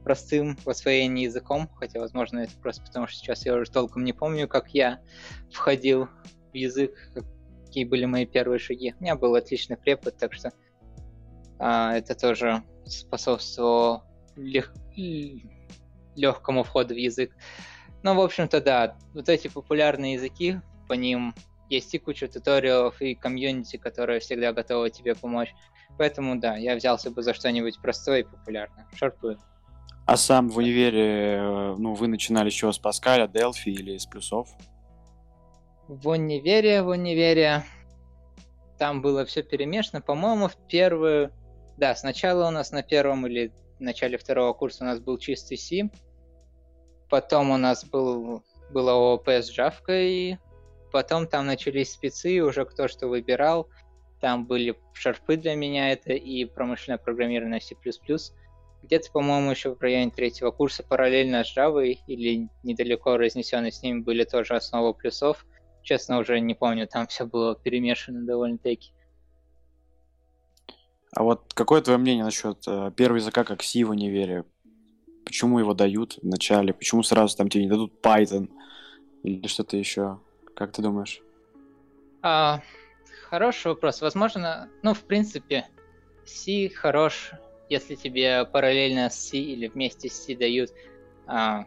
простым 0.08 0.56
в 0.64 0.70
освоении 0.70 1.26
языком, 1.26 1.70
хотя, 1.76 2.00
возможно, 2.00 2.40
это 2.40 2.54
просто 2.62 2.82
потому, 2.82 3.08
что 3.08 3.20
сейчас 3.20 3.46
я 3.46 3.54
уже 3.54 3.70
толком 3.70 4.06
не 4.06 4.14
помню, 4.14 4.48
как 4.48 4.70
я 4.70 5.02
входил 5.52 6.08
в 6.54 6.56
язык, 6.56 7.12
какие 7.66 7.84
были 7.84 8.06
мои 8.06 8.26
первые 8.26 8.58
шаги. 8.58 8.96
У 8.98 9.04
меня 9.04 9.18
был 9.18 9.36
отличный 9.36 9.76
препод, 9.76 10.16
так 10.18 10.32
что 10.32 10.54
а, 11.60 11.94
это 11.94 12.16
тоже 12.16 12.64
способствовало 12.86 14.06
лег... 14.38 14.72
легкому 16.16 16.64
входу 16.64 16.94
в 16.94 16.98
язык. 16.98 17.36
Ну, 18.02 18.16
в 18.16 18.22
общем-то, 18.22 18.62
да, 18.62 18.98
вот 19.14 19.28
эти 19.28 19.50
популярные 19.50 20.14
языки, 20.14 20.62
по 20.88 20.94
ним 20.94 21.36
есть 21.70 21.94
и 21.94 22.00
куча 22.00 22.30
туториалов, 22.30 23.02
и 23.02 23.14
комьюнити, 23.14 23.76
которые 23.76 24.22
всегда 24.22 24.54
готовы 24.54 24.90
тебе 24.90 25.16
помочь. 25.16 25.54
Поэтому, 25.98 26.40
да, 26.40 26.56
я 26.56 26.78
взялся 26.78 27.12
бы 27.12 27.24
за 27.24 27.34
что-нибудь 27.34 27.82
простое 27.82 28.20
и 28.20 28.24
популярное. 28.24 28.88
Шарпы. 28.96 29.38
А 30.08 30.16
сам 30.16 30.50
в 30.50 30.58
универе, 30.58 31.36
э, 31.36 31.76
ну, 31.78 31.94
вы 31.94 32.08
начинали 32.08 32.50
с 32.50 32.54
чего? 32.54 32.72
С 32.72 32.80
Паскаля, 32.80 33.28
Делфи 33.28 33.68
или 33.68 33.98
с 33.98 34.06
плюсов? 34.06 34.48
В 35.90 36.08
универе, 36.08 36.82
в 36.82 36.88
универе 36.88 37.66
там 38.80 39.02
было 39.02 39.26
все 39.26 39.44
перемешано. 39.44 40.00
По-моему, 40.00 40.48
в 40.48 40.56
первую... 40.70 41.34
Да, 41.76 41.94
сначала 41.94 42.48
у 42.48 42.52
нас 42.52 42.72
на 42.72 42.84
первом 42.84 43.28
или 43.28 43.52
начале 43.80 44.18
второго 44.18 44.54
курса 44.54 44.86
у 44.86 44.88
нас 44.88 45.02
был 45.02 45.18
чистый 45.18 45.58
C. 45.58 45.90
Потом 47.10 47.52
у 47.52 47.58
нас 47.58 47.84
был, 47.84 48.44
было 48.72 48.94
ООП 48.94 49.28
с 49.28 49.52
Java, 49.52 50.38
потом 50.94 51.28
там 51.28 51.46
начались 51.46 51.92
спецы, 51.92 52.40
уже 52.40 52.64
кто 52.64 52.88
что 52.88 53.08
выбирал. 53.08 53.68
Там 54.22 54.48
были 54.48 54.80
шарфы 54.94 55.36
для 55.36 55.56
меня 55.56 55.92
это 55.92 56.14
и 56.14 56.46
промышленное 56.46 56.98
программирование 56.98 57.60
C++ 57.60 57.76
где-то, 58.88 59.12
по-моему, 59.12 59.52
еще 59.52 59.76
в 59.76 59.82
районе 59.82 60.10
третьего 60.10 60.52
курса 60.52 60.84
параллельно 60.84 61.44
с 61.44 61.56
Java 61.56 61.86
или 61.86 62.50
недалеко 62.64 63.18
разнесенные 63.18 63.72
с 63.72 63.84
ними 63.84 64.00
были 64.00 64.24
тоже 64.24 64.56
основы 64.56 64.94
плюсов. 64.94 65.46
Честно, 65.84 66.20
уже 66.20 66.40
не 66.40 66.54
помню, 66.54 66.88
там 66.88 67.08
все 67.08 67.26
было 67.26 67.56
перемешано 67.56 68.26
довольно-таки. 68.26 68.92
А 71.12 71.24
вот 71.24 71.54
какое 71.54 71.82
твое 71.82 72.00
мнение 72.00 72.24
насчет 72.24 72.68
э, 72.68 72.92
первого 72.96 73.18
языка 73.18 73.44
как 73.44 73.64
C 73.64 73.84
в 73.84 73.90
универе? 73.90 74.46
Почему 75.26 75.60
его 75.60 75.74
дают 75.74 76.18
в 76.22 76.26
начале? 76.26 76.74
Почему 76.74 77.04
сразу 77.04 77.36
там 77.36 77.50
тебе 77.50 77.64
не 77.64 77.70
дадут 77.70 77.94
Python 78.02 78.50
или 79.24 79.48
что-то 79.48 79.78
еще? 79.78 80.20
Как 80.56 80.72
ты 80.72 80.82
думаешь? 80.82 81.22
А, 82.22 82.62
хороший 83.30 83.68
вопрос. 83.68 84.02
Возможно, 84.02 84.70
ну, 84.84 84.94
в 84.94 85.02
принципе, 85.02 85.68
C 86.26 86.70
хорош 86.70 87.32
если 87.70 87.96
тебе 87.96 88.46
параллельно 88.46 89.10
с 89.10 89.16
C 89.16 89.38
или 89.38 89.68
вместе 89.68 90.10
с 90.10 90.24
C 90.24 90.36
дают 90.36 90.72
а, 91.26 91.66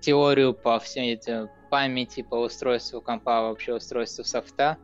теорию 0.00 0.54
по 0.54 0.78
всей 0.78 1.14
этой 1.14 1.48
памяти, 1.70 2.22
по 2.22 2.36
устройству 2.36 3.00
компа, 3.00 3.42
вообще 3.42 3.74
устройству 3.74 4.24
софта, 4.24 4.78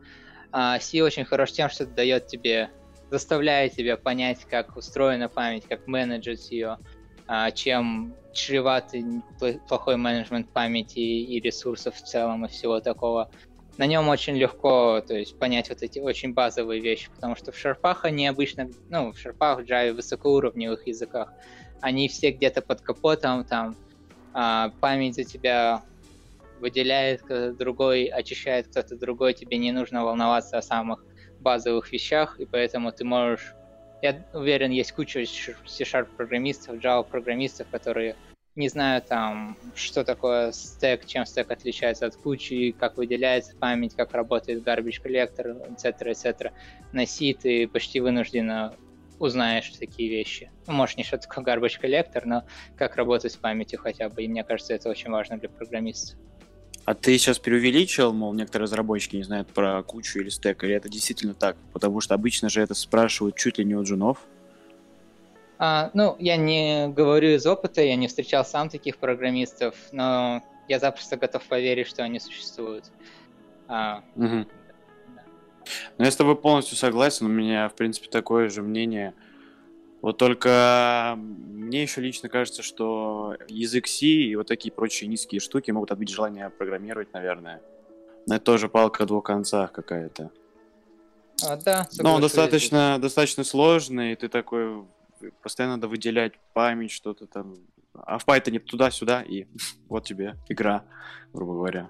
а, 0.51 0.79
C 0.79 1.01
очень 1.01 1.25
хорош 1.25 1.51
тем, 1.51 1.69
что 1.69 1.85
дает 1.85 2.27
тебе, 2.27 2.69
заставляет 3.09 3.73
тебя 3.73 3.97
понять, 3.97 4.45
как 4.45 4.75
устроена 4.75 5.29
память, 5.29 5.65
как 5.67 5.87
менеджить 5.87 6.51
ее, 6.51 6.77
а, 7.27 7.51
чем 7.51 8.15
чреватый 8.33 9.05
плохой 9.67 9.97
менеджмент 9.97 10.51
памяти 10.51 10.99
и 10.99 11.39
ресурсов 11.39 11.95
в 11.95 12.03
целом 12.03 12.45
и 12.45 12.47
всего 12.47 12.79
такого. 12.79 13.29
На 13.77 13.85
нем 13.85 14.09
очень 14.09 14.35
легко, 14.35 15.01
то 15.01 15.15
есть 15.15 15.37
понять 15.37 15.69
вот 15.69 15.81
эти 15.81 15.99
очень 15.99 16.33
базовые 16.33 16.81
вещи, 16.81 17.09
потому 17.15 17.35
что 17.35 17.51
в 17.51 17.57
шарпах 17.57 18.05
они 18.05 18.27
обычно, 18.27 18.69
ну, 18.89 19.11
в 19.13 19.19
шарпах, 19.19 19.59
в 19.59 19.63
Java, 19.63 19.93
высокоуровневых 19.93 20.87
языках, 20.87 21.33
они 21.79 22.07
все 22.07 22.31
где-то 22.31 22.61
под 22.61 22.81
капотом, 22.81 23.43
там, 23.45 23.75
а, 24.33 24.71
память 24.81 25.15
за 25.15 25.23
тебя 25.23 25.83
выделяет 26.59 27.21
кто-то 27.23 27.53
другой, 27.53 28.05
очищает 28.05 28.67
кто-то 28.67 28.95
другой, 28.95 29.33
тебе 29.33 29.57
не 29.57 29.71
нужно 29.71 30.05
волноваться 30.05 30.57
о 30.57 30.61
самых 30.61 31.03
базовых 31.39 31.91
вещах, 31.91 32.39
и 32.39 32.45
поэтому 32.45 32.91
ты 32.91 33.03
можешь... 33.03 33.53
Я 34.01 34.25
уверен, 34.33 34.71
есть 34.71 34.93
куча 34.93 35.25
C-Sharp 35.25 36.07
программистов, 36.17 36.75
Java 36.75 37.03
программистов, 37.03 37.67
которые 37.69 38.15
не 38.55 38.67
знаю 38.67 39.01
там, 39.01 39.57
что 39.75 40.03
такое 40.03 40.51
стек, 40.51 41.05
чем 41.05 41.25
стек 41.25 41.51
отличается 41.51 42.05
от 42.05 42.15
кучи, 42.15 42.75
как 42.77 42.97
выделяется 42.97 43.55
память, 43.55 43.95
как 43.95 44.13
работает 44.13 44.63
garbage 44.63 45.01
collector, 45.03 45.57
etc., 45.69 46.11
etc. 46.11 46.51
На 46.91 47.05
C 47.05 47.33
ты 47.33 47.67
почти 47.67 47.99
вынужденно 47.99 48.75
узнаешь 49.19 49.69
такие 49.69 50.09
вещи. 50.09 50.51
Ну, 50.67 50.73
может, 50.73 50.97
не 50.97 51.03
что 51.03 51.17
такое 51.17 51.45
garbage 51.45 51.79
collector, 51.81 52.23
но 52.25 52.43
как 52.75 52.95
работать 52.95 53.31
с 53.31 53.37
памятью 53.37 53.79
хотя 53.79 54.09
бы. 54.09 54.23
И 54.23 54.27
мне 54.27 54.43
кажется, 54.43 54.73
это 54.73 54.89
очень 54.89 55.11
важно 55.11 55.37
для 55.37 55.47
программистов. 55.47 56.19
А 56.83 56.95
ты 56.95 57.17
сейчас 57.17 57.37
преувеличил, 57.37 58.11
мол, 58.11 58.33
некоторые 58.33 58.63
разработчики 58.63 59.15
не 59.15 59.23
знают 59.23 59.47
про 59.49 59.83
кучу 59.83 60.19
или 60.19 60.29
стек, 60.29 60.63
или 60.63 60.73
это 60.73 60.89
действительно 60.89 61.35
так? 61.35 61.55
Потому 61.71 62.01
что 62.01 62.15
обычно 62.15 62.49
же 62.49 62.61
это 62.61 62.73
спрашивают 62.73 63.37
чуть 63.37 63.59
ли 63.59 63.65
не 63.65 63.75
у 63.75 63.83
джунов. 63.83 64.17
А, 65.63 65.91
ну, 65.93 66.15
я 66.17 66.37
не 66.37 66.87
говорю 66.87 67.35
из 67.35 67.45
опыта, 67.45 67.83
я 67.83 67.95
не 67.95 68.07
встречал 68.07 68.43
сам 68.43 68.67
таких 68.67 68.97
программистов, 68.97 69.75
но 69.91 70.41
я 70.67 70.79
запросто 70.79 71.17
готов 71.17 71.43
поверить, 71.43 71.85
что 71.85 72.01
они 72.01 72.19
существуют. 72.19 72.85
А, 73.67 74.03
угу. 74.15 74.47
да. 75.15 75.23
Ну, 75.99 76.05
я 76.05 76.09
с 76.09 76.15
тобой 76.15 76.35
полностью 76.35 76.77
согласен, 76.77 77.27
у 77.27 77.29
меня, 77.29 77.69
в 77.69 77.75
принципе, 77.75 78.09
такое 78.09 78.49
же 78.49 78.63
мнение. 78.63 79.13
Вот 80.01 80.17
только 80.17 81.13
мне 81.15 81.83
еще 81.83 82.01
лично 82.01 82.27
кажется, 82.27 82.63
что 82.63 83.35
язык 83.47 83.85
C 83.85 84.07
и 84.07 84.35
вот 84.35 84.47
такие 84.47 84.71
прочие 84.71 85.07
низкие 85.09 85.39
штуки 85.39 85.69
могут 85.69 85.91
отбить 85.91 86.09
желание 86.09 86.49
программировать, 86.49 87.13
наверное. 87.13 87.61
Но 88.25 88.37
это 88.37 88.45
тоже 88.45 88.67
палка 88.67 89.03
о 89.03 89.05
двух 89.05 89.25
концах 89.25 89.71
какая-то. 89.71 90.31
А, 91.45 91.55
да, 91.57 91.87
Но 91.99 92.15
он 92.15 92.21
достаточно, 92.21 92.97
достаточно 92.99 93.43
сложный, 93.43 94.13
и 94.13 94.15
ты 94.15 94.27
такой 94.27 94.83
постоянно 95.29 95.75
надо 95.75 95.87
выделять 95.87 96.33
память, 96.53 96.91
что-то 96.91 97.27
там. 97.27 97.55
А 97.93 98.17
в 98.17 98.25
Python 98.25 98.59
туда-сюда, 98.59 99.21
и 99.21 99.45
вот 99.89 100.05
тебе 100.05 100.35
игра, 100.49 100.85
грубо 101.33 101.53
говоря. 101.53 101.89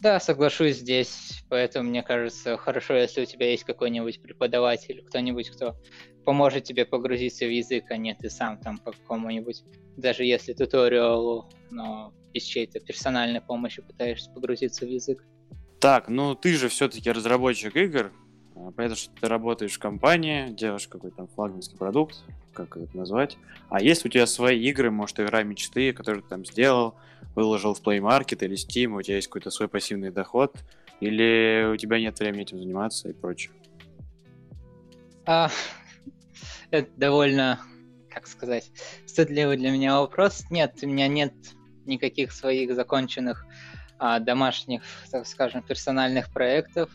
Да, 0.00 0.18
соглашусь 0.18 0.78
здесь, 0.78 1.44
поэтому 1.50 1.90
мне 1.90 2.02
кажется 2.02 2.56
хорошо, 2.56 2.94
если 2.94 3.20
у 3.20 3.26
тебя 3.26 3.50
есть 3.50 3.64
какой-нибудь 3.64 4.22
преподаватель, 4.22 5.04
кто-нибудь, 5.06 5.50
кто 5.50 5.76
поможет 6.24 6.64
тебе 6.64 6.86
погрузиться 6.86 7.44
в 7.44 7.50
язык, 7.50 7.84
а 7.90 7.98
не 7.98 8.14
ты 8.14 8.30
сам 8.30 8.58
там 8.58 8.78
по 8.78 8.92
какому-нибудь, 8.92 9.62
даже 9.98 10.24
если 10.24 10.54
туториалу, 10.54 11.50
но 11.70 12.14
без 12.32 12.44
чьей-то 12.44 12.80
персональной 12.80 13.42
помощи 13.42 13.82
пытаешься 13.82 14.30
погрузиться 14.30 14.86
в 14.86 14.88
язык. 14.88 15.22
Так, 15.80 16.08
ну 16.08 16.34
ты 16.34 16.54
же 16.54 16.68
все-таки 16.68 17.10
разработчик 17.10 17.76
игр, 17.76 18.10
понятно, 18.74 18.96
что 18.96 19.10
ты 19.20 19.28
работаешь 19.28 19.74
в 19.74 19.78
компании, 19.78 20.48
делаешь 20.50 20.88
какой-то 20.88 21.16
там 21.16 21.28
флагманский 21.28 21.76
продукт, 21.76 22.16
как 22.52 22.76
это 22.76 22.96
назвать. 22.96 23.38
А 23.68 23.80
есть 23.80 24.04
у 24.04 24.08
тебя 24.08 24.26
свои 24.26 24.60
игры, 24.68 24.90
может, 24.90 25.20
игра 25.20 25.42
мечты, 25.42 25.92
которую 25.92 26.22
ты 26.22 26.28
там 26.28 26.44
сделал, 26.44 26.94
выложил 27.34 27.74
в 27.74 27.82
Play 27.82 28.00
Market 28.00 28.44
или 28.44 28.56
Steam, 28.56 28.96
у 28.96 29.02
тебя 29.02 29.16
есть 29.16 29.28
какой-то 29.28 29.50
свой 29.50 29.68
пассивный 29.68 30.10
доход, 30.10 30.56
или 31.00 31.70
у 31.72 31.76
тебя 31.76 31.98
нет 31.98 32.18
времени 32.18 32.42
этим 32.42 32.58
заниматься 32.58 33.08
и 33.08 33.12
прочее? 33.12 33.52
А, 35.26 35.50
это 36.70 36.90
довольно, 36.96 37.60
как 38.10 38.26
сказать, 38.26 38.70
стыдливый 39.06 39.56
для 39.56 39.70
меня 39.70 39.98
вопрос. 39.98 40.44
Нет, 40.50 40.78
у 40.82 40.86
меня 40.86 41.08
нет 41.08 41.32
никаких 41.86 42.32
своих 42.32 42.74
законченных 42.74 43.46
а, 43.98 44.18
домашних, 44.18 44.82
так 45.10 45.26
скажем, 45.26 45.62
персональных 45.62 46.32
проектов. 46.32 46.90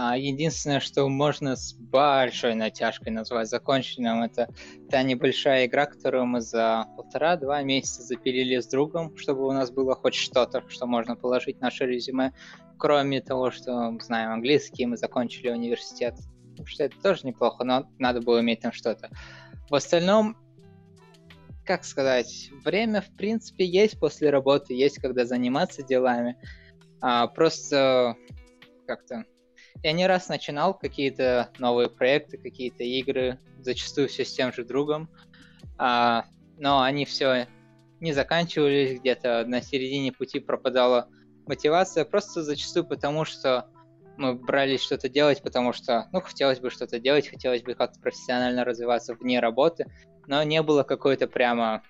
А, 0.00 0.16
единственное, 0.16 0.78
что 0.78 1.08
можно 1.08 1.56
с 1.56 1.72
большой 1.72 2.54
натяжкой 2.54 3.10
назвать 3.10 3.48
законченным, 3.48 4.22
это 4.22 4.48
та 4.88 5.02
небольшая 5.02 5.66
игра, 5.66 5.86
которую 5.86 6.24
мы 6.24 6.40
за 6.40 6.86
полтора-два 6.94 7.62
месяца 7.62 8.04
запилили 8.04 8.60
с 8.60 8.68
другом, 8.68 9.16
чтобы 9.16 9.48
у 9.48 9.50
нас 9.50 9.72
было 9.72 9.96
хоть 9.96 10.14
что-то, 10.14 10.62
что 10.68 10.86
можно 10.86 11.16
положить 11.16 11.58
в 11.58 11.62
наше 11.62 11.84
резюме. 11.84 12.32
Кроме 12.78 13.20
того, 13.20 13.50
что 13.50 13.90
мы 13.90 14.00
знаем 14.00 14.30
английский, 14.30 14.86
мы 14.86 14.96
закончили 14.96 15.50
университет. 15.50 16.14
Потому 16.50 16.66
что 16.68 16.84
это 16.84 16.96
тоже 17.02 17.26
неплохо, 17.26 17.64
но 17.64 17.90
надо 17.98 18.20
было 18.20 18.40
иметь 18.40 18.60
там 18.60 18.70
что-то. 18.70 19.10
В 19.68 19.74
остальном, 19.74 20.36
как 21.64 21.82
сказать, 21.82 22.50
время, 22.64 23.00
в 23.00 23.16
принципе, 23.16 23.66
есть 23.66 23.98
после 23.98 24.30
работы, 24.30 24.74
есть 24.74 25.00
когда 25.00 25.24
заниматься 25.24 25.82
делами. 25.82 26.36
А, 27.00 27.26
просто 27.26 28.14
как-то 28.86 29.24
я 29.82 29.92
не 29.92 30.06
раз 30.06 30.28
начинал 30.28 30.74
какие-то 30.74 31.50
новые 31.58 31.88
проекты, 31.88 32.36
какие-то 32.38 32.82
игры, 32.82 33.38
зачастую 33.60 34.08
все 34.08 34.24
с 34.24 34.32
тем 34.32 34.52
же 34.52 34.64
другом, 34.64 35.08
а, 35.76 36.24
но 36.58 36.82
они 36.82 37.04
все 37.04 37.46
не 38.00 38.12
заканчивались, 38.12 39.00
где-то 39.00 39.44
на 39.46 39.62
середине 39.62 40.12
пути 40.12 40.40
пропадала 40.40 41.08
мотивация, 41.46 42.04
просто 42.04 42.42
зачастую 42.42 42.86
потому, 42.86 43.24
что 43.24 43.68
мы 44.16 44.34
брались 44.34 44.82
что-то 44.82 45.08
делать, 45.08 45.42
потому 45.42 45.72
что, 45.72 46.08
ну, 46.12 46.20
хотелось 46.20 46.58
бы 46.58 46.70
что-то 46.70 46.98
делать, 46.98 47.28
хотелось 47.28 47.62
бы 47.62 47.74
как-то 47.74 48.00
профессионально 48.00 48.64
развиваться 48.64 49.14
вне 49.14 49.38
работы, 49.40 49.86
но 50.26 50.42
не 50.42 50.60
было 50.62 50.82
какой-то 50.82 51.28
прямо, 51.28 51.82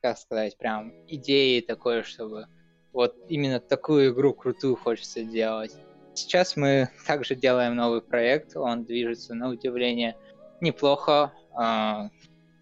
как 0.00 0.18
сказать, 0.18 0.56
прям 0.56 0.92
идеи 1.08 1.60
такой, 1.60 2.04
чтобы 2.04 2.46
вот 2.92 3.16
именно 3.28 3.60
такую 3.60 4.12
игру 4.12 4.32
крутую 4.32 4.76
хочется 4.76 5.22
делать. 5.24 5.72
Сейчас 6.14 6.56
мы 6.56 6.88
также 7.06 7.34
делаем 7.34 7.76
новый 7.76 8.02
проект, 8.02 8.56
он 8.56 8.84
движется 8.84 9.34
на 9.34 9.48
удивление 9.48 10.16
неплохо 10.60 11.32
э, 11.52 12.08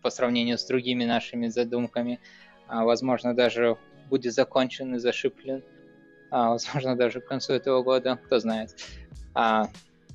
по 0.03 0.11
сравнению 0.11 0.59
с 0.59 0.67
другими 0.67 1.05
нашими 1.05 1.49
задумками. 1.49 2.21
Э, 2.69 2.83
возможно, 2.85 3.35
даже 3.35 3.77
будет 4.09 4.35
закончен 4.35 4.95
и 4.95 4.99
зашиплен. 4.99 5.65
Э, 6.31 6.49
возможно, 6.49 6.97
даже 6.97 7.21
к 7.21 7.27
концу 7.27 7.55
этого 7.55 7.83
года, 7.83 8.17
кто 8.17 8.39
знает. 8.39 8.71
Э, 9.35 9.65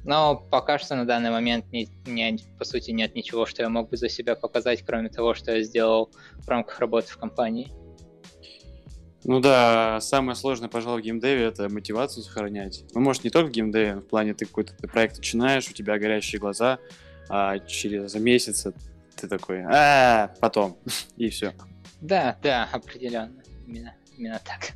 но 0.06 0.36
пока 0.52 0.78
что 0.78 0.96
на 0.96 1.06
данный 1.06 1.32
момент 1.32 1.72
не, 1.72 1.88
не, 2.06 2.38
по 2.58 2.66
сути 2.66 2.92
нет 2.92 3.16
ничего, 3.16 3.46
что 3.46 3.64
я 3.64 3.70
мог 3.70 3.90
бы 3.90 3.98
за 3.98 4.10
себя 4.10 4.36
показать, 4.36 4.84
кроме 4.84 5.10
того, 5.10 5.34
что 5.34 5.56
я 5.56 5.64
сделал 5.64 6.12
в 6.36 6.48
рамках 6.48 6.80
работы 6.80 7.08
в 7.10 7.18
компании. 7.18 7.72
Ну 9.26 9.40
да, 9.40 10.00
самое 10.02 10.36
сложное, 10.36 10.68
пожалуй, 10.68 11.02
в 11.02 11.04
геймдеве 11.06 11.46
это 11.46 11.70
мотивацию 11.70 12.24
сохранять. 12.24 12.84
Ну, 12.94 13.00
может, 13.00 13.24
не 13.24 13.30
только 13.30 13.48
в 13.48 13.52
геймдеве, 13.52 13.96
в 13.96 14.02
плане 14.02 14.34
ты 14.34 14.46
какой-то 14.46 14.76
проект 14.88 15.18
начинаешь, 15.18 15.70
у 15.70 15.74
тебя 15.74 15.98
горящие 15.98 16.40
глаза, 16.42 16.80
а 17.30 17.60
через 17.60 18.14
месяц 18.16 18.68
ты 19.16 19.28
такой, 19.28 19.64
а, 19.64 20.34
потом, 20.42 20.78
и 21.18 21.30
все. 21.30 21.54
Да, 22.02 22.38
да, 22.44 22.68
определенно. 22.72 23.42
Именно, 23.66 23.96
именно 24.18 24.42
так. 24.44 24.74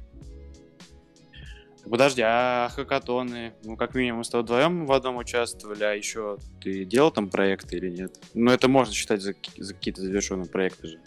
Подожди, 1.90 2.22
а 2.26 2.70
хакатоны? 2.70 3.54
Ну, 3.64 3.78
как 3.78 3.96
минимум, 3.96 4.24
с 4.24 4.30
тобой 4.30 4.44
вдвоем 4.44 4.86
в 4.86 4.92
одном 4.92 5.18
участвовали, 5.18 5.84
а 5.84 5.92
еще 5.92 6.38
ты 6.62 6.86
делал 6.86 7.12
там 7.12 7.30
проекты 7.30 7.78
или 7.78 7.90
нет? 7.90 8.18
Ну, 8.34 8.52
это 8.52 8.68
можно 8.68 8.94
считать 8.94 9.22
за, 9.22 9.34
за 9.58 9.74
какие-то 9.74 10.02
завершенные 10.02 10.50
проекты 10.50 10.88
же. 10.88 11.00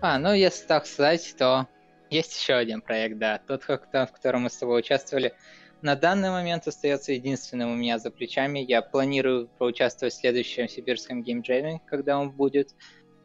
А, 0.00 0.18
ну, 0.18 0.32
если 0.32 0.66
так 0.66 0.86
сказать, 0.86 1.34
то 1.38 1.68
есть 2.12 2.38
еще 2.38 2.54
один 2.54 2.82
проект, 2.82 3.18
да. 3.18 3.38
Тот, 3.38 3.64
в 3.64 3.78
котором 3.88 4.42
мы 4.42 4.50
с 4.50 4.56
тобой 4.56 4.80
участвовали, 4.80 5.34
на 5.80 5.96
данный 5.96 6.30
момент 6.30 6.68
остается 6.68 7.12
единственным 7.12 7.72
у 7.72 7.74
меня 7.74 7.98
за 7.98 8.10
плечами. 8.10 8.60
Я 8.60 8.82
планирую 8.82 9.48
поучаствовать 9.58 10.14
в 10.14 10.18
следующем 10.18 10.68
сибирском 10.68 11.22
геймджеме, 11.22 11.80
когда 11.86 12.18
он 12.18 12.30
будет. 12.30 12.74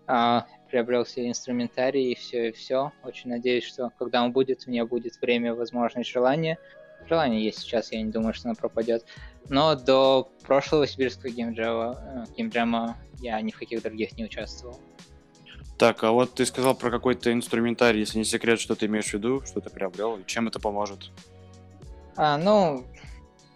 А, 0.08 0.48
приобрел 0.70 1.04
все 1.04 1.28
инструментарий 1.28 2.14
и 2.14 2.16
все, 2.16 2.50
и 2.50 2.52
все. 2.54 2.94
Очень 3.04 3.30
надеюсь, 3.30 3.66
что 3.66 3.92
когда 4.00 4.24
он 4.24 4.32
будет, 4.32 4.64
у 4.66 4.72
меня 4.72 4.86
будет 4.86 5.20
время, 5.22 5.54
возможность, 5.54 6.10
желание. 6.10 6.58
Желание 7.08 7.44
есть 7.44 7.60
сейчас, 7.60 7.92
я 7.92 8.02
не 8.02 8.12
думаю, 8.12 8.34
что 8.34 8.50
оно 8.50 8.56
пропадет. 8.56 9.06
Но 9.50 9.76
до 9.76 10.32
прошлого 10.46 10.88
сибирского 10.88 11.30
геймджема, 11.30 12.26
э, 12.30 12.34
геймджема 12.36 12.98
я 13.20 13.40
ни 13.42 13.52
в 13.52 13.60
каких 13.60 13.84
других 13.84 14.18
не 14.18 14.26
участвовал. 14.26 14.80
Так, 15.78 16.04
а 16.04 16.12
вот 16.12 16.34
ты 16.34 16.46
сказал 16.46 16.76
про 16.76 16.90
какой-то 16.90 17.32
инструментарий, 17.32 18.00
если 18.00 18.18
не 18.18 18.26
секрет, 18.26 18.60
что 18.60 18.76
ты 18.76 18.88
имеешь 18.88 19.12
в 19.12 19.14
виду, 19.14 19.44
что 19.46 19.62
ты 19.62 19.70
приобрел, 19.70 20.18
и 20.18 20.26
чем 20.26 20.48
это 20.48 20.60
поможет? 20.60 21.12
А, 22.16 22.38
ну, 22.38 22.86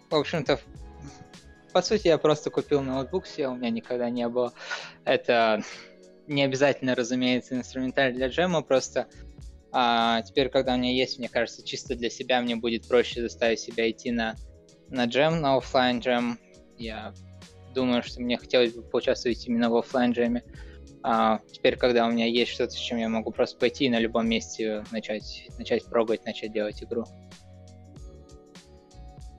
в 0.08 0.14
общем-то, 0.14 0.60
по 1.72 1.82
сути, 1.82 2.08
я 2.08 2.18
просто 2.18 2.50
купил 2.50 2.80
ноутбук 2.82 3.26
себе, 3.26 3.48
у 3.48 3.56
меня 3.56 3.70
никогда 3.70 4.08
не 4.08 4.28
было. 4.28 4.52
Это 5.04 5.62
не 6.28 6.44
обязательно, 6.44 6.94
разумеется, 6.94 7.56
инструментарий 7.56 8.14
для 8.14 8.28
джема, 8.28 8.62
просто 8.62 9.08
А 9.72 10.20
теперь, 10.22 10.50
когда 10.50 10.74
у 10.74 10.76
меня 10.76 10.92
есть, 10.92 11.18
мне 11.18 11.28
кажется, 11.28 11.64
чисто 11.64 11.96
для 11.96 12.10
себя 12.10 12.40
мне 12.42 12.56
будет 12.56 12.86
проще 12.86 13.22
заставить 13.22 13.58
себя 13.58 13.90
идти 13.90 14.10
на, 14.10 14.36
на 14.88 15.06
джем, 15.06 15.40
на 15.40 15.56
офлайн 15.56 16.00
джем. 16.00 16.38
Я 16.76 17.14
думаю, 17.74 18.02
что 18.02 18.20
мне 18.20 18.36
хотелось 18.36 18.74
бы 18.74 18.82
поучаствовать 18.82 19.46
именно 19.46 19.70
в 19.70 19.76
офлайн 19.76 20.12
джеме. 20.12 20.44
А 21.02 21.40
теперь, 21.50 21.76
когда 21.76 22.06
у 22.06 22.10
меня 22.12 22.26
есть 22.26 22.52
что-то, 22.52 22.72
с 22.72 22.78
чем 22.78 22.98
я 22.98 23.08
могу 23.08 23.32
просто 23.32 23.58
пойти 23.58 23.86
и 23.86 23.90
на 23.90 23.98
любом 23.98 24.28
месте 24.28 24.84
начать, 24.92 25.48
начать 25.58 25.84
пробовать, 25.84 26.24
начать 26.24 26.52
делать 26.52 26.82
игру. 26.82 27.04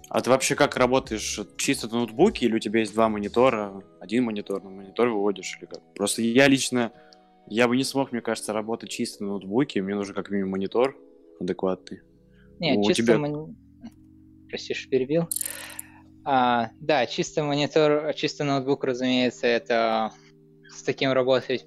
А 0.10 0.22
ты 0.22 0.30
вообще 0.30 0.56
как 0.56 0.76
работаешь? 0.76 1.40
Чисто 1.58 1.88
на 1.88 1.96
ноутбуке 1.96 2.46
или 2.46 2.56
у 2.56 2.60
тебя 2.60 2.82
есть 2.82 2.94
два 2.94 3.10
монитора? 3.10 3.82
Один 4.00 4.26
монитор, 4.26 4.62
на 4.64 4.70
монитор 4.70 5.08
выводишь 5.08 5.58
или 5.60 5.66
как? 5.66 5.82
Просто 5.96 6.22
я 6.22 6.48
лично, 6.48 6.92
я 7.48 7.68
бы 7.68 7.76
не 7.78 7.84
смог, 7.84 8.12
мне 8.12 8.22
кажется, 8.22 8.54
работать 8.54 8.90
чисто 8.90 9.24
на 9.24 9.30
ноутбуке. 9.30 9.82
Мне 9.82 9.96
нужен 9.96 10.14
как 10.14 10.30
минимум 10.30 10.52
монитор 10.52 10.96
адекватный. 11.40 12.02
Нет, 12.60 12.78
у 12.78 12.84
чисто 12.84 13.04
тебя... 13.04 13.18
Мони... 13.18 13.56
Прости, 14.50 14.76
что 14.76 14.90
перебил. 14.90 15.28
А, 16.26 16.70
да, 16.80 17.06
чисто 17.08 17.44
монитор, 17.44 18.14
чисто 18.14 18.44
ноутбук, 18.44 18.84
разумеется, 18.84 19.48
это 19.48 20.12
с 20.74 20.84
таким 20.84 21.12
работать 21.12 21.66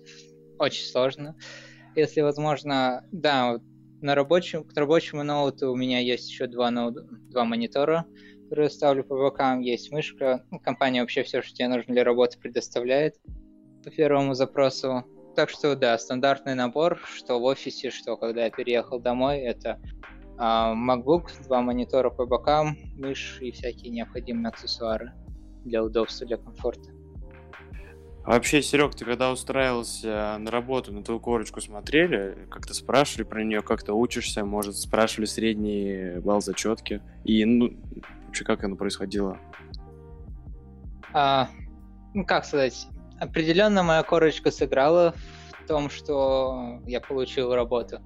очень 0.59 0.85
сложно. 0.85 1.37
Если 1.95 2.21
возможно, 2.21 3.05
да, 3.12 3.59
на 4.01 4.14
рабочем, 4.14 4.64
к 4.64 4.77
рабочему 4.77 5.23
ноуту 5.23 5.73
у 5.73 5.77
меня 5.77 6.01
есть 6.01 6.29
еще 6.29 6.47
два, 6.47 6.71
ноут, 6.71 6.97
два 7.31 7.45
монитора, 7.45 8.07
которые 8.45 8.71
ставлю 8.71 9.05
по 9.05 9.16
бокам, 9.16 9.61
есть 9.61 9.90
мышка. 9.90 10.45
Ну, 10.51 10.61
компания 10.61 11.01
вообще 11.01 11.23
все, 11.23 11.42
что 11.42 11.55
тебе 11.55 11.69
нужно 11.69 11.95
для 11.95 12.05
работы, 12.05 12.38
предоставляет 12.38 13.16
по 13.83 13.90
первому 13.90 14.35
запросу. 14.35 15.05
Так 15.35 15.51
что 15.51 15.75
да, 15.77 15.99
стандартный 15.99 16.55
набор, 16.55 16.99
что 17.14 17.38
в 17.38 17.45
офисе, 17.45 17.90
что 17.90 18.16
когда 18.16 18.45
я 18.45 18.51
переехал 18.51 19.01
домой, 19.01 19.38
это 19.38 19.81
а, 20.38 20.75
MacBook, 20.75 21.45
два 21.45 21.61
монитора 21.61 22.11
по 22.11 22.27
бокам, 22.27 22.77
мышь 22.95 23.38
и 23.40 23.51
всякие 23.51 23.90
необходимые 23.90 24.49
аксессуары 24.49 25.12
для 25.64 25.83
удобства, 25.83 26.27
для 26.27 26.37
комфорта. 26.37 26.96
А 28.27 28.31
вообще, 28.31 28.61
Серег, 28.61 28.97
ты 28.97 29.05
когда 29.05 29.31
устраивался 29.31 30.37
на 30.39 30.51
работу, 30.51 30.93
на 30.93 31.05
твою 31.05 31.21
корочку 31.21 31.61
смотрели, 31.61 32.49
как-то 32.51 32.75
спрашивали 32.75 33.23
про 33.23 33.45
нее, 33.45 33.62
как 33.62 33.85
ты 33.85 33.93
учишься, 33.93 34.45
может, 34.45 34.77
спрашивали 34.77 35.27
средний 35.27 36.19
балл 36.19 36.41
зачетки? 36.41 37.01
И, 37.23 37.45
ну, 37.45 37.77
вообще, 38.27 38.43
как 38.43 38.65
оно 38.65 38.75
происходило? 38.75 39.39
А, 41.12 41.49
ну, 42.15 42.27
как 42.27 42.45
сказать, 42.45 42.89
определенно 43.21 43.85
моя 43.85 44.03
корочка 44.03 44.51
сыграла 44.51 45.15
в 45.62 45.69
том, 45.69 45.89
что 45.89 46.81
я 46.85 47.01
получил 47.01 47.55
работу. 47.55 48.01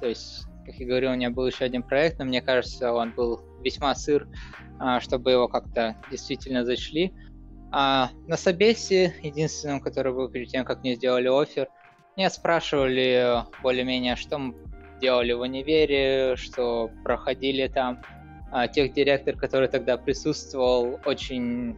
То 0.00 0.08
есть, 0.08 0.46
как 0.64 0.76
я 0.76 0.86
говорил, 0.86 1.10
у 1.10 1.14
меня 1.16 1.28
был 1.28 1.46
еще 1.46 1.66
один 1.66 1.82
проект, 1.82 2.18
но 2.18 2.24
мне 2.24 2.40
кажется, 2.40 2.94
он 2.94 3.12
был 3.12 3.42
весьма 3.62 3.94
сыр, 3.94 4.26
а, 4.78 5.00
чтобы 5.00 5.32
его 5.32 5.48
как-то 5.48 5.96
действительно 6.10 6.64
зачли. 6.64 7.12
А 7.72 8.10
на 8.26 8.36
Собесе, 8.36 9.14
единственном, 9.22 9.80
который 9.80 10.12
был 10.12 10.28
перед 10.28 10.48
тем, 10.48 10.64
как 10.64 10.82
мне 10.82 10.94
сделали 10.94 11.28
офер, 11.28 11.68
меня 12.16 12.30
спрашивали 12.30 13.44
более-менее, 13.62 14.16
что 14.16 14.38
мы 14.38 14.54
делали 15.00 15.32
в 15.32 15.40
универе, 15.40 16.36
что 16.36 16.90
проходили 17.04 17.68
там. 17.68 18.00
А 18.52 18.68
тех 18.68 18.92
директор, 18.92 19.36
который 19.36 19.68
тогда 19.68 19.96
присутствовал, 19.96 21.00
очень 21.04 21.76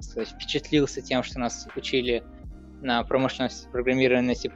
сказать, 0.00 0.28
впечатлился 0.28 1.00
тем, 1.00 1.22
что 1.22 1.40
нас 1.40 1.66
учили 1.74 2.22
на 2.80 3.02
промышленности 3.04 3.68
программирования 3.70 4.34
C++, 4.34 4.50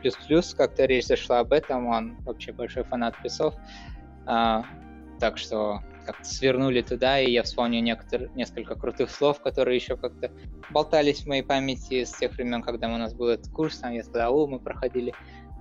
как-то 0.57 0.85
речь 0.85 1.07
зашла 1.07 1.41
об 1.41 1.53
этом, 1.53 1.87
он 1.87 2.17
вообще 2.25 2.53
большой 2.53 2.85
фанат 2.85 3.17
плюсов, 3.19 3.55
а, 4.27 4.65
так 5.21 5.39
что 5.39 5.81
как-то 6.07 6.25
свернули 6.25 6.81
туда, 6.81 7.21
и 7.21 7.31
я 7.31 7.43
вспомню 7.43 7.81
некотор... 7.81 8.31
несколько 8.35 8.77
крутых 8.77 9.11
слов, 9.11 9.41
которые 9.41 9.77
еще 9.77 9.97
как-то 9.97 10.31
болтались 10.71 11.23
в 11.23 11.27
моей 11.27 11.43
памяти 11.43 12.05
с 12.05 12.13
тех 12.13 12.33
времен, 12.33 12.63
когда 12.63 12.89
у 12.89 12.97
нас 12.97 13.13
был 13.13 13.29
этот 13.29 13.53
курс, 13.53 13.79
там 13.79 13.93
я 13.93 14.03
сказал, 14.03 14.39
о, 14.39 14.47
мы 14.47 14.61
проходили 14.61 15.13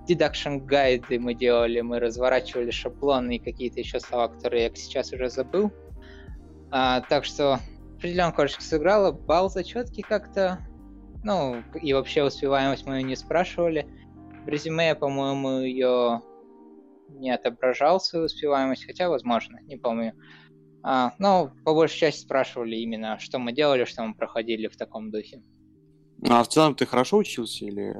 deduction 0.08 0.64
гайды 0.64 1.18
мы 1.18 1.34
делали, 1.34 1.80
мы 1.80 1.98
разворачивали 1.98 2.70
шаблоны 2.70 3.36
и 3.36 3.38
какие-то 3.38 3.80
еще 3.80 4.00
слова, 4.00 4.28
которые 4.28 4.64
я 4.64 4.74
сейчас 4.74 5.12
уже 5.12 5.28
забыл. 5.28 5.72
А, 6.70 7.00
так 7.02 7.24
что 7.24 7.60
определенно 7.96 8.32
короче 8.32 8.60
сыграла, 8.60 9.12
балл 9.12 9.50
зачетки 9.50 10.02
как-то, 10.02 10.60
ну, 11.24 11.62
и 11.80 11.92
вообще 11.92 12.24
успеваемость 12.24 12.86
мою 12.86 13.04
не 13.04 13.16
спрашивали. 13.16 13.86
В 14.44 14.48
резюме, 14.48 14.94
по-моему, 14.94 15.60
ее 15.60 16.22
не 17.08 17.30
отображал 17.30 18.00
свою 18.00 18.26
успеваемость, 18.26 18.84
хотя, 18.84 19.08
возможно, 19.08 19.60
не 19.62 19.76
помню. 19.76 20.14
А, 20.82 21.14
но 21.18 21.52
по 21.64 21.74
большей 21.74 21.98
части 21.98 22.20
спрашивали 22.20 22.76
именно, 22.76 23.18
что 23.18 23.38
мы 23.38 23.52
делали, 23.52 23.84
что 23.84 24.04
мы 24.04 24.14
проходили 24.14 24.68
в 24.68 24.76
таком 24.76 25.10
духе. 25.10 25.42
А 26.28 26.42
в 26.42 26.48
целом 26.48 26.74
ты 26.74 26.86
хорошо 26.86 27.18
учился 27.18 27.64
или 27.64 27.94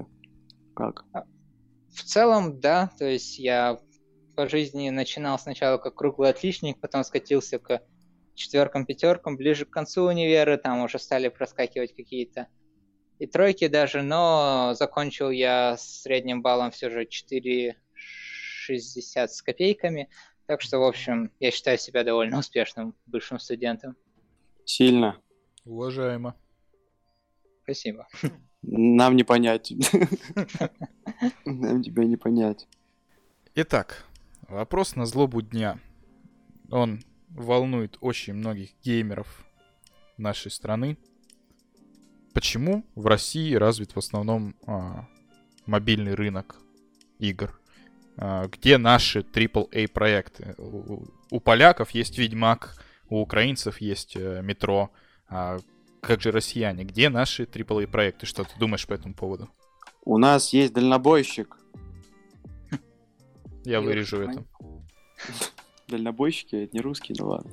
как? 0.75 1.05
А, 1.13 1.25
в 1.93 2.03
целом, 2.03 2.61
да. 2.61 2.91
То 2.99 3.05
есть 3.07 3.39
я 3.39 3.79
по 4.37 4.49
жизни 4.49 4.91
начинал 4.91 5.39
сначала 5.39 5.79
как 5.79 5.95
круглый 5.95 6.31
отличник, 6.31 6.81
потом 6.81 7.05
скатился 7.05 7.59
к 7.59 7.83
четверкам, 8.35 8.85
пятеркам, 8.85 9.37
ближе 9.37 9.65
к 9.65 9.71
концу 9.71 10.05
универа, 10.05 10.59
там 10.59 10.83
уже 10.83 10.99
стали 10.99 11.29
проскакивать 11.29 11.97
какие-то 11.97 12.49
и 13.19 13.27
тройки 13.27 13.67
даже, 13.69 14.03
но 14.03 14.75
закончил 14.75 15.31
я 15.31 15.77
с 15.77 16.03
средним 16.03 16.43
баллом 16.43 16.71
все 16.71 16.91
же 16.91 17.07
4 17.07 17.77
60 18.67 19.33
с 19.33 19.43
копейками. 19.43 20.09
Так 20.47 20.61
что, 20.61 20.79
в 20.79 20.85
общем, 20.85 21.31
я 21.41 21.51
считаю 21.51 21.79
себя 21.79 22.05
довольно 22.05 22.39
успешным 22.39 22.95
бывшим 23.07 23.39
студентом. 23.39 23.97
Сильно. 24.65 25.21
Уважаемо. 25.65 26.35
Спасибо. 27.63 28.07
Нам 28.63 29.17
не 29.17 29.25
понять. 29.25 29.73
Нам 31.45 31.83
тебя 31.83 32.05
не 32.05 32.17
понять. 32.17 32.67
Итак, 33.55 34.05
вопрос 34.49 34.97
на 34.97 35.07
злобу 35.07 35.43
дня. 35.43 35.81
Он 36.71 37.01
волнует 37.29 37.97
очень 38.01 38.35
многих 38.35 38.71
геймеров 38.83 39.47
нашей 40.17 40.51
страны. 40.51 40.97
Почему 42.35 42.85
в 42.95 43.07
России 43.07 43.55
развит 43.55 43.93
в 43.93 43.99
основном 43.99 44.55
а, 44.67 45.09
мобильный 45.65 46.15
рынок 46.15 46.57
игр? 47.19 47.59
А, 48.19 48.47
где 48.49 48.79
наши 48.79 49.21
AAA 49.21 49.89
проекты. 49.89 50.55
У 51.31 51.41
поляков 51.41 51.91
есть 51.91 52.19
Ведьмак, 52.19 52.77
у 53.09 53.21
украинцев 53.21 53.81
есть 53.81 54.17
э, 54.17 54.41
Метро. 54.43 54.91
А 55.29 55.59
как 56.01 56.21
же 56.23 56.31
россияне? 56.31 56.85
Где 56.85 57.09
наши 57.09 57.45
AAA 57.45 57.87
проекты? 57.89 58.27
Что 58.27 58.45
ты 58.45 58.59
думаешь 58.59 58.87
по 58.87 58.95
этому 58.95 59.15
поводу? 59.15 59.51
У 60.05 60.19
нас 60.19 60.53
есть 60.53 60.73
дальнобойщик. 60.73 61.57
Я 63.65 63.81
вырежу 63.81 64.23
это. 64.23 64.45
Дальнобойщики, 65.89 66.57
это 66.57 66.75
не 66.75 66.81
русские, 66.81 67.17
ну 67.19 67.29
ладно. 67.29 67.51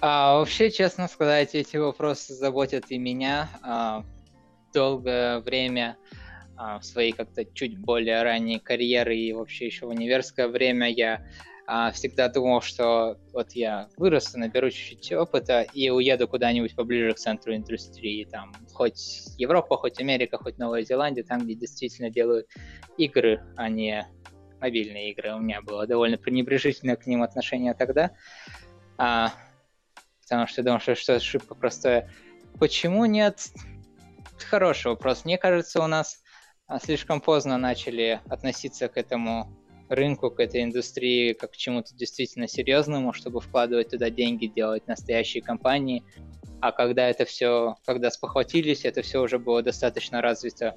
А, 0.00 0.38
вообще, 0.38 0.70
честно 0.70 1.08
сказать, 1.08 1.54
эти 1.54 1.76
вопросы 1.76 2.34
заботят 2.34 2.90
и 2.90 2.98
меня. 2.98 3.48
А, 3.62 4.04
долгое 4.74 5.40
время 5.40 5.96
а, 6.12 6.25
в 6.56 6.82
своей 6.82 7.12
как-то 7.12 7.44
чуть 7.44 7.78
более 7.78 8.22
ранней 8.22 8.58
карьеры 8.58 9.16
и 9.16 9.32
вообще 9.32 9.66
еще 9.66 9.86
в 9.86 9.90
универское 9.90 10.48
время 10.48 10.90
я 10.90 11.24
а, 11.68 11.90
всегда 11.90 12.28
думал, 12.28 12.60
что 12.60 13.18
вот 13.32 13.52
я 13.52 13.88
вырасту, 13.96 14.38
наберу 14.38 14.70
чуть-чуть 14.70 15.12
опыта 15.12 15.62
и 15.62 15.90
уеду 15.90 16.28
куда-нибудь 16.28 16.76
поближе 16.76 17.12
к 17.12 17.18
центру 17.18 17.56
индустрии, 17.56 18.24
там, 18.24 18.52
хоть 18.72 19.24
Европа, 19.36 19.76
хоть 19.76 20.00
Америка, 20.00 20.38
хоть 20.38 20.58
Новая 20.58 20.82
Зеландия, 20.82 21.24
там, 21.24 21.40
где 21.40 21.54
действительно 21.54 22.08
делают 22.08 22.46
игры, 22.96 23.42
а 23.56 23.68
не 23.68 24.06
мобильные 24.60 25.10
игры. 25.10 25.34
У 25.34 25.40
меня 25.40 25.60
было 25.60 25.88
довольно 25.88 26.18
пренебрежительное 26.18 26.94
к 26.94 27.06
ним 27.06 27.24
отношение 27.24 27.74
тогда, 27.74 28.12
а, 28.96 29.32
потому 30.22 30.46
что 30.46 30.62
думал, 30.62 30.78
что 30.78 30.92
это 30.92 31.16
ошибка 31.16 31.56
простая. 31.56 32.08
Почему 32.60 33.06
нет? 33.06 33.40
Хороший 34.48 34.88
вопрос. 34.88 35.24
Мне 35.24 35.36
кажется, 35.36 35.82
у 35.82 35.88
нас 35.88 36.22
а, 36.22 36.25
слишком 36.82 37.20
поздно 37.20 37.58
начали 37.58 38.20
относиться 38.28 38.88
к 38.88 38.96
этому 38.96 39.48
рынку, 39.88 40.30
к 40.30 40.40
этой 40.40 40.64
индустрии 40.64 41.32
как 41.32 41.52
к 41.52 41.56
чему-то 41.56 41.94
действительно 41.94 42.48
серьезному, 42.48 43.12
чтобы 43.12 43.40
вкладывать 43.40 43.90
туда 43.90 44.10
деньги, 44.10 44.46
делать 44.46 44.86
настоящие 44.88 45.42
компании. 45.42 46.02
А 46.60 46.72
когда 46.72 47.08
это 47.08 47.24
все, 47.24 47.76
когда 47.84 48.10
спохватились, 48.10 48.84
это 48.84 49.02
все 49.02 49.22
уже 49.22 49.38
было 49.38 49.62
достаточно 49.62 50.20
развито 50.20 50.74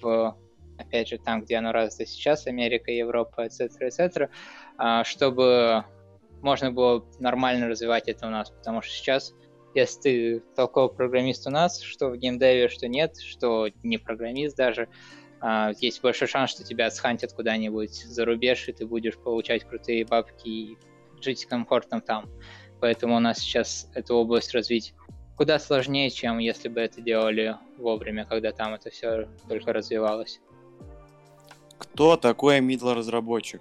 в, 0.00 0.36
опять 0.78 1.08
же, 1.08 1.18
там, 1.18 1.42
где 1.42 1.56
оно 1.56 1.72
развито 1.72 2.06
сейчас, 2.06 2.46
Америка, 2.46 2.92
Европа, 2.92 3.46
etc., 3.46 3.70
etc., 3.80 5.04
чтобы 5.04 5.84
можно 6.42 6.70
было 6.70 7.04
нормально 7.18 7.68
развивать 7.68 8.06
это 8.06 8.26
у 8.26 8.30
нас, 8.30 8.50
потому 8.50 8.82
что 8.82 8.92
сейчас, 8.92 9.34
если 9.74 10.00
ты 10.00 10.42
толковый 10.54 10.94
программист 10.94 11.46
у 11.46 11.50
нас, 11.50 11.80
что 11.80 12.10
в 12.10 12.16
геймдеве, 12.18 12.68
что 12.68 12.86
нет, 12.86 13.16
что 13.16 13.68
не 13.82 13.96
программист 13.96 14.56
даже, 14.56 14.82
а, 14.82 15.23
есть 15.78 16.00
большой 16.00 16.28
шанс, 16.28 16.50
что 16.50 16.64
тебя 16.64 16.90
схантят 16.90 17.32
куда-нибудь 17.32 17.94
за 17.94 18.24
рубеж, 18.24 18.68
и 18.68 18.72
ты 18.72 18.86
будешь 18.86 19.18
получать 19.18 19.64
крутые 19.64 20.06
бабки 20.06 20.48
и 20.48 20.78
жить 21.20 21.44
комфортно 21.46 22.00
там. 22.00 22.30
Поэтому 22.80 23.16
у 23.16 23.20
нас 23.20 23.38
сейчас 23.38 23.90
эту 23.94 24.14
область 24.14 24.54
развить 24.54 24.94
куда 25.36 25.58
сложнее, 25.58 26.10
чем 26.10 26.38
если 26.38 26.68
бы 26.68 26.80
это 26.80 27.00
делали 27.00 27.56
вовремя, 27.76 28.24
когда 28.24 28.52
там 28.52 28.74
это 28.74 28.90
все 28.90 29.28
только 29.48 29.72
развивалось. 29.72 30.40
Кто 31.78 32.16
такой 32.16 32.60
middle 32.60 32.94
разработчик? 32.94 33.60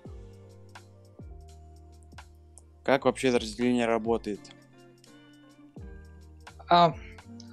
Как 2.84 3.06
вообще 3.06 3.30
это 3.30 3.40
разделение 3.40 3.86
работает? 3.86 4.40
А, 6.70 6.96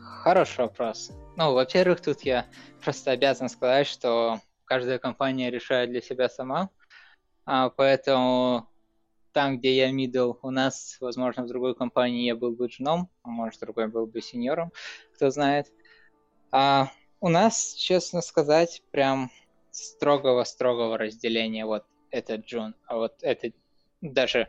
хороший 0.00 0.62
вопрос. 0.62 1.12
Ну, 1.36 1.52
во-первых, 1.52 2.00
тут 2.00 2.22
я 2.22 2.46
просто 2.80 3.12
обязан 3.12 3.48
сказать, 3.48 3.86
что 3.86 4.40
каждая 4.64 4.98
компания 4.98 5.50
решает 5.50 5.90
для 5.90 6.00
себя 6.00 6.28
сама, 6.28 6.70
а, 7.44 7.70
поэтому 7.70 8.68
там, 9.32 9.58
где 9.58 9.76
я 9.76 9.92
middle, 9.92 10.38
у 10.42 10.50
нас, 10.50 10.96
возможно, 11.00 11.44
в 11.44 11.46
другой 11.46 11.74
компании 11.74 12.26
я 12.26 12.34
был 12.34 12.52
бы 12.52 12.66
джуном, 12.66 13.08
а 13.22 13.28
может, 13.28 13.60
другой 13.60 13.88
был 13.88 14.06
бы 14.06 14.20
сеньором, 14.20 14.72
кто 15.14 15.30
знает. 15.30 15.66
А 16.50 16.88
у 17.20 17.28
нас, 17.28 17.74
честно 17.74 18.22
сказать, 18.22 18.82
прям 18.90 19.30
строгого-строгого 19.70 20.98
разделения. 20.98 21.64
Вот 21.64 21.84
это 22.10 22.36
джун, 22.36 22.74
а 22.86 22.96
вот 22.96 23.14
это 23.22 23.52
даже 24.00 24.48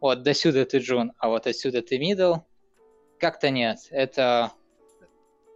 вот 0.00 0.22
до 0.22 0.34
сюда 0.34 0.64
ты 0.64 0.78
джун, 0.78 1.12
а 1.18 1.28
вот 1.28 1.46
отсюда 1.46 1.82
ты 1.82 1.98
middle. 1.98 2.42
Как-то 3.18 3.50
нет. 3.50 3.78
Это 3.90 4.52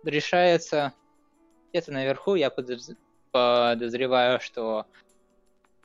решается 0.05 0.93
где-то 1.75 1.91
наверху. 1.91 2.37
Я 2.37 2.51
подозреваю, 3.33 4.39
что 4.39 4.87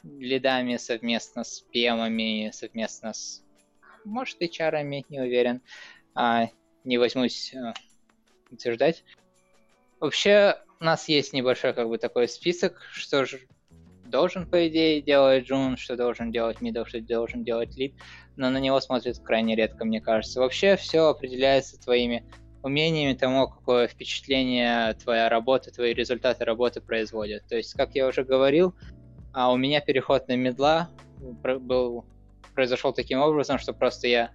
лидами 0.04 0.78
совместно 0.78 1.44
с 1.44 1.62
пемами, 1.62 2.52
совместно 2.54 3.14
с, 3.14 3.44
может, 4.06 4.40
и 4.42 4.50
чарами, 4.52 5.04
не 5.10 5.20
уверен. 5.20 5.62
А, 6.14 6.50
не 6.84 7.00
возьмусь 7.00 7.56
а, 7.56 7.74
утверждать. 8.52 9.04
Вообще, 10.00 10.58
у 10.80 10.84
нас 10.84 11.10
есть 11.10 11.34
небольшой 11.34 11.74
как 11.74 11.90
бы 11.90 11.98
такой 11.98 12.28
список, 12.28 12.82
что 12.92 13.26
же 13.26 13.40
должен, 14.06 14.48
по 14.48 14.68
идее, 14.68 15.02
делать 15.02 15.46
Джун, 15.46 15.76
что 15.76 15.98
должен 15.98 16.32
делать 16.32 16.62
middle, 16.62 16.86
что 16.86 17.02
должен 17.02 17.44
делать 17.44 17.76
lead, 17.76 17.96
но 18.38 18.52
на 18.52 18.60
него 18.60 18.80
смотрят 18.80 19.18
крайне 19.20 19.56
редко, 19.56 19.86
мне 19.86 20.02
кажется. 20.02 20.40
Вообще 20.40 20.76
все 20.76 21.08
определяется 21.08 21.80
твоими 21.82 22.24
умениями 22.62 23.14
тому, 23.14 23.48
какое 23.48 23.88
впечатление 23.88 24.94
твоя 24.96 25.30
работа, 25.30 25.72
твои 25.72 25.94
результаты 25.94 26.46
работы 26.46 26.82
производят. 26.82 27.48
То 27.48 27.56
есть, 27.56 27.74
как 27.74 27.96
я 27.96 28.08
уже 28.08 28.24
говорил, 28.24 28.76
а 29.34 29.52
у 29.52 29.58
меня 29.58 29.80
переход 29.82 30.28
на 30.28 30.36
middle 30.36 30.82
а 30.82 30.90
был, 31.20 32.06
произошел 32.54 32.94
таким 32.94 33.20
образом, 33.20 33.60
что 33.60 33.74
просто 33.74 34.08
я 34.08 34.32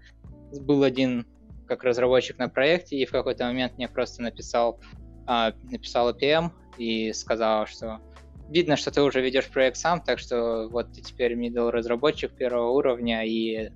был 0.60 0.82
один 0.82 1.26
как 1.66 1.82
разработчик 1.82 2.38
на 2.38 2.48
проекте, 2.48 2.96
и 2.96 3.06
в 3.06 3.10
какой-то 3.10 3.44
момент 3.44 3.76
мне 3.76 3.88
просто 3.88 4.22
написал, 4.22 4.80
а, 5.26 5.52
написала 5.70 6.12
PM 6.12 6.50
и 6.78 7.12
сказала, 7.12 7.66
что 7.66 8.00
видно, 8.48 8.76
что 8.76 8.90
ты 8.90 9.02
уже 9.02 9.20
ведешь 9.20 9.48
проект 9.48 9.76
сам, 9.76 10.02
так 10.02 10.18
что 10.18 10.68
вот 10.68 10.92
ты 10.92 11.00
теперь 11.00 11.34
middle 11.34 11.70
разработчик 11.70 12.32
первого 12.32 12.70
уровня 12.70 13.24
и 13.24 13.70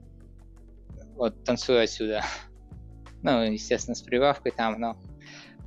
вот 1.15 1.43
танцуй 1.45 1.83
отсюда. 1.83 2.23
Ну, 3.23 3.43
естественно, 3.43 3.95
с 3.95 4.03
прибавкой 4.03 4.53
там, 4.53 4.81
но 4.81 4.97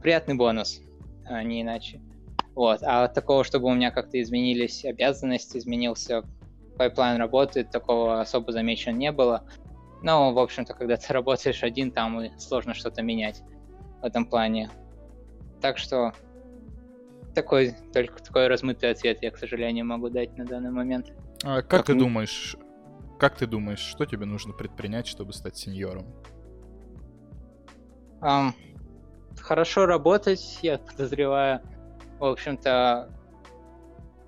приятный 0.01 0.35
бонус, 0.35 0.81
а 1.25 1.43
не 1.43 1.61
иначе. 1.61 2.01
Вот. 2.55 2.81
А 2.83 3.07
такого, 3.07 3.43
чтобы 3.43 3.67
у 3.67 3.73
меня 3.73 3.91
как-то 3.91 4.21
изменились 4.21 4.85
обязанности, 4.85 5.57
изменился 5.57 6.23
pipeline 6.77 7.17
работы, 7.17 7.63
такого 7.63 8.21
особо 8.21 8.51
замечено 8.51 8.95
не 8.95 9.11
было. 9.11 9.47
Но, 10.01 10.33
в 10.33 10.39
общем-то, 10.39 10.73
когда 10.73 10.97
ты 10.97 11.13
работаешь 11.13 11.63
один, 11.63 11.91
там 11.91 12.21
и 12.21 12.31
сложно 12.39 12.73
что-то 12.73 13.01
менять 13.01 13.41
в 14.01 14.05
этом 14.05 14.25
плане. 14.25 14.69
Так 15.61 15.77
что 15.77 16.13
такой, 17.35 17.75
только 17.93 18.21
такой 18.21 18.47
размытый 18.47 18.89
ответ 18.89 19.21
я, 19.21 19.31
к 19.31 19.37
сожалению, 19.37 19.85
могу 19.85 20.09
дать 20.09 20.37
на 20.37 20.45
данный 20.45 20.71
момент. 20.71 21.11
А 21.43 21.57
как, 21.61 21.67
как 21.67 21.85
ты 21.85 21.93
думаешь, 21.93 22.55
как 23.19 23.37
ты 23.37 23.45
думаешь, 23.45 23.79
что 23.79 24.05
тебе 24.05 24.25
нужно 24.25 24.53
предпринять, 24.53 25.07
чтобы 25.07 25.33
стать 25.33 25.57
senior 25.57 25.89
ом? 25.89 26.05
Um, 28.21 28.53
хорошо 29.39 29.85
работать, 29.85 30.59
я 30.61 30.77
подозреваю. 30.97 31.61
В 32.19 32.25
общем-то, 32.25 33.09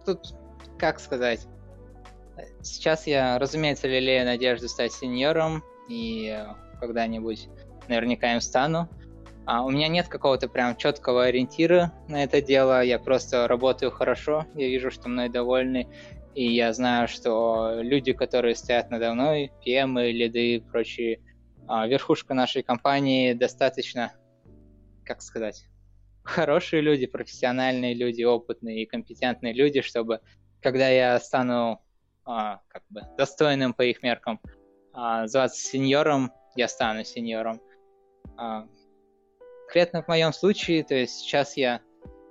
тут, 0.05 0.33
как 0.79 0.99
сказать, 0.99 1.47
сейчас 2.61 3.07
я, 3.07 3.37
разумеется, 3.37 3.87
лелею 3.87 4.25
надежду 4.25 4.67
стать 4.67 4.91
сеньором, 4.93 5.63
и 5.87 6.43
когда-нибудь 6.79 7.49
наверняка 7.87 8.33
им 8.33 8.41
стану. 8.41 8.89
А 9.45 9.63
у 9.63 9.69
меня 9.69 9.89
нет 9.89 10.07
какого-то 10.07 10.47
прям 10.47 10.75
четкого 10.77 11.25
ориентира 11.25 11.91
на 12.07 12.23
это 12.23 12.41
дело. 12.41 12.81
Я 12.81 12.97
просто 12.97 13.47
работаю 13.47 13.91
хорошо, 13.91 14.45
я 14.55 14.67
вижу, 14.67 14.89
что 14.89 15.09
мной 15.09 15.29
довольны, 15.29 15.87
и 16.33 16.51
я 16.51 16.73
знаю, 16.73 17.07
что 17.07 17.73
люди, 17.81 18.13
которые 18.13 18.55
стоят 18.55 18.89
надо 18.89 19.13
мной, 19.13 19.51
PM, 19.65 20.01
лиды 20.11 20.55
и 20.55 20.59
прочие, 20.59 21.19
верхушка 21.67 22.33
нашей 22.33 22.63
компании 22.63 23.33
достаточно, 23.33 24.13
как 25.05 25.21
сказать, 25.21 25.65
хорошие 26.23 26.81
люди, 26.81 27.05
профессиональные 27.05 27.93
люди, 27.93 28.23
опытные 28.23 28.83
и 28.83 28.85
компетентные 28.85 29.53
люди, 29.53 29.81
чтобы 29.81 30.21
когда 30.61 30.87
я 30.89 31.19
стану 31.19 31.81
а, 32.25 32.61
как 32.69 32.83
бы 32.89 33.01
достойным 33.17 33.73
по 33.73 33.81
их 33.83 34.01
меркам 34.01 34.39
а, 34.93 35.27
зваться 35.27 35.61
сеньором, 35.61 36.31
я 36.55 36.67
стану 36.67 37.03
сеньором. 37.03 37.61
А, 38.37 38.67
конкретно 39.65 40.03
в 40.03 40.07
моем 40.07 40.31
случае, 40.31 40.83
то 40.83 40.95
есть 40.95 41.19
сейчас 41.19 41.57
я 41.57 41.81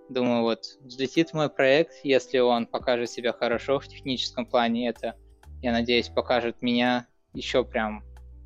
думаю, 0.09 0.43
вот 0.43 0.65
взлетит 0.81 1.35
мой 1.35 1.51
проект, 1.51 1.93
если 2.05 2.39
он 2.39 2.67
покажет 2.67 3.11
себя 3.11 3.33
хорошо 3.33 3.79
в 3.81 3.89
техническом 3.89 4.47
плане, 4.47 4.89
это, 4.89 5.17
я 5.61 5.73
надеюсь, 5.73 6.09
покажет 6.09 6.63
меня 6.63 7.07
еще 7.35 7.65
прям 7.65 8.05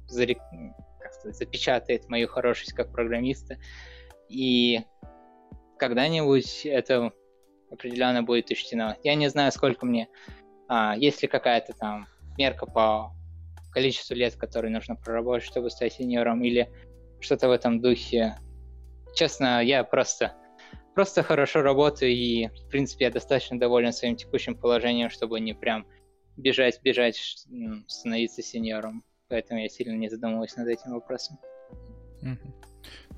зарек... 0.08 0.38
запечатает 1.24 2.08
мою 2.08 2.28
хорошесть 2.28 2.72
как 2.72 2.92
программиста. 2.92 3.58
И 4.28 4.80
когда-нибудь 5.78 6.66
это 6.66 7.12
определенно 7.70 8.22
будет 8.22 8.50
учтено. 8.50 8.96
Я 9.02 9.14
не 9.14 9.28
знаю, 9.28 9.52
сколько 9.52 9.86
мне, 9.86 10.08
а, 10.68 10.96
есть 10.96 11.22
ли 11.22 11.28
какая-то 11.28 11.72
там 11.72 12.06
мерка 12.38 12.66
по 12.66 13.12
количеству 13.72 14.14
лет, 14.14 14.36
которые 14.36 14.72
нужно 14.72 14.96
проработать, 14.96 15.46
чтобы 15.46 15.70
стать 15.70 15.94
сеньором, 15.94 16.42
или 16.42 16.70
что-то 17.20 17.48
в 17.48 17.52
этом 17.52 17.80
духе 17.80 18.36
честно, 19.16 19.62
я 19.62 19.82
просто, 19.82 20.34
просто 20.94 21.22
хорошо 21.22 21.62
работаю, 21.62 22.12
и, 22.12 22.48
в 22.48 22.68
принципе, 22.68 23.06
я 23.06 23.10
достаточно 23.10 23.58
доволен 23.58 23.92
своим 23.92 24.14
текущим 24.14 24.56
положением, 24.56 25.10
чтобы 25.10 25.40
не 25.40 25.54
прям 25.54 25.86
бежать, 26.36 26.80
бежать, 26.82 27.16
становиться 27.88 28.42
сеньором. 28.42 29.02
Поэтому 29.28 29.60
я 29.60 29.68
сильно 29.68 29.96
не 29.96 30.08
задумываюсь 30.08 30.56
над 30.56 30.68
этим 30.68 30.92
вопросом. 30.92 31.38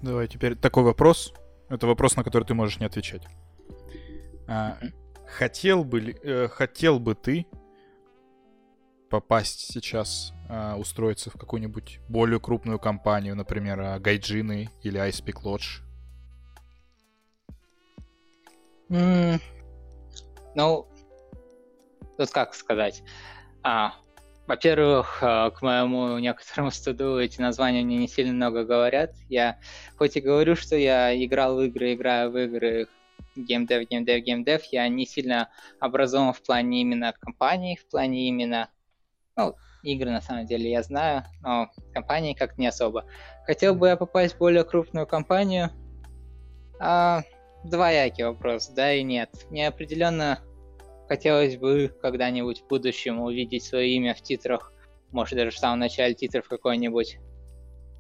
Давай 0.03 0.29
теперь 0.29 0.57
такой 0.57 0.83
вопрос. 0.85 1.33
Это 1.69 1.87
вопрос, 1.87 2.17
на 2.17 2.25
который 2.25 2.45
ты 2.45 2.55
можешь 2.55 2.81
не 2.81 2.87
отвечать. 2.87 3.23
А, 4.47 4.79
хотел 5.27 5.85
бы 5.85 6.01
э, 6.23 6.49
хотел 6.49 6.99
бы 6.99 7.15
ты 7.15 7.47
попасть 9.11 9.73
сейчас, 9.73 10.33
а, 10.49 10.77
устроиться 10.77 11.31
в 11.31 11.35
какую-нибудь 11.35 12.01
более 12.09 12.41
крупную 12.41 12.79
компанию, 12.79 13.37
например, 13.37 13.81
а, 13.81 13.99
Гайджины 13.99 14.71
или 14.83 15.01
Peak 15.01 15.43
Lodge? 15.43 15.83
Mm, 18.89 19.41
ну, 20.55 20.89
тут 22.17 22.31
как 22.31 22.55
сказать. 22.55 23.03
А, 23.63 23.95
во-первых, 24.49 25.19
а, 25.21 25.51
к 25.51 25.61
моему 25.61 26.19
некоторому 26.19 26.71
стыду 26.71 27.19
эти 27.19 27.39
названия 27.39 27.83
мне 27.83 27.99
не 27.99 28.09
сильно 28.09 28.33
много 28.33 28.65
говорят. 28.65 29.15
Я 29.29 29.59
хоть 29.99 30.17
и 30.17 30.23
говорю, 30.23 30.57
что 30.57 30.75
я 30.75 31.15
играл 31.23 31.57
в 31.57 31.63
игры, 31.65 31.93
играю 31.93 32.31
в 32.31 32.39
игры, 32.39 32.89
геймдев, 33.37 33.87
геймдев, 33.87 34.25
геймдев, 34.25 34.65
я 34.73 34.89
не 34.89 35.05
сильно 35.05 35.51
образован 35.81 36.33
в 36.33 36.43
плане 36.43 36.81
именно 36.81 37.13
компаний, 37.21 37.77
в 37.77 37.87
плане 37.91 38.27
именно, 38.27 38.71
ну, 39.37 39.55
игры 39.83 40.11
на 40.11 40.23
самом 40.23 40.47
деле 40.47 40.71
я 40.71 40.83
знаю, 40.83 41.25
но 41.43 41.71
компании 41.93 42.33
как 42.33 42.57
не 42.57 42.69
особо. 42.69 43.05
Хотел 43.45 43.75
бы 43.75 43.89
я 43.89 43.97
попасть 43.97 44.35
в 44.35 44.39
более 44.39 44.65
крупную 44.65 45.07
компанию, 45.07 45.71
а, 46.81 47.23
двоякий 47.65 48.25
вопрос, 48.25 48.69
да 48.69 48.95
и 48.95 49.03
нет. 49.03 49.29
Мне 49.51 49.69
определенно 49.69 50.39
хотелось 51.09 51.57
бы 51.57 51.93
когда-нибудь 52.03 52.61
в 52.61 52.69
будущем 52.69 53.21
увидеть 53.21 53.65
свое 53.65 53.91
имя 53.95 54.15
в 54.15 54.23
титрах, 54.23 54.73
может 55.11 55.37
даже 55.37 55.51
в 55.51 55.59
самом 55.59 55.81
начале 55.81 56.15
титров 56.15 56.49
какой-нибудь 56.49 57.19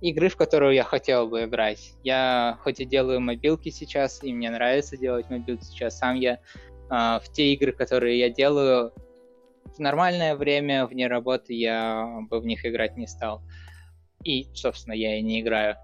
игры, 0.00 0.28
в 0.28 0.36
которую 0.36 0.74
я 0.74 0.84
хотел 0.84 1.26
бы 1.26 1.44
играть. 1.44 1.94
Я 2.04 2.58
хоть 2.62 2.80
и 2.80 2.84
делаю 2.84 3.20
мобилки 3.20 3.70
сейчас, 3.70 4.22
и 4.22 4.32
мне 4.32 4.50
нравится 4.50 4.96
делать 4.96 5.28
мобилки 5.30 5.64
сейчас, 5.64 5.98
сам 5.98 6.16
я 6.16 6.38
а, 6.90 7.18
в 7.20 7.32
те 7.32 7.54
игры, 7.54 7.72
которые 7.72 8.18
я 8.18 8.30
делаю, 8.30 8.92
в 9.64 9.78
нормальное 9.80 10.34
время, 10.36 10.86
вне 10.86 11.06
работы, 11.08 11.54
я 11.54 12.20
бы 12.30 12.40
в 12.40 12.46
них 12.46 12.64
играть 12.64 12.96
не 12.96 13.06
стал. 13.06 13.42
И, 14.24 14.46
собственно, 14.54 14.94
я 14.94 15.18
и 15.18 15.22
не 15.22 15.40
играю. 15.40 15.76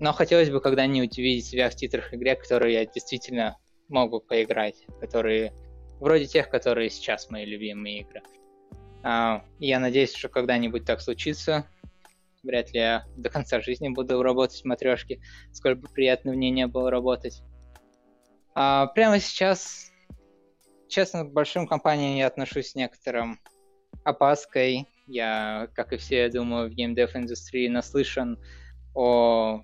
Но 0.00 0.12
хотелось 0.12 0.50
бы 0.50 0.60
когда-нибудь 0.60 1.18
увидеть 1.18 1.46
себя 1.46 1.70
в 1.70 1.74
титрах 1.74 2.12
игре, 2.14 2.36
которые 2.36 2.74
я 2.74 2.86
действительно 2.86 3.56
могу 3.88 4.20
поиграть, 4.20 4.86
которые 5.00 5.52
вроде 6.00 6.26
тех, 6.26 6.48
которые 6.50 6.90
сейчас 6.90 7.30
мои 7.30 7.44
любимые 7.44 8.00
игры. 8.00 8.22
А, 9.02 9.44
я 9.58 9.78
надеюсь, 9.78 10.14
что 10.14 10.28
когда-нибудь 10.28 10.84
так 10.84 11.00
случится. 11.00 11.66
Вряд 12.42 12.72
ли 12.72 12.80
я 12.80 13.04
до 13.16 13.28
конца 13.28 13.60
жизни 13.60 13.90
буду 13.90 14.22
работать 14.22 14.62
в 14.62 14.64
матрешке, 14.64 15.20
сколько 15.52 15.82
бы 15.82 15.88
приятно 15.88 16.32
в 16.32 16.36
ней 16.36 16.50
не 16.50 16.66
было 16.66 16.90
работать. 16.90 17.42
А 18.54 18.86
прямо 18.86 19.20
сейчас, 19.20 19.92
честно, 20.88 21.24
к 21.24 21.32
большим 21.32 21.66
компаниям 21.66 22.16
я 22.16 22.26
отношусь 22.26 22.70
с 22.70 22.74
некоторым 22.74 23.38
опаской. 24.04 24.88
Я, 25.06 25.68
как 25.74 25.92
и 25.92 25.98
все, 25.98 26.22
я 26.22 26.30
думаю, 26.30 26.70
в 26.70 26.72
геймдев 26.72 27.14
индустрии 27.14 27.68
наслышан 27.68 28.38
о 28.94 29.62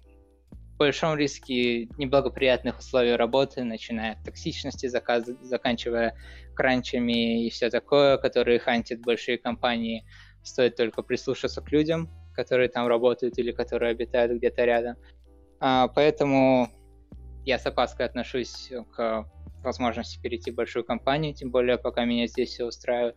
большом 0.77 1.17
риске 1.17 1.87
неблагоприятных 1.97 2.79
условий 2.79 3.17
работы, 3.17 3.65
начиная 3.65 4.13
от 4.13 4.25
токсичности, 4.25 4.87
заказ... 4.87 5.25
заканчивая 5.43 6.17
кранчами 6.55 7.47
и 7.47 7.51
все 7.51 7.71
такое, 7.71 8.19
которые 8.19 8.59
хантят 8.59 9.01
большие 9.01 9.39
компании. 9.39 10.07
Стоит 10.43 10.77
только 10.77 11.03
прислушаться 11.03 11.61
к 11.61 11.73
людям, 11.73 12.11
которые 12.35 12.69
там 12.69 12.87
работают 12.87 13.39
или 13.39 13.53
которые 13.53 13.91
обитают 13.91 14.33
где-то 14.33 14.65
рядом. 14.65 14.97
А, 15.59 15.89
поэтому 15.89 16.69
я 17.45 17.59
с 17.59 17.67
опаской 17.67 18.07
отношусь 18.07 18.71
к 18.93 19.31
возможности 19.63 20.21
перейти 20.21 20.51
в 20.51 20.55
большую 20.55 20.85
компанию, 20.85 21.35
тем 21.35 21.51
более 21.51 21.79
пока 21.79 22.05
меня 22.05 22.27
здесь 22.27 22.51
все 22.51 22.65
устраивает. 22.65 23.17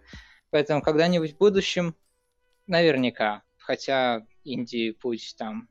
Поэтому 0.50 0.82
когда-нибудь 0.82 1.34
в 1.34 1.38
будущем 1.38 1.96
наверняка, 2.66 3.44
хотя 3.58 4.26
Индии 4.44 4.92
путь 4.92 5.36
там 5.38 5.70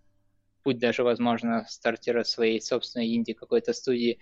путь 0.63 0.79
даже, 0.79 1.03
возможно, 1.03 1.67
стартера 1.69 2.25
своей 2.25 2.61
собственной 2.61 3.15
инди 3.15 3.33
какой-то 3.33 3.73
студии 3.73 4.19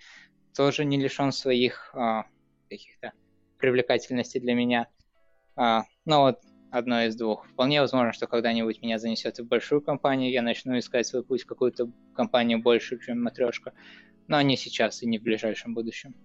тоже 0.55 0.85
не 0.85 0.99
лишен 0.99 1.31
своих 1.31 1.91
а, 1.93 2.25
каких-то 2.69 3.13
привлекательностей 3.57 4.39
для 4.39 4.53
меня. 4.53 4.87
А, 5.55 5.83
но 6.05 6.21
вот 6.21 6.39
одно 6.71 7.03
из 7.03 7.15
двух. 7.15 7.47
Вполне 7.47 7.81
возможно, 7.81 8.13
что 8.13 8.27
когда-нибудь 8.27 8.81
меня 8.81 8.99
занесет 8.99 9.39
в 9.39 9.47
большую 9.47 9.81
компанию, 9.81 10.31
я 10.31 10.41
начну 10.41 10.77
искать 10.77 11.07
свой 11.07 11.23
путь 11.23 11.43
в 11.43 11.45
какую-то 11.45 11.91
компанию 12.15 12.61
больше, 12.61 12.99
чем 12.99 13.21
матрешка. 13.21 13.73
Но 14.27 14.41
не 14.41 14.57
сейчас 14.57 15.03
и 15.03 15.07
не 15.07 15.19
в 15.19 15.23
ближайшем 15.23 15.73
будущем. 15.73 16.15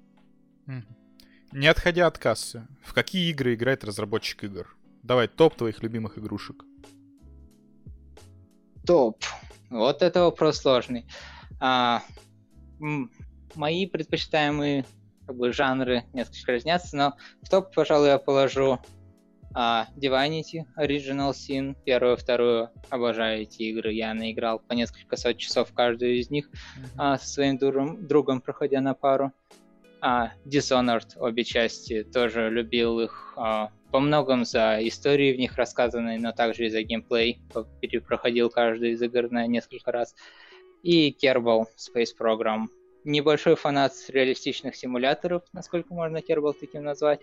Не 1.53 1.67
отходя 1.67 2.07
от 2.07 2.19
кассы, 2.19 2.67
в 2.83 2.95
какие 2.95 3.31
игры 3.31 3.55
играет 3.55 3.85
разработчик 3.85 4.45
игр? 4.45 4.75
Давай 5.03 5.29
топ 5.29 5.55
твоих 5.55 5.83
любимых 5.83 6.17
игрушек. 6.19 6.65
Топ. 8.87 9.23
Вот 9.73 10.03
это 10.03 10.21
вопрос 10.25 10.59
сложный. 10.59 11.07
А, 11.59 12.03
мои 13.55 13.87
предпочитаемые 13.87 14.85
как 15.27 15.37
бы, 15.37 15.53
жанры 15.53 16.05
несколько 16.13 16.53
разнятся, 16.53 16.97
но 16.97 17.15
в 17.41 17.49
топ, 17.49 17.75
пожалуй, 17.75 18.09
я 18.09 18.19
положу 18.19 18.79
а, 19.55 19.87
Divinity, 19.97 20.65
Original 20.79 21.33
Sin, 21.33 21.75
первую, 21.85 22.19
вторую. 22.19 22.71
Обожаю 22.91 23.43
эти 23.43 23.63
игры. 23.63 23.93
Я 23.93 24.13
наиграл 24.13 24.59
по 24.59 24.75
несколько 24.75 25.17
сот 25.17 25.39
часов 25.39 25.73
каждую 25.73 26.19
из 26.19 26.31
них 26.31 26.51
mm-hmm. 26.51 26.89
а, 26.99 27.19
со 27.19 27.27
своим 27.27 27.57
другом, 27.57 28.07
другом, 28.07 28.41
проходя 28.43 28.81
на 28.83 28.93
пару. 28.93 29.33
А, 30.03 30.33
Dishonored, 30.45 31.17
обе 31.17 31.45
части, 31.45 32.03
тоже 32.03 32.51
любил 32.51 33.01
их 33.01 33.35
а, 33.37 33.71
по 33.93 34.01
многом 34.01 34.47
за 34.47 34.79
истории 34.81 35.35
в 35.35 35.39
них 35.39 35.57
рассказанные, 35.57 36.19
но 36.19 36.33
также 36.33 36.67
и 36.67 36.71
за 36.71 36.83
геймплей. 36.83 37.41
Перепроходил 37.81 38.49
каждую 38.49 38.93
из 38.93 39.03
игр 39.03 39.31
на 39.31 39.47
несколько 39.47 39.93
раз. 39.93 40.15
И 40.83 41.15
Kerbal 41.23 41.67
Space 41.77 42.09
Program. 42.19 42.69
Небольшой 43.05 43.57
фанат 43.57 43.93
реалистичных 44.09 44.77
симуляторов, 44.77 45.43
насколько 45.53 45.93
можно 45.93 46.19
Kerbal 46.19 46.55
таким 46.59 46.85
назвать, 46.85 47.21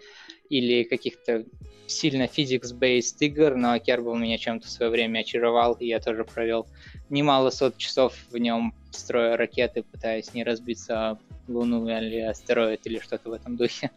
или 0.49 0.83
каких-то 0.83 1.45
сильно 1.87 2.23
physics-based 2.23 3.17
игр, 3.21 3.55
но 3.55 3.75
Kerbal 3.77 4.17
меня 4.17 4.37
чем-то 4.37 4.67
в 4.67 4.69
свое 4.69 4.91
время 4.91 5.19
очаровал, 5.19 5.73
и 5.73 5.87
я 5.87 5.99
тоже 5.99 6.23
провел 6.23 6.67
немало 7.09 7.49
сот 7.49 7.77
часов 7.77 8.13
в 8.29 8.37
нем, 8.37 8.75
строя 8.91 9.37
ракеты, 9.37 9.83
пытаясь 9.83 10.33
не 10.33 10.43
разбиться 10.43 11.11
об 11.11 11.19
Луну 11.47 11.87
или 11.87 12.19
астероид 12.19 12.85
или 12.85 12.99
что-то 12.99 13.29
в 13.29 13.33
этом 13.33 13.55
духе. 13.55 13.89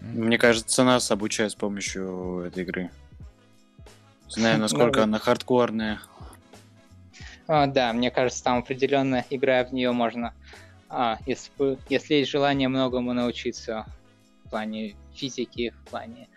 Мне 0.00 0.38
кажется, 0.38 0.84
нас 0.84 1.10
обучают 1.10 1.52
с 1.52 1.56
помощью 1.56 2.40
этой 2.46 2.62
игры. 2.62 2.90
Знаю, 4.28 4.58
насколько 4.60 5.02
она 5.02 5.18
хардкорная. 5.18 6.00
А, 7.46 7.66
да, 7.66 7.92
мне 7.92 8.10
кажется, 8.10 8.44
там 8.44 8.58
определенно, 8.58 9.24
играя 9.30 9.64
в 9.64 9.72
нее, 9.72 9.90
можно, 9.92 10.34
а, 10.88 11.18
если, 11.26 11.78
если 11.88 12.14
есть 12.16 12.30
желание 12.30 12.68
многому 12.68 13.14
научиться 13.14 13.86
в 14.44 14.50
плане 14.50 14.96
физики, 15.14 15.74
в 15.84 15.90
плане 15.90 16.28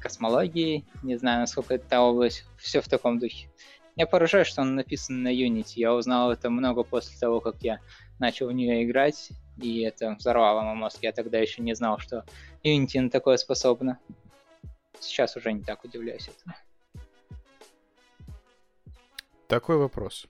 космологии, 0.00 0.84
не 1.02 1.16
знаю, 1.16 1.40
насколько 1.40 1.74
это 1.74 2.00
область, 2.00 2.44
все 2.58 2.80
в 2.80 2.88
таком 2.88 3.18
духе. 3.18 3.48
Меня 3.96 4.06
поражает, 4.06 4.46
что 4.46 4.62
он 4.62 4.74
написан 4.74 5.22
на 5.22 5.32
Unity. 5.32 5.74
Я 5.76 5.94
узнал 5.94 6.30
это 6.30 6.50
много 6.50 6.82
после 6.82 7.18
того, 7.18 7.40
как 7.40 7.56
я 7.60 7.80
начал 8.18 8.48
в 8.48 8.52
нее 8.52 8.84
играть, 8.84 9.30
и 9.60 9.80
это 9.80 10.16
взорвало 10.18 10.62
мой 10.62 10.74
мозг. 10.74 10.98
Я 11.02 11.12
тогда 11.12 11.38
еще 11.38 11.62
не 11.62 11.74
знал, 11.74 11.98
что 11.98 12.24
Unity 12.64 13.00
на 13.00 13.10
такое 13.10 13.36
способна. 13.36 13.98
Сейчас 15.00 15.36
уже 15.36 15.52
не 15.52 15.62
так 15.62 15.84
удивляюсь 15.84 16.28
этому. 16.28 16.54
Такой 19.48 19.76
вопрос. 19.76 20.26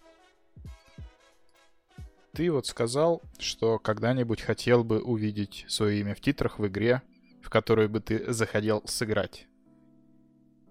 Ты 2.32 2.53
вот 2.53 2.66
сказал, 2.66 3.22
что 3.39 3.78
когда-нибудь 3.78 4.43
хотел 4.43 4.84
бы 4.84 5.01
увидеть 5.01 5.64
свое 5.68 6.01
имя 6.01 6.14
в 6.14 6.20
титрах 6.20 6.59
в 6.59 6.66
игре, 6.66 7.01
в 7.43 7.49
которую 7.49 7.89
бы 7.89 8.01
ты 8.01 8.30
захотел 8.30 8.82
сыграть. 8.87 9.47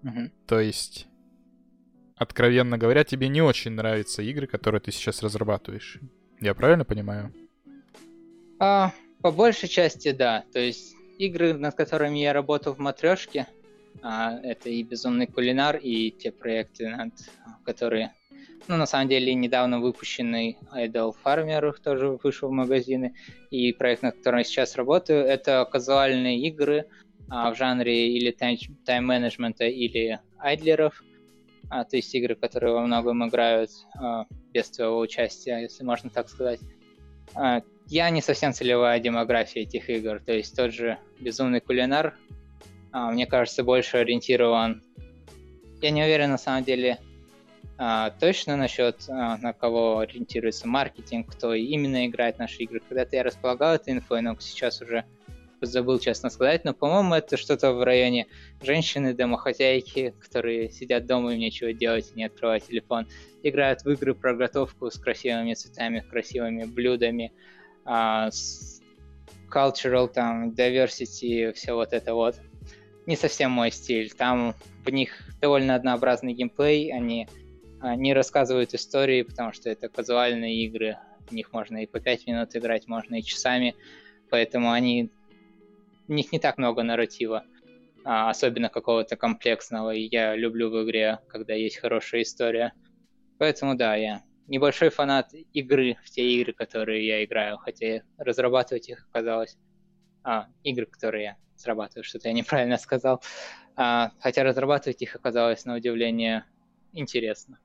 Угу. 0.04 0.30
То 0.46 0.60
есть, 0.60 1.08
откровенно 2.14 2.78
говоря, 2.78 3.02
тебе 3.02 3.28
не 3.28 3.42
очень 3.42 3.72
нравятся 3.72 4.22
игры, 4.22 4.46
которые 4.46 4.80
ты 4.80 4.92
сейчас 4.92 5.22
разрабатываешь. 5.22 5.98
Я 6.40 6.54
правильно 6.54 6.84
понимаю? 6.84 7.32
А, 8.58 8.92
по 9.22 9.30
большей 9.30 9.68
части, 9.68 10.12
да. 10.12 10.44
То 10.52 10.58
есть 10.58 10.94
игры, 11.18 11.54
над 11.54 11.74
которыми 11.74 12.18
я 12.18 12.32
работал 12.32 12.74
в 12.74 12.78
матрешке, 12.78 13.46
а, 14.02 14.38
это 14.42 14.68
и 14.68 14.82
Безумный 14.82 15.26
кулинар, 15.26 15.76
и 15.76 16.10
те 16.10 16.30
проекты, 16.30 16.88
над, 16.88 17.12
которые, 17.64 18.12
ну, 18.68 18.76
на 18.76 18.86
самом 18.86 19.08
деле, 19.08 19.34
недавно 19.34 19.80
выпущенный 19.80 20.58
Idol 20.74 21.14
Farmer 21.24 21.74
тоже 21.82 22.18
вышел 22.22 22.48
в 22.48 22.52
магазины, 22.52 23.14
и 23.50 23.72
проект, 23.72 24.02
над 24.02 24.16
которым 24.16 24.38
я 24.38 24.44
сейчас 24.44 24.76
работаю, 24.76 25.24
это 25.24 25.66
казуальные 25.70 26.46
игры 26.48 26.86
а, 27.28 27.52
в 27.52 27.56
жанре 27.56 28.16
или 28.16 28.30
тайм-менеджмента, 28.30 29.64
или 29.64 30.20
айдлеров, 30.38 31.02
а, 31.68 31.84
то 31.84 31.96
есть 31.96 32.14
игры, 32.14 32.34
которые 32.34 32.74
во 32.74 32.82
многом 32.82 33.26
играют 33.28 33.70
а, 33.98 34.26
без 34.52 34.70
твоего 34.70 34.98
участия, 34.98 35.58
если 35.58 35.84
можно 35.84 36.10
так 36.10 36.28
сказать. 36.28 36.60
А, 37.34 37.62
я 37.88 38.10
не 38.10 38.22
совсем 38.22 38.52
целевая 38.52 38.98
демография 39.00 39.62
этих 39.62 39.88
игр. 39.90 40.20
То 40.24 40.32
есть 40.32 40.56
тот 40.56 40.72
же 40.72 40.98
Безумный 41.18 41.60
кулинар, 41.60 42.14
а, 42.92 43.10
мне 43.10 43.26
кажется, 43.26 43.64
больше 43.64 43.98
ориентирован. 43.98 44.82
Я 45.80 45.90
не 45.90 46.02
уверен 46.02 46.30
на 46.30 46.38
самом 46.38 46.64
деле 46.64 46.98
а, 47.78 48.10
точно 48.10 48.56
насчет 48.56 49.04
а, 49.08 49.36
на 49.38 49.52
кого 49.52 49.98
ориентируется 49.98 50.66
маркетинг, 50.66 51.30
кто 51.30 51.54
именно 51.54 52.06
играет 52.06 52.38
наши 52.38 52.62
игры. 52.62 52.80
Когда-то 52.80 53.16
я 53.16 53.22
располагал 53.22 53.74
этой 53.74 53.92
инфой, 53.92 54.22
но 54.22 54.36
сейчас 54.40 54.80
уже 54.80 55.04
забыл, 55.60 55.98
честно 55.98 56.30
сказать, 56.30 56.64
но, 56.64 56.74
по-моему, 56.74 57.14
это 57.14 57.36
что-то 57.36 57.72
в 57.72 57.82
районе 57.82 58.26
женщины, 58.62 59.14
домохозяйки, 59.14 60.14
которые 60.20 60.70
сидят 60.70 61.06
дома, 61.06 61.32
им 61.32 61.38
нечего 61.38 61.72
делать, 61.72 62.14
не 62.14 62.24
открывают 62.24 62.66
телефон, 62.66 63.06
играют 63.42 63.82
в 63.82 63.90
игры 63.90 64.14
про 64.14 64.34
готовку 64.34 64.90
с 64.90 64.98
красивыми 64.98 65.54
цветами, 65.54 66.00
красивыми 66.00 66.64
блюдами, 66.64 67.32
а, 67.84 68.30
с 68.30 68.80
cultural, 69.52 70.08
там, 70.08 70.50
diversity, 70.50 71.52
все 71.52 71.74
вот 71.74 71.92
это 71.92 72.14
вот. 72.14 72.36
Не 73.06 73.16
совсем 73.16 73.52
мой 73.52 73.70
стиль. 73.70 74.12
Там 74.12 74.54
в 74.84 74.90
них 74.90 75.10
довольно 75.40 75.74
однообразный 75.76 76.32
геймплей, 76.32 76.92
они 76.92 77.28
а, 77.80 77.94
не 77.94 78.14
рассказывают 78.14 78.74
истории, 78.74 79.22
потому 79.22 79.52
что 79.52 79.70
это 79.70 79.88
казуальные 79.88 80.64
игры, 80.64 80.98
в 81.28 81.32
них 81.32 81.52
можно 81.52 81.82
и 81.82 81.86
по 81.86 82.00
5 82.00 82.26
минут 82.26 82.56
играть, 82.56 82.88
можно 82.88 83.16
и 83.16 83.22
часами, 83.22 83.74
поэтому 84.30 84.72
они 84.72 85.10
в 86.08 86.10
них 86.10 86.32
не 86.32 86.38
так 86.38 86.58
много 86.58 86.82
нарратива, 86.82 87.44
а, 88.04 88.30
особенно 88.30 88.68
какого-то 88.68 89.16
комплексного, 89.16 89.94
и 89.94 90.08
я 90.10 90.36
люблю 90.36 90.70
в 90.70 90.84
игре, 90.84 91.20
когда 91.28 91.54
есть 91.54 91.78
хорошая 91.78 92.22
история. 92.22 92.72
Поэтому 93.38 93.74
да, 93.74 93.96
я 93.96 94.22
небольшой 94.46 94.90
фанат 94.90 95.32
игры 95.52 95.96
в 96.04 96.10
те 96.10 96.22
игры, 96.22 96.52
которые 96.52 97.06
я 97.06 97.24
играю, 97.24 97.58
хотя 97.58 98.02
разрабатывать 98.16 98.88
их 98.88 99.06
оказалось 99.10 99.58
а, 100.22 100.46
игр, 100.62 100.86
которые 100.86 101.24
я 101.24 101.36
разрабатываю, 101.54 102.04
что-то 102.04 102.28
я 102.28 102.34
неправильно 102.34 102.78
сказал. 102.78 103.22
А, 103.76 104.12
хотя 104.20 104.44
разрабатывать 104.44 105.02
их 105.02 105.16
оказалось 105.16 105.64
на 105.64 105.74
удивление 105.74 106.44
интересно. 106.92 107.58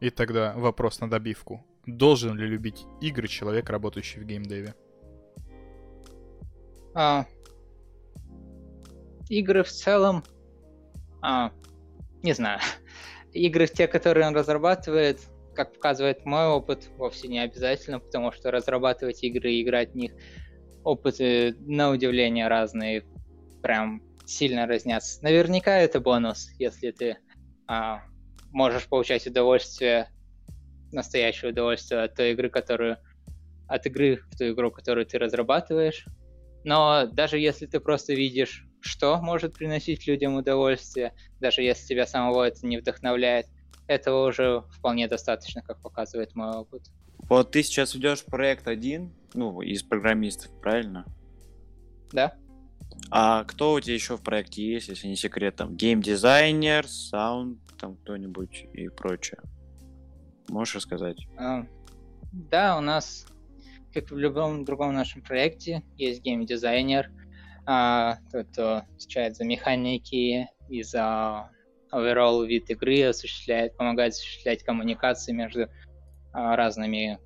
И 0.00 0.10
тогда 0.10 0.52
вопрос 0.56 1.00
на 1.00 1.08
добивку. 1.08 1.64
Должен 1.86 2.36
ли 2.36 2.46
любить 2.46 2.84
игры 3.00 3.28
человек, 3.28 3.70
работающий 3.70 4.20
в 4.20 4.24
геймдеве? 4.24 4.74
А, 6.98 7.26
игры 9.28 9.62
в 9.62 9.68
целом, 9.68 10.24
а, 11.20 11.52
не 12.22 12.32
знаю, 12.32 12.58
игры 13.32 13.66
те, 13.66 13.86
которые 13.86 14.26
он 14.26 14.34
разрабатывает, 14.34 15.20
как 15.54 15.74
показывает 15.74 16.24
мой 16.24 16.46
опыт, 16.46 16.88
вовсе 16.96 17.28
не 17.28 17.38
обязательно, 17.38 18.00
потому 18.00 18.32
что 18.32 18.50
разрабатывать 18.50 19.22
игры 19.22 19.52
и 19.52 19.62
играть 19.62 19.92
в 19.92 19.94
них 19.94 20.12
опыты 20.84 21.54
на 21.60 21.90
удивление 21.90 22.48
разные, 22.48 23.04
прям 23.62 24.00
сильно 24.24 24.66
разнятся. 24.66 25.22
Наверняка 25.22 25.76
это 25.76 26.00
бонус, 26.00 26.48
если 26.58 26.92
ты 26.92 27.18
а, 27.66 28.04
можешь 28.52 28.88
получать 28.88 29.26
удовольствие, 29.26 30.08
настоящее 30.92 31.50
удовольствие 31.50 32.04
от 32.04 32.14
той 32.14 32.32
игры, 32.32 32.48
которую 32.48 32.96
от 33.68 33.84
игры 33.84 34.22
в 34.30 34.38
ту 34.38 34.48
игру, 34.48 34.70
которую 34.70 35.04
ты 35.04 35.18
разрабатываешь. 35.18 36.06
Но 36.66 37.06
даже 37.06 37.38
если 37.38 37.66
ты 37.66 37.78
просто 37.78 38.12
видишь, 38.12 38.66
что 38.80 39.18
может 39.22 39.54
приносить 39.54 40.08
людям 40.08 40.34
удовольствие, 40.34 41.14
даже 41.38 41.62
если 41.62 41.86
тебя 41.86 42.08
самого 42.08 42.42
это 42.42 42.66
не 42.66 42.76
вдохновляет, 42.76 43.46
этого 43.86 44.26
уже 44.26 44.64
вполне 44.72 45.06
достаточно, 45.06 45.62
как 45.62 45.80
показывает 45.80 46.34
мой 46.34 46.50
опыт. 46.50 46.82
Вот 47.28 47.52
ты 47.52 47.62
сейчас 47.62 47.94
ведешь 47.94 48.24
проект 48.24 48.66
один, 48.66 49.14
ну, 49.32 49.60
из 49.60 49.84
программистов, 49.84 50.50
правильно? 50.60 51.06
Да. 52.10 52.34
А 53.12 53.44
кто 53.44 53.74
у 53.74 53.80
тебя 53.80 53.94
еще 53.94 54.16
в 54.16 54.22
проекте 54.22 54.66
есть, 54.66 54.88
если 54.88 55.06
не 55.06 55.16
секрет? 55.16 55.54
Там 55.54 55.76
геймдизайнер, 55.76 56.88
саунд, 56.88 57.60
там 57.78 57.94
кто-нибудь 57.94 58.66
и 58.72 58.88
прочее. 58.88 59.38
Можешь 60.48 60.74
рассказать? 60.74 61.28
А, 61.38 61.64
да, 62.32 62.76
у 62.76 62.80
нас, 62.80 63.28
как 63.92 64.10
в 64.10 64.16
любом 64.16 64.64
другом 64.64 64.94
нашем 64.94 65.22
проекте, 65.22 65.82
есть 65.96 66.22
геймдизайнер, 66.22 67.10
а, 67.66 68.18
тот, 68.30 68.46
кто 68.48 68.76
отвечает 68.94 69.36
за 69.36 69.44
механики 69.44 70.48
и 70.68 70.82
за 70.82 71.50
overall 71.92 72.46
вид 72.46 72.70
игры, 72.70 73.02
осуществляет, 73.04 73.76
помогает 73.76 74.12
осуществлять 74.12 74.62
коммуникации 74.62 75.32
между 75.32 75.68
а, 76.32 76.56
разными 76.56 77.18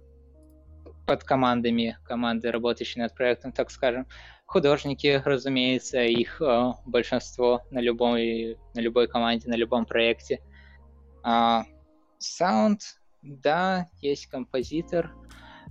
подкомандами 1.06 1.98
команды, 2.04 2.50
работающей 2.50 3.00
над 3.00 3.14
проектом, 3.14 3.52
так 3.52 3.70
скажем. 3.70 4.06
Художники, 4.46 5.20
разумеется, 5.24 6.02
их 6.02 6.40
э, 6.40 6.72
большинство 6.86 7.62
на 7.70 7.80
любой, 7.80 8.58
на 8.74 8.80
любой 8.80 9.06
команде, 9.08 9.48
на 9.48 9.54
любом 9.54 9.86
проекте. 9.86 10.40
А, 11.22 11.64
sound, 12.18 12.80
да, 13.22 13.88
есть 14.00 14.26
композитор, 14.26 15.12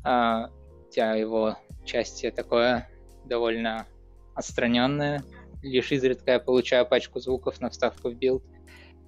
а, 0.04 0.50
хотя 0.90 1.14
его 1.14 1.56
участие 1.86 2.32
такое 2.32 2.90
довольно 3.26 3.86
отстраненное. 4.34 5.24
Лишь 5.62 5.92
изредка 5.92 6.32
я 6.32 6.40
получаю 6.40 6.88
пачку 6.88 7.20
звуков 7.20 7.62
на 7.62 7.70
вставку 7.70 8.10
в 8.10 8.16
билд, 8.16 8.44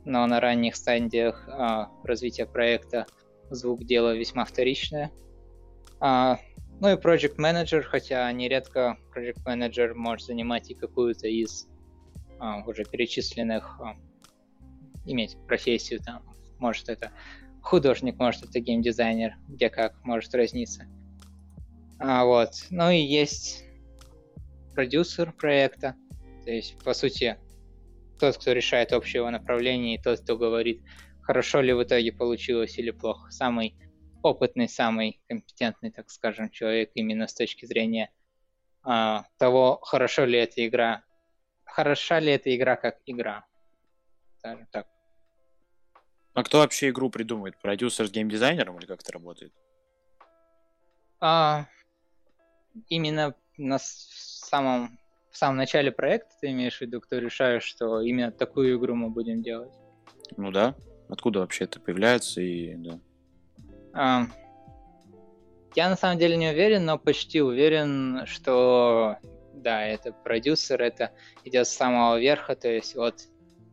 но 0.05 0.27
на 0.27 0.39
ранних 0.39 0.75
стадиях 0.75 1.49
а, 1.49 1.89
развития 2.03 2.45
проекта 2.45 3.07
звук 3.49 3.83
дело 3.83 4.15
весьма 4.15 4.45
вторичное. 4.45 5.09
А, 5.99 6.37
ну 6.79 6.89
и 6.89 6.97
Project 6.97 7.37
Manager, 7.37 7.81
хотя 7.81 8.31
нередко 8.31 8.97
Project 9.15 9.43
Manager 9.43 9.95
может 9.95 10.27
занимать 10.27 10.69
и 10.69 10.75
какую-то 10.75 11.27
из 11.27 11.67
а, 12.37 12.63
уже 12.67 12.83
перечисленных, 12.83 13.81
а, 13.81 13.95
иметь 15.07 15.35
профессию 15.47 15.99
там. 15.99 16.21
Может 16.59 16.89
это 16.89 17.11
художник, 17.63 18.19
может 18.19 18.43
это 18.43 18.59
геймдизайнер, 18.59 19.33
где 19.47 19.71
как, 19.71 19.95
может 20.03 20.35
разниться. 20.35 20.85
А, 22.01 22.25
вот. 22.25 22.49
Ну 22.71 22.89
и 22.89 22.97
есть 22.97 23.63
продюсер 24.73 25.31
проекта, 25.33 25.95
то 26.43 26.51
есть, 26.51 26.77
по 26.83 26.93
сути, 26.93 27.37
тот, 28.19 28.37
кто 28.37 28.53
решает 28.53 28.91
общее 28.91 29.19
его 29.19 29.29
направление, 29.29 29.95
и 29.95 30.01
тот, 30.01 30.21
кто 30.21 30.37
говорит, 30.37 30.81
хорошо 31.21 31.61
ли 31.61 31.73
в 31.73 31.83
итоге 31.83 32.11
получилось 32.11 32.77
или 32.79 32.91
плохо. 32.91 33.29
Самый 33.29 33.75
опытный, 34.23 34.67
самый 34.67 35.21
компетентный, 35.27 35.91
так 35.91 36.09
скажем, 36.09 36.49
человек 36.49 36.91
именно 36.95 37.27
с 37.27 37.33
точки 37.35 37.65
зрения 37.65 38.11
а, 38.83 39.25
того, 39.37 39.79
хорошо 39.83 40.25
ли 40.25 40.39
эта 40.39 40.65
игра, 40.67 41.03
хороша 41.65 42.19
ли 42.19 42.31
эта 42.31 42.55
игра 42.55 42.75
как 42.75 42.97
игра. 43.05 43.45
Скажем 44.39 44.67
так. 44.71 44.87
А 46.33 46.43
кто 46.43 46.59
вообще 46.59 46.89
игру 46.89 47.11
придумывает? 47.11 47.59
Продюсер 47.61 48.07
с 48.07 48.11
геймдизайнером 48.11 48.79
или 48.79 48.87
как 48.87 49.01
это 49.01 49.11
работает? 49.11 49.53
А, 51.19 51.67
именно 52.87 53.35
на 53.57 53.77
самом, 53.79 54.97
в 55.29 55.37
самом 55.37 55.57
начале 55.57 55.91
проекта 55.91 56.33
ты 56.41 56.51
имеешь 56.51 56.77
в 56.77 56.81
виду, 56.81 57.01
кто 57.01 57.17
решает, 57.17 57.63
что 57.63 58.01
именно 58.01 58.31
такую 58.31 58.77
игру 58.77 58.95
мы 58.95 59.09
будем 59.09 59.41
делать? 59.41 59.73
Ну 60.37 60.51
да. 60.51 60.75
Откуда 61.09 61.39
вообще 61.39 61.65
это 61.65 61.79
появляется 61.79 62.41
и 62.41 62.75
да. 62.75 62.99
А, 63.93 64.27
я 65.75 65.89
на 65.89 65.97
самом 65.97 66.17
деле 66.17 66.37
не 66.37 66.49
уверен, 66.49 66.85
но 66.85 66.97
почти 66.97 67.41
уверен, 67.41 68.25
что 68.25 69.17
да, 69.53 69.85
это 69.85 70.11
продюсер, 70.11 70.81
это 70.81 71.11
идет 71.43 71.67
с 71.67 71.75
самого 71.75 72.19
верха, 72.19 72.55
то 72.55 72.69
есть 72.69 72.95
от 72.95 73.27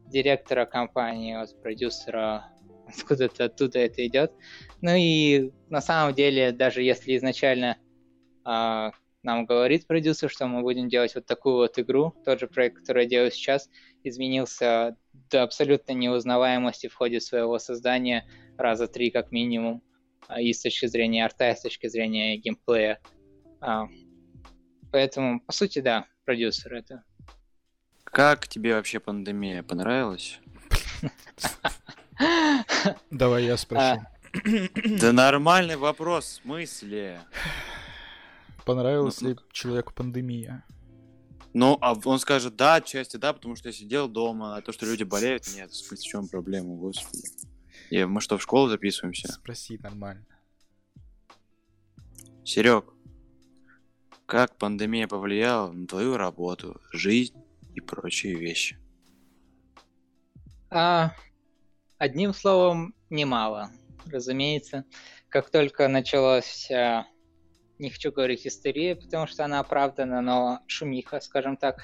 директора 0.06 0.66
компании, 0.66 1.34
от 1.34 1.60
продюсера, 1.60 2.46
откуда-то 2.86 3.44
оттуда 3.44 3.80
это 3.80 4.06
идет. 4.06 4.32
Ну 4.80 4.92
и 4.96 5.52
на 5.68 5.80
самом 5.80 6.14
деле, 6.14 6.52
даже 6.52 6.82
если 6.82 7.16
изначально 7.16 7.76
а, 8.48 8.92
нам 9.22 9.44
говорит 9.44 9.86
продюсер, 9.86 10.30
что 10.30 10.46
мы 10.46 10.62
будем 10.62 10.88
делать 10.88 11.14
вот 11.14 11.26
такую 11.26 11.56
вот 11.56 11.78
игру, 11.78 12.14
тот 12.24 12.40
же 12.40 12.46
проект, 12.46 12.78
который 12.78 13.02
я 13.02 13.08
делаю 13.10 13.30
сейчас, 13.30 13.68
изменился 14.04 14.96
до 15.12 15.42
абсолютно 15.42 15.92
неузнаваемости 15.92 16.86
в 16.86 16.94
ходе 16.94 17.20
своего 17.20 17.58
создания 17.58 18.26
раза 18.56 18.88
три 18.88 19.10
как 19.10 19.32
минимум. 19.32 19.82
А, 20.28 20.40
и 20.40 20.54
с 20.54 20.62
точки 20.62 20.86
зрения 20.86 21.26
арта, 21.26 21.50
и 21.50 21.54
с 21.54 21.60
точки 21.60 21.88
зрения 21.88 22.38
геймплея. 22.38 23.00
А, 23.60 23.86
поэтому, 24.90 25.40
по 25.40 25.52
сути, 25.52 25.80
да, 25.80 26.06
продюсер 26.24 26.72
это. 26.72 27.02
Как 28.04 28.48
тебе 28.48 28.76
вообще 28.76 28.98
пандемия? 28.98 29.62
Понравилась? 29.62 30.40
Давай 33.10 33.44
я 33.44 33.58
спрошу. 33.58 34.00
Да 35.00 35.12
нормальный 35.12 35.76
вопрос, 35.76 36.24
в 36.24 36.42
смысле? 36.42 37.20
Понравилась 38.68 39.22
ли 39.22 39.34
человеку 39.50 39.94
пандемия? 39.94 40.62
Ну, 41.54 41.78
а 41.80 41.94
он 42.04 42.18
скажет, 42.18 42.54
да, 42.54 42.74
отчасти 42.74 43.16
да, 43.16 43.32
потому 43.32 43.56
что 43.56 43.70
я 43.70 43.72
сидел 43.72 44.10
дома, 44.10 44.58
а 44.58 44.60
то, 44.60 44.72
что 44.72 44.84
люди 44.84 45.04
болеют, 45.04 45.48
нет, 45.56 45.70
в 45.70 45.74
смысле, 45.74 45.96
в 45.96 46.02
чем 46.02 46.28
проблема, 46.28 46.74
господи. 46.74 47.30
И 47.88 48.04
мы 48.04 48.20
что, 48.20 48.36
в 48.36 48.42
школу 48.42 48.68
записываемся? 48.68 49.32
Спроси 49.32 49.78
нормально. 49.78 50.26
Серег, 52.44 52.92
как 54.26 54.54
пандемия 54.58 55.08
повлияла 55.08 55.72
на 55.72 55.86
твою 55.86 56.18
работу, 56.18 56.78
жизнь 56.92 57.42
и 57.74 57.80
прочие 57.80 58.34
вещи? 58.34 58.78
А, 60.68 61.14
одним 61.96 62.34
словом, 62.34 62.94
немало, 63.08 63.70
разумеется. 64.04 64.84
Как 65.30 65.48
только 65.48 65.88
началась 65.88 66.44
вся, 66.44 67.06
не 67.78 67.90
хочу 67.90 68.12
говорить 68.12 68.46
истерия, 68.46 68.96
потому 68.96 69.26
что 69.26 69.44
она 69.44 69.60
оправдана, 69.60 70.20
но 70.20 70.60
шумиха, 70.66 71.20
скажем 71.20 71.56
так, 71.56 71.82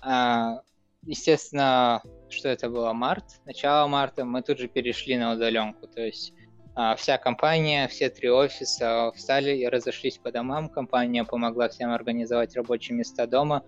а, 0.00 0.60
естественно, 1.02 2.02
что 2.28 2.48
это 2.48 2.68
было 2.68 2.92
март, 2.92 3.24
начало 3.44 3.86
марта, 3.86 4.24
мы 4.24 4.42
тут 4.42 4.58
же 4.58 4.68
перешли 4.68 5.16
на 5.16 5.32
удаленку. 5.32 5.86
То 5.86 6.02
есть 6.02 6.32
а, 6.74 6.94
вся 6.96 7.18
компания, 7.18 7.88
все 7.88 8.10
три 8.10 8.30
офиса 8.30 9.10
встали 9.14 9.56
и 9.56 9.66
разошлись 9.66 10.18
по 10.18 10.30
домам. 10.30 10.68
Компания 10.68 11.24
помогла 11.24 11.68
всем 11.68 11.90
организовать 11.90 12.54
рабочие 12.54 12.96
места 12.96 13.26
дома. 13.26 13.62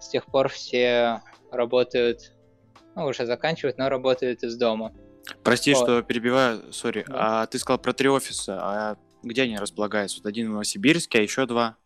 С 0.00 0.08
тех 0.08 0.26
пор 0.26 0.48
все 0.48 1.20
работают, 1.50 2.32
ну, 2.94 3.06
уже 3.06 3.26
заканчивают, 3.26 3.78
но 3.78 3.88
работают 3.88 4.42
из 4.42 4.56
дома. 4.56 4.92
Прости, 5.44 5.74
вот. 5.74 5.82
что 5.82 6.02
перебиваю, 6.02 6.72
сори. 6.72 7.04
Да. 7.06 7.42
А 7.42 7.46
ты 7.46 7.58
сказал 7.58 7.78
про 7.78 7.92
три 7.92 8.08
офиса, 8.08 8.58
а 8.60 8.96
где 9.22 9.42
они 9.42 9.56
располагаются? 9.56 10.18
Вот 10.18 10.28
один 10.28 10.48
в 10.48 10.52
Новосибирске, 10.52 11.18
а 11.18 11.22
еще 11.22 11.46
два? 11.46 11.76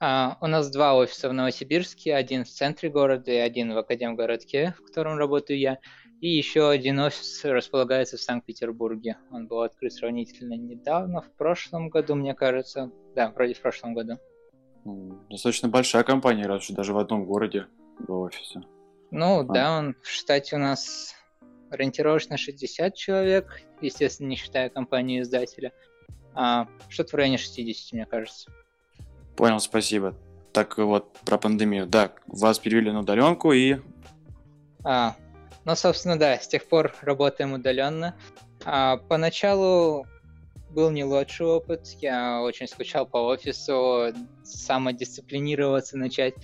А, 0.00 0.36
у 0.40 0.46
нас 0.48 0.70
два 0.70 0.96
офиса 0.96 1.28
в 1.28 1.32
Новосибирске, 1.32 2.14
один 2.14 2.44
в 2.44 2.48
центре 2.48 2.90
города 2.90 3.30
и 3.30 3.36
один 3.36 3.72
в 3.72 3.78
Академгородке, 3.78 4.74
в 4.78 4.84
котором 4.86 5.16
работаю 5.16 5.58
я. 5.58 5.78
И 6.20 6.28
еще 6.28 6.68
один 6.68 6.98
офис 7.00 7.44
располагается 7.44 8.16
в 8.16 8.20
Санкт-Петербурге. 8.20 9.18
Он 9.30 9.46
был 9.46 9.62
открыт 9.62 9.92
сравнительно 9.92 10.54
недавно, 10.54 11.20
в 11.20 11.30
прошлом 11.36 11.88
году, 11.88 12.14
мне 12.14 12.34
кажется. 12.34 12.90
Да, 13.14 13.30
вроде 13.30 13.54
в 13.54 13.60
прошлом 13.60 13.94
году. 13.94 14.18
Достаточно 15.30 15.68
большая 15.68 16.02
компания, 16.02 16.46
раз 16.46 16.68
даже 16.70 16.92
в 16.92 16.98
одном 16.98 17.24
городе 17.24 17.66
два 18.00 18.18
офиса. 18.18 18.62
Ну, 19.12 19.40
а. 19.40 19.44
да, 19.44 19.78
он 19.78 19.94
в 20.02 20.08
штате 20.08 20.56
у 20.56 20.58
нас 20.58 21.14
ориентировочно 21.70 22.36
60 22.36 22.94
человек, 22.94 23.62
естественно, 23.80 24.28
не 24.28 24.36
считая 24.36 24.68
компании-издателя. 24.68 25.72
А, 26.34 26.66
что-то 26.88 27.10
в 27.10 27.14
районе 27.14 27.38
60, 27.38 27.92
мне 27.92 28.06
кажется. 28.06 28.50
Понял, 29.36 29.60
спасибо. 29.60 30.14
Так 30.52 30.76
вот, 30.78 31.12
про 31.24 31.38
пандемию. 31.38 31.86
Да, 31.86 32.12
вас 32.26 32.58
перевели 32.58 32.90
на 32.90 33.00
удаленку 33.00 33.52
и... 33.52 33.78
А, 34.84 35.16
ну, 35.64 35.74
собственно, 35.74 36.18
да, 36.18 36.38
с 36.38 36.48
тех 36.48 36.68
пор 36.68 36.94
работаем 37.00 37.52
удаленно. 37.52 38.14
А, 38.64 38.96
поначалу 38.96 40.06
был 40.70 40.90
не 40.90 41.04
лучший 41.04 41.46
опыт. 41.46 41.86
Я 42.00 42.42
очень 42.42 42.68
скучал 42.68 43.06
по 43.06 43.18
офису, 43.18 44.12
самодисциплинироваться 44.42 45.96
начать. 45.96 46.34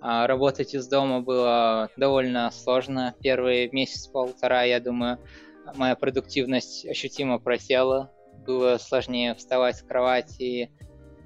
А, 0.00 0.26
работать 0.26 0.74
из 0.74 0.86
дома 0.88 1.20
было 1.20 1.90
довольно 1.96 2.50
сложно. 2.50 3.14
Первый 3.20 3.70
месяц-полтора, 3.70 4.62
я 4.64 4.80
думаю, 4.80 5.18
моя 5.74 5.94
продуктивность 5.94 6.86
ощутимо 6.86 7.38
просела. 7.38 8.10
Было 8.46 8.78
сложнее 8.78 9.34
вставать 9.34 9.76
с 9.76 9.82
кровати, 9.82 10.70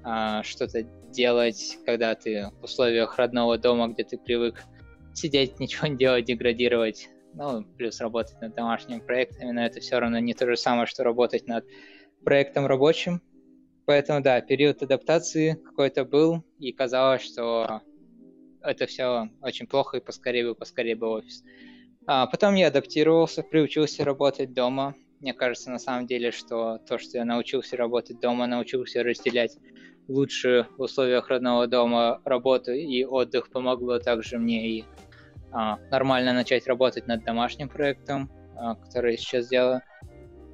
а, 0.03 0.43
что-то 0.43 0.83
делать, 0.83 1.77
когда 1.85 2.13
ты 2.15 2.49
в 2.59 2.63
условиях 2.63 3.17
родного 3.17 3.57
дома, 3.57 3.87
где 3.87 4.03
ты 4.03 4.17
привык 4.17 4.63
сидеть, 5.13 5.59
ничего 5.59 5.87
не 5.87 5.97
делать, 5.97 6.25
деградировать. 6.25 7.09
Ну, 7.33 7.65
плюс 7.77 7.99
работать 7.99 8.39
над 8.39 8.55
домашними 8.55 8.99
проектами, 8.99 9.51
но 9.51 9.65
это 9.65 9.81
все 9.81 9.99
равно 9.99 10.19
не 10.19 10.33
то 10.33 10.47
же 10.47 10.55
самое, 10.55 10.85
что 10.85 11.03
работать 11.03 11.47
над 11.47 11.65
проектом 12.23 12.65
рабочим. 12.65 13.21
Поэтому, 13.85 14.21
да, 14.21 14.39
период 14.41 14.81
адаптации 14.81 15.53
какой-то 15.53 16.05
был, 16.05 16.43
и 16.59 16.71
казалось, 16.71 17.21
что 17.21 17.81
это 18.61 18.87
все 18.87 19.29
очень 19.41 19.67
плохо, 19.67 19.97
и 19.97 19.99
поскорее 19.99 20.47
бы, 20.47 20.55
поскорее 20.55 20.95
бы 20.95 21.07
офис. 21.07 21.43
А 22.07 22.25
потом 22.27 22.55
я 22.55 22.67
адаптировался, 22.67 23.43
приучился 23.43 24.03
работать 24.03 24.53
дома. 24.53 24.95
Мне 25.19 25.33
кажется, 25.33 25.71
на 25.71 25.79
самом 25.79 26.07
деле, 26.07 26.31
что 26.31 26.79
то, 26.87 26.97
что 26.97 27.17
я 27.17 27.25
научился 27.25 27.77
работать 27.77 28.19
дома, 28.19 28.47
научился 28.47 29.03
разделять 29.03 29.57
лучше 30.07 30.67
в 30.77 30.83
условиях 30.83 31.29
родного 31.29 31.67
дома 31.67 32.21
работу 32.25 32.71
и 32.71 33.03
отдых, 33.03 33.49
помогло 33.49 33.99
также 33.99 34.37
мне 34.37 34.69
и 34.69 34.85
а, 35.51 35.79
нормально 35.89 36.33
начать 36.33 36.67
работать 36.67 37.07
над 37.07 37.23
домашним 37.23 37.69
проектом, 37.69 38.29
а, 38.55 38.75
который 38.75 39.11
я 39.11 39.17
сейчас 39.17 39.47
делаю. 39.47 39.81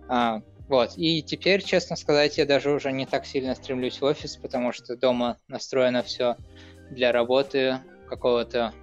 А, 0.07 0.41
вот. 0.67 0.91
И 0.95 1.21
теперь, 1.21 1.63
честно 1.63 1.95
сказать, 1.95 2.37
я 2.37 2.45
даже 2.45 2.71
уже 2.71 2.91
не 2.91 3.05
так 3.05 3.25
сильно 3.25 3.55
стремлюсь 3.55 3.99
в 3.99 4.05
офис, 4.05 4.37
потому 4.37 4.71
что 4.71 4.95
дома 4.95 5.37
настроено 5.47 6.03
все 6.03 6.37
для 6.91 7.11
работы, 7.11 7.79
какого-то 8.07 8.73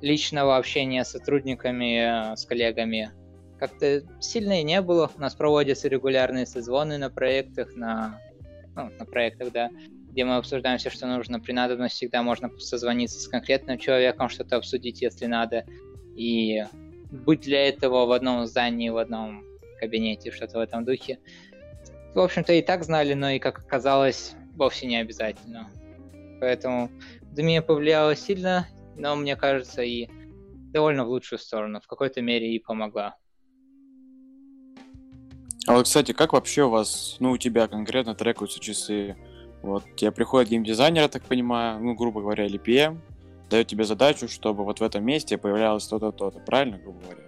личного 0.00 0.56
общения 0.56 1.04
с 1.04 1.10
сотрудниками, 1.10 2.34
с 2.34 2.44
коллегами. 2.44 3.12
Как-то 3.58 4.02
сильно 4.20 4.60
и 4.60 4.64
не 4.64 4.80
было. 4.82 5.10
У 5.16 5.20
нас 5.20 5.34
проводятся 5.34 5.88
регулярные 5.88 6.46
созвоны 6.46 6.98
на 6.98 7.10
проектах, 7.10 7.74
на, 7.74 8.20
ну, 8.74 8.90
на 8.98 9.04
проектах, 9.04 9.52
да, 9.52 9.70
где 10.10 10.24
мы 10.24 10.36
обсуждаем 10.36 10.78
все, 10.78 10.90
что 10.90 11.06
нужно. 11.06 11.40
При 11.40 11.52
надобности 11.52 11.96
всегда 11.96 12.22
можно 12.22 12.50
созвониться 12.58 13.20
с 13.20 13.28
конкретным 13.28 13.78
человеком, 13.78 14.28
что-то 14.28 14.56
обсудить, 14.56 15.02
если 15.02 15.26
надо. 15.26 15.64
И 16.14 16.64
быть 17.10 17.40
для 17.40 17.68
этого 17.68 18.06
в 18.06 18.12
одном 18.12 18.46
здании, 18.46 18.88
в 18.88 18.98
одном 18.98 19.44
кабинете, 19.78 20.30
что-то 20.30 20.58
в 20.58 20.62
этом 20.62 20.84
духе. 20.84 21.18
В 22.14 22.20
общем-то, 22.20 22.52
и 22.54 22.62
так 22.62 22.84
знали, 22.84 23.12
но 23.12 23.30
и, 23.30 23.38
как 23.38 23.58
оказалось, 23.58 24.34
вовсе 24.54 24.86
не 24.86 24.96
обязательно. 24.96 25.70
Поэтому 26.40 26.90
пандемия 27.20 27.60
повлияла 27.60 28.16
сильно, 28.16 28.66
но, 28.96 29.16
мне 29.16 29.36
кажется, 29.36 29.82
и 29.82 30.08
довольно 30.72 31.04
в 31.04 31.08
лучшую 31.08 31.38
сторону, 31.38 31.80
в 31.80 31.86
какой-то 31.86 32.22
мере 32.22 32.54
и 32.54 32.58
помогла. 32.58 33.16
А 35.66 35.74
вот, 35.74 35.86
кстати, 35.86 36.12
как 36.12 36.32
вообще 36.32 36.64
у 36.64 36.70
вас, 36.70 37.16
ну, 37.18 37.32
у 37.32 37.38
тебя 37.38 37.66
конкретно 37.66 38.14
трекаются 38.14 38.60
часы? 38.60 39.16
Вот, 39.62 39.84
тебе 39.96 40.12
приходит 40.12 40.50
геймдизайнер, 40.50 41.02
я 41.02 41.08
так 41.08 41.24
понимаю, 41.24 41.80
ну, 41.80 41.94
грубо 41.94 42.20
говоря, 42.20 42.46
или 42.46 42.58
PM, 42.58 42.98
дает 43.50 43.66
тебе 43.66 43.84
задачу, 43.84 44.28
чтобы 44.28 44.64
вот 44.64 44.78
в 44.78 44.82
этом 44.82 45.04
месте 45.04 45.38
появлялось 45.38 45.86
то-то, 45.88 46.12
то-то, 46.12 46.38
правильно, 46.38 46.78
грубо 46.78 47.00
говоря? 47.00 47.22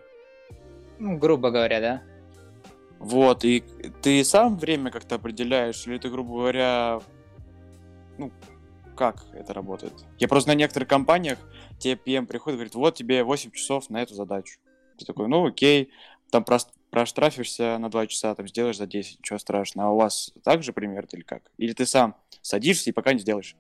Ну, 1.01 1.19
грубо 1.19 1.51
говоря, 1.51 1.81
да. 1.81 2.03
Вот, 3.01 3.45
и 3.45 3.65
ты 4.03 4.23
сам 4.25 4.57
время 4.57 4.93
как-то 4.93 5.17
определяешь, 5.17 5.85
или 5.87 5.99
ты, 5.99 6.09
грубо 6.09 6.35
говоря, 6.35 7.01
ну, 8.19 8.31
как 8.97 9.25
это 9.33 9.53
работает? 9.53 9.93
Я 10.19 10.29
просто 10.29 10.51
на 10.51 10.55
некоторых 10.55 10.89
компаниях 10.89 11.39
тебе 11.79 11.95
PM 11.95 12.27
приходит 12.27 12.55
и 12.55 12.59
говорит, 12.59 12.75
вот 12.75 12.95
тебе 12.95 13.25
8 13.25 13.51
часов 13.51 13.91
на 13.91 14.03
эту 14.03 14.15
задачу. 14.15 14.59
Ты 14.97 15.05
такой, 15.05 15.29
ну 15.29 15.47
окей, 15.47 15.91
там 16.31 16.43
просто 16.43 16.73
проштрафишься 16.99 17.79
на 17.79 17.91
2 17.91 18.09
часа, 18.09 18.35
там 18.35 18.49
сделаешь 18.49 18.77
за 18.77 18.87
10, 18.87 19.21
ничего 19.21 19.39
страшного. 19.39 19.89
А 19.89 19.93
у 19.93 19.97
вас 19.97 20.33
так 20.43 20.65
же 20.65 20.73
пример 20.73 21.07
или 21.13 21.23
как? 21.23 21.43
Или 21.57 21.73
ты 21.73 21.87
сам 21.87 22.17
садишься 22.43 22.91
и 22.91 22.93
пока 22.93 23.13
не 23.13 23.21
сделаешь? 23.21 23.57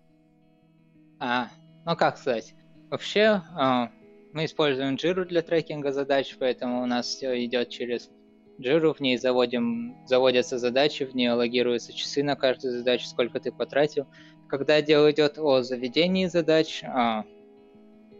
А, 1.20 1.48
ну 1.86 1.94
как 1.94 2.18
сказать? 2.18 2.54
Вообще, 2.90 3.42
э, 3.56 3.88
мы 4.32 4.44
используем 4.44 4.96
Jira 4.96 5.24
для 5.24 5.42
трекинга 5.42 5.92
задач, 5.92 6.34
поэтому 6.36 6.82
у 6.82 6.86
нас 6.86 7.06
все 7.06 7.44
идет 7.44 7.68
через 7.68 8.10
Jira, 8.58 8.92
в 8.92 8.98
ней 8.98 9.16
заводим, 9.18 9.96
заводятся 10.06 10.58
задачи, 10.58 11.04
в 11.04 11.14
нее 11.14 11.32
логируются 11.32 11.92
часы 11.92 12.24
на 12.24 12.34
каждую 12.34 12.76
задачу, 12.76 13.06
сколько 13.06 13.38
ты 13.38 13.52
потратил. 13.52 14.08
Когда 14.48 14.82
дело 14.82 15.12
идет 15.12 15.38
о 15.38 15.62
заведении 15.62 16.26
задач, 16.26 16.82
а, 16.82 17.24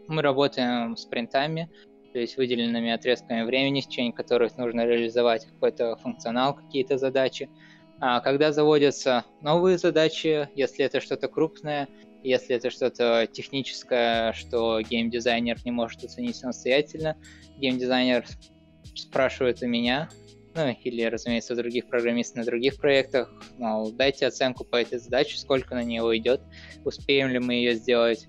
мы 0.07 0.21
работаем 0.21 0.95
с 0.95 1.03
принтами, 1.03 1.69
то 2.13 2.19
есть 2.19 2.37
выделенными 2.37 2.91
отрезками 2.91 3.43
времени, 3.43 3.81
в 3.81 3.87
течение 3.87 4.13
которых 4.13 4.57
нужно 4.57 4.85
реализовать 4.85 5.45
какой-то 5.45 5.95
функционал, 5.97 6.55
какие-то 6.55 6.97
задачи. 6.97 7.49
А 8.01 8.21
когда 8.21 8.51
заводятся 8.51 9.25
новые 9.41 9.77
задачи, 9.77 10.49
если 10.55 10.85
это 10.85 11.01
что-то 11.01 11.27
крупное, 11.27 11.87
если 12.23 12.55
это 12.55 12.69
что-то 12.69 13.27
техническое, 13.31 14.33
что 14.33 14.81
геймдизайнер 14.81 15.57
не 15.65 15.71
может 15.71 16.03
оценить 16.03 16.35
самостоятельно, 16.35 17.17
геймдизайнер 17.57 18.25
спрашивает 18.95 19.61
у 19.61 19.67
меня, 19.67 20.09
ну 20.55 20.75
или, 20.83 21.03
разумеется, 21.03 21.55
других 21.55 21.87
программистов 21.87 22.37
на 22.37 22.45
других 22.45 22.77
проектах, 22.77 23.31
мол, 23.57 23.91
дайте 23.91 24.25
оценку 24.25 24.65
по 24.65 24.77
этой 24.77 24.99
задаче, 24.99 25.37
сколько 25.37 25.75
на 25.75 25.83
нее 25.83 26.03
уйдет, 26.03 26.41
успеем 26.83 27.29
ли 27.29 27.39
мы 27.39 27.53
ее 27.55 27.75
сделать, 27.75 28.27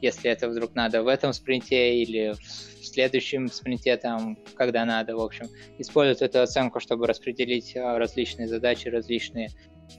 если 0.00 0.30
это 0.30 0.48
вдруг 0.48 0.74
надо 0.74 1.02
в 1.02 1.08
этом 1.08 1.32
спринте 1.32 2.02
или 2.02 2.34
в 2.34 2.73
следующем 2.94 3.48
спринте, 3.48 3.96
там, 3.96 4.36
когда 4.56 4.84
надо, 4.84 5.16
в 5.16 5.20
общем, 5.20 5.46
использовать 5.78 6.22
эту 6.22 6.40
оценку, 6.40 6.80
чтобы 6.80 7.06
распределить 7.06 7.76
а, 7.76 7.98
различные 7.98 8.48
задачи, 8.48 8.88
различные 8.88 9.50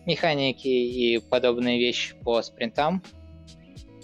механики 0.06 0.68
и 0.68 1.20
подобные 1.20 1.80
вещи 1.80 2.16
по 2.24 2.42
спринтам. 2.42 3.04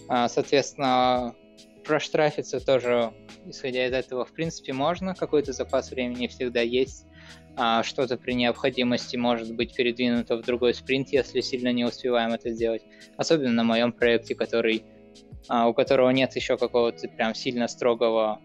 А, 0.07 0.27
соответственно, 0.27 1.35
проштрафиться 1.83 2.59
тоже, 2.59 3.13
исходя 3.45 3.87
из 3.87 3.93
этого, 3.93 4.25
в 4.25 4.33
принципе, 4.33 4.73
можно. 4.73 5.15
Какой-то 5.15 5.53
запас 5.53 5.91
времени 5.91 6.27
всегда 6.27 6.61
есть 6.61 7.05
а 7.55 7.83
что-то 7.83 8.17
при 8.17 8.33
необходимости 8.33 9.17
может 9.17 9.53
быть 9.53 9.75
передвинуто 9.75 10.37
в 10.37 10.41
другой 10.41 10.73
спринт, 10.73 11.09
если 11.09 11.41
сильно 11.41 11.71
не 11.71 11.83
успеваем 11.83 12.31
это 12.31 12.49
сделать. 12.49 12.83
Особенно 13.17 13.51
на 13.51 13.63
моем 13.63 13.91
проекте, 13.91 14.35
который, 14.35 14.83
а, 15.47 15.67
у 15.67 15.73
которого 15.73 16.09
нет 16.11 16.35
еще 16.35 16.57
какого-то 16.57 17.07
прям 17.09 17.35
сильно 17.35 17.67
строгого 17.67 18.41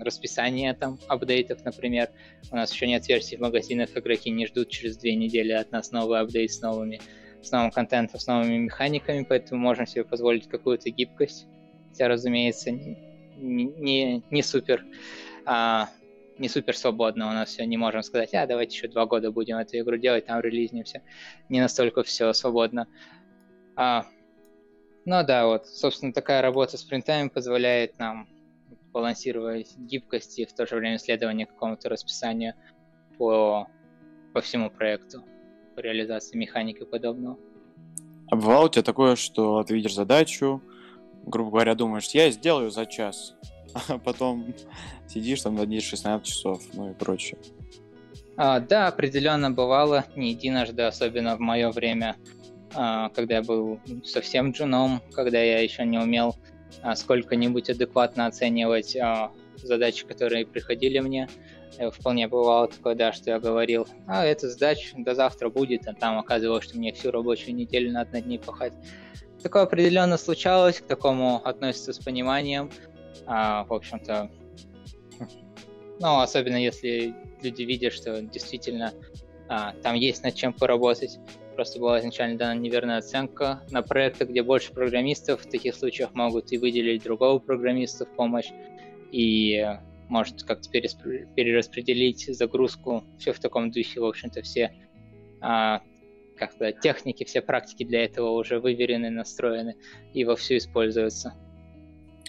расписания 0.00 0.74
там, 0.74 0.98
апдейтов, 1.08 1.64
например. 1.64 2.10
У 2.50 2.56
нас 2.56 2.72
еще 2.72 2.86
нет 2.86 3.06
версий 3.08 3.36
в 3.36 3.40
магазинах, 3.40 3.90
игроки 3.96 4.30
не 4.30 4.46
ждут 4.46 4.68
через 4.68 4.96
две 4.96 5.14
недели 5.14 5.52
от 5.52 5.72
нас 5.72 5.92
новый 5.92 6.20
апдейт 6.20 6.52
с 6.52 6.60
новыми 6.60 7.00
с 7.42 7.52
новым 7.52 7.70
контентом, 7.70 8.18
с 8.18 8.26
новыми 8.26 8.56
механиками, 8.56 9.24
поэтому 9.28 9.60
можем 9.60 9.86
себе 9.86 10.02
позволить 10.04 10.48
какую-то 10.48 10.90
гибкость. 10.90 11.46
Хотя, 11.90 12.08
разумеется, 12.08 12.72
не, 12.72 13.64
не, 13.64 14.22
не 14.30 14.42
супер 14.42 14.84
а, 15.44 15.88
не 16.38 16.48
супер 16.48 16.76
свободно 16.76 17.28
у 17.28 17.32
нас 17.32 17.50
все, 17.50 17.64
не 17.64 17.76
можем 17.76 18.02
сказать, 18.02 18.34
а 18.34 18.46
давайте 18.46 18.76
еще 18.76 18.88
два 18.88 19.06
года 19.06 19.30
будем 19.30 19.56
эту 19.56 19.78
игру 19.78 19.96
делать, 19.96 20.26
там 20.26 20.40
релизнимся. 20.40 21.02
Не 21.48 21.60
настолько 21.60 22.02
все 22.02 22.32
свободно. 22.32 22.88
А, 23.76 24.06
ну 25.04 25.24
да, 25.24 25.46
вот, 25.46 25.66
собственно, 25.66 26.12
такая 26.12 26.42
работа 26.42 26.76
с 26.76 26.82
принтами 26.82 27.28
позволяет 27.28 27.98
нам 27.98 28.28
балансировать 28.96 29.76
гибкость 29.76 30.38
и 30.38 30.46
в 30.46 30.54
то 30.54 30.66
же 30.66 30.76
время 30.76 30.96
следование 30.96 31.44
какому-то 31.44 31.90
расписанию 31.90 32.54
по, 33.18 33.68
по 34.32 34.40
всему 34.40 34.70
проекту, 34.70 35.22
по 35.74 35.80
реализации 35.80 36.38
механики 36.38 36.82
подобного. 36.82 37.36
А 38.30 38.36
бывало 38.36 38.64
у 38.64 38.68
тебя 38.70 38.82
такое, 38.82 39.14
что 39.16 39.62
ты 39.64 39.74
видишь 39.74 39.94
задачу, 39.94 40.62
грубо 41.26 41.50
говоря, 41.50 41.74
думаешь, 41.74 42.08
я 42.12 42.30
сделаю 42.30 42.70
за 42.70 42.86
час, 42.86 43.34
а 43.88 43.98
потом 43.98 44.54
сидишь 45.06 45.42
там 45.42 45.56
над 45.56 45.68
ней 45.68 45.80
16 45.80 46.26
часов, 46.26 46.62
ну 46.72 46.92
и 46.92 46.94
прочее. 46.94 47.38
А, 48.38 48.60
да, 48.60 48.88
определенно 48.88 49.50
бывало, 49.50 50.06
не 50.16 50.30
единожды, 50.30 50.84
особенно 50.84 51.36
в 51.36 51.40
мое 51.40 51.70
время 51.70 52.16
а, 52.74 53.10
когда 53.10 53.36
я 53.36 53.42
был 53.42 53.78
совсем 54.04 54.52
джуном, 54.52 55.02
когда 55.12 55.38
я 55.38 55.58
еще 55.58 55.84
не 55.84 55.98
умел 55.98 56.34
сколько-нибудь 56.94 57.70
адекватно 57.70 58.26
оценивать 58.26 58.96
а, 58.96 59.32
задачи, 59.56 60.06
которые 60.06 60.46
приходили 60.46 60.98
мне. 61.00 61.28
Вполне 61.92 62.26
бывало 62.26 62.68
такое, 62.68 62.94
да, 62.94 63.12
что 63.12 63.30
я 63.30 63.38
говорил, 63.38 63.86
а, 64.06 64.24
эта 64.24 64.48
задача 64.48 64.94
до 64.96 65.14
завтра 65.14 65.50
будет, 65.50 65.86
а 65.86 65.94
там 65.94 66.18
оказывалось, 66.18 66.64
что 66.64 66.78
мне 66.78 66.92
всю 66.92 67.10
рабочую 67.10 67.54
неделю 67.54 67.92
надо 67.92 68.12
над 68.12 68.26
ней 68.26 68.38
пахать. 68.38 68.72
Такое 69.42 69.62
определенно 69.62 70.16
случалось, 70.16 70.80
к 70.80 70.86
такому 70.86 71.36
относится 71.44 71.92
с 71.92 71.98
пониманием. 71.98 72.70
А, 73.26 73.64
в 73.64 73.72
общем-то, 73.72 74.30
ну, 76.00 76.20
особенно 76.20 76.56
если 76.56 77.14
люди 77.42 77.62
видят, 77.62 77.92
что 77.92 78.22
действительно 78.22 78.92
а, 79.48 79.72
там 79.82 79.94
есть 79.94 80.22
над 80.22 80.34
чем 80.34 80.52
поработать. 80.52 81.18
Просто 81.56 81.80
была 81.80 82.00
изначально 82.00 82.36
дана 82.36 82.54
неверная 82.54 82.98
оценка. 82.98 83.62
На 83.70 83.80
проектах, 83.80 84.28
где 84.28 84.42
больше 84.42 84.74
программистов, 84.74 85.40
в 85.40 85.50
таких 85.50 85.74
случаях 85.74 86.12
могут 86.12 86.52
и 86.52 86.58
выделить 86.58 87.02
другого 87.02 87.38
программиста 87.38 88.04
в 88.04 88.14
помощь, 88.14 88.50
и 89.10 89.66
может 90.10 90.42
как-то 90.42 90.68
перераспределить 90.70 92.26
загрузку. 92.36 93.04
Все 93.18 93.32
в 93.32 93.40
таком 93.40 93.70
духе, 93.70 94.00
в 94.00 94.04
общем-то, 94.04 94.42
все 94.42 94.70
а, 95.40 95.80
как-то 96.36 96.72
техники, 96.72 97.24
все 97.24 97.40
практики 97.40 97.84
для 97.84 98.04
этого 98.04 98.32
уже 98.32 98.60
выверены, 98.60 99.08
настроены 99.08 99.76
и 100.12 100.26
вовсю 100.26 100.58
используются. 100.58 101.32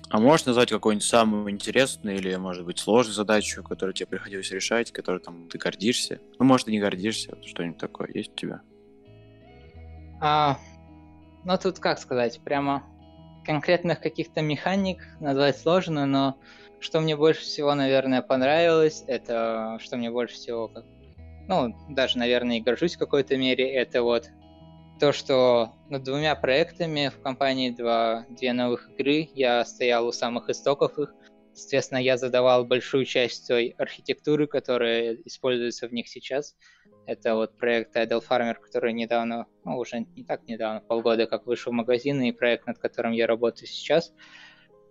А 0.09 0.21
можешь 0.21 0.45
назвать 0.45 0.69
какую-нибудь 0.69 1.05
самую 1.05 1.51
интересную 1.51 2.15
или, 2.15 2.34
может 2.38 2.65
быть, 2.65 2.80
сложную 2.80 3.13
задачу, 3.13 3.61
которую 3.61 3.93
тебе 3.93 4.07
приходилось 4.07 4.51
решать, 4.51 4.93
которой 4.93 5.19
там 5.19 5.49
ты 5.49 5.57
гордишься? 5.57 6.21
Ну, 6.39 6.45
может, 6.45 6.69
и 6.69 6.71
не 6.71 6.80
гордишься, 6.80 7.38
что-нибудь 7.45 7.78
такое 7.78 8.09
есть 8.13 8.32
у 8.32 8.36
тебя? 8.36 8.61
А, 10.20 10.57
ну, 11.43 11.57
тут 11.57 11.80
как 11.80 11.99
сказать, 11.99 12.39
прямо 12.43 12.84
конкретных 13.45 14.01
каких-то 14.01 14.41
механик 14.41 14.99
назвать 15.20 15.57
сложно, 15.57 16.05
но 16.05 16.38
что 16.80 16.99
мне 16.99 17.15
больше 17.15 17.41
всего, 17.41 17.74
наверное, 17.74 18.22
понравилось, 18.22 19.03
это 19.07 19.78
что 19.82 19.97
мне 19.97 20.11
больше 20.11 20.36
всего, 20.36 20.68
как, 20.68 20.86
ну, 21.47 21.76
даже, 21.89 22.18
наверное, 22.18 22.57
и 22.57 22.61
горжусь 22.61 22.95
в 22.95 22.99
какой-то 22.99 23.38
мере, 23.38 23.72
это 23.74 24.03
вот 24.03 24.30
то, 24.99 25.13
что 25.13 25.74
над 25.89 26.03
двумя 26.03 26.36
проектами 26.36 27.09
в 27.09 27.22
компании 27.22 27.70
два, 27.70 28.26
две 28.30 28.53
новых 28.53 28.89
игры 28.91 29.30
я 29.34 29.63
стоял 29.63 30.07
у 30.07 30.11
самых 30.11 30.49
истоков 30.49 30.97
их. 30.97 31.13
Соответственно, 31.53 31.99
я 31.99 32.18
задавал 32.18 32.65
большую 32.65 33.05
часть 33.05 33.47
той 33.47 33.76
архитектуры, 33.78 34.47
которая 34.47 35.15
используется 35.26 35.88
в 35.88 35.93
них 35.93 36.07
сейчас. 36.07 36.55
Это 37.08 37.34
вот 37.34 37.58
проект 37.58 37.95
Idle 37.95 38.24
Farmer, 38.28 38.53
который 38.53 38.93
недавно, 38.93 39.47
ну 39.64 39.78
уже 39.78 40.05
не 40.16 40.24
так 40.24 40.47
недавно, 40.47 40.82
полгода 40.82 41.26
как 41.26 41.47
вышел 41.47 41.72
в 41.72 41.76
магазин, 41.76 42.22
и 42.22 42.32
проект, 42.32 42.68
над 42.68 42.78
которым 42.78 43.14
я 43.14 43.26
работаю 43.26 43.68
сейчас. 43.68 44.14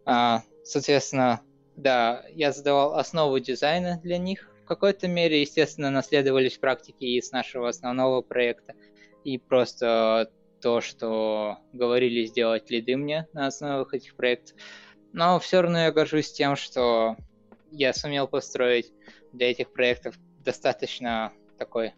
А, 0.05 0.43
соответственно, 0.65 1.43
да, 1.77 2.25
я 2.31 2.51
задавал 2.51 2.95
основу 2.95 3.39
дизайна 3.39 4.01
для 4.03 4.19
них. 4.19 4.51
В 4.65 4.67
какой-то 4.67 5.07
мере, 5.07 5.43
естественно, 5.43 5.91
наследовались 5.91 6.59
практики 6.59 7.05
из 7.05 7.31
нашего 7.31 7.69
основного 7.69 8.23
проекта– 8.23 8.75
и 9.27 9.39
просто 9.39 10.31
то, 10.61 10.81
что 10.81 11.59
говорили 11.73 12.27
сделать 12.27 12.71
лиды 12.71 12.97
мне 12.97 13.27
на 13.33 13.49
основах 13.49 13.93
этих 13.93 14.15
проектов. 14.15 14.57
Но 15.13 15.41
все 15.41 15.63
равно 15.63 15.81
я 15.81 15.91
горжусь 15.91 16.31
тем, 16.31 16.55
что 16.55 17.17
я 17.73 17.93
сумел 17.93 18.29
построить 18.29 18.93
для 19.33 19.51
этих 19.51 19.73
проектов 19.73 20.15
достаточно 20.45 21.33
такой 21.59 21.93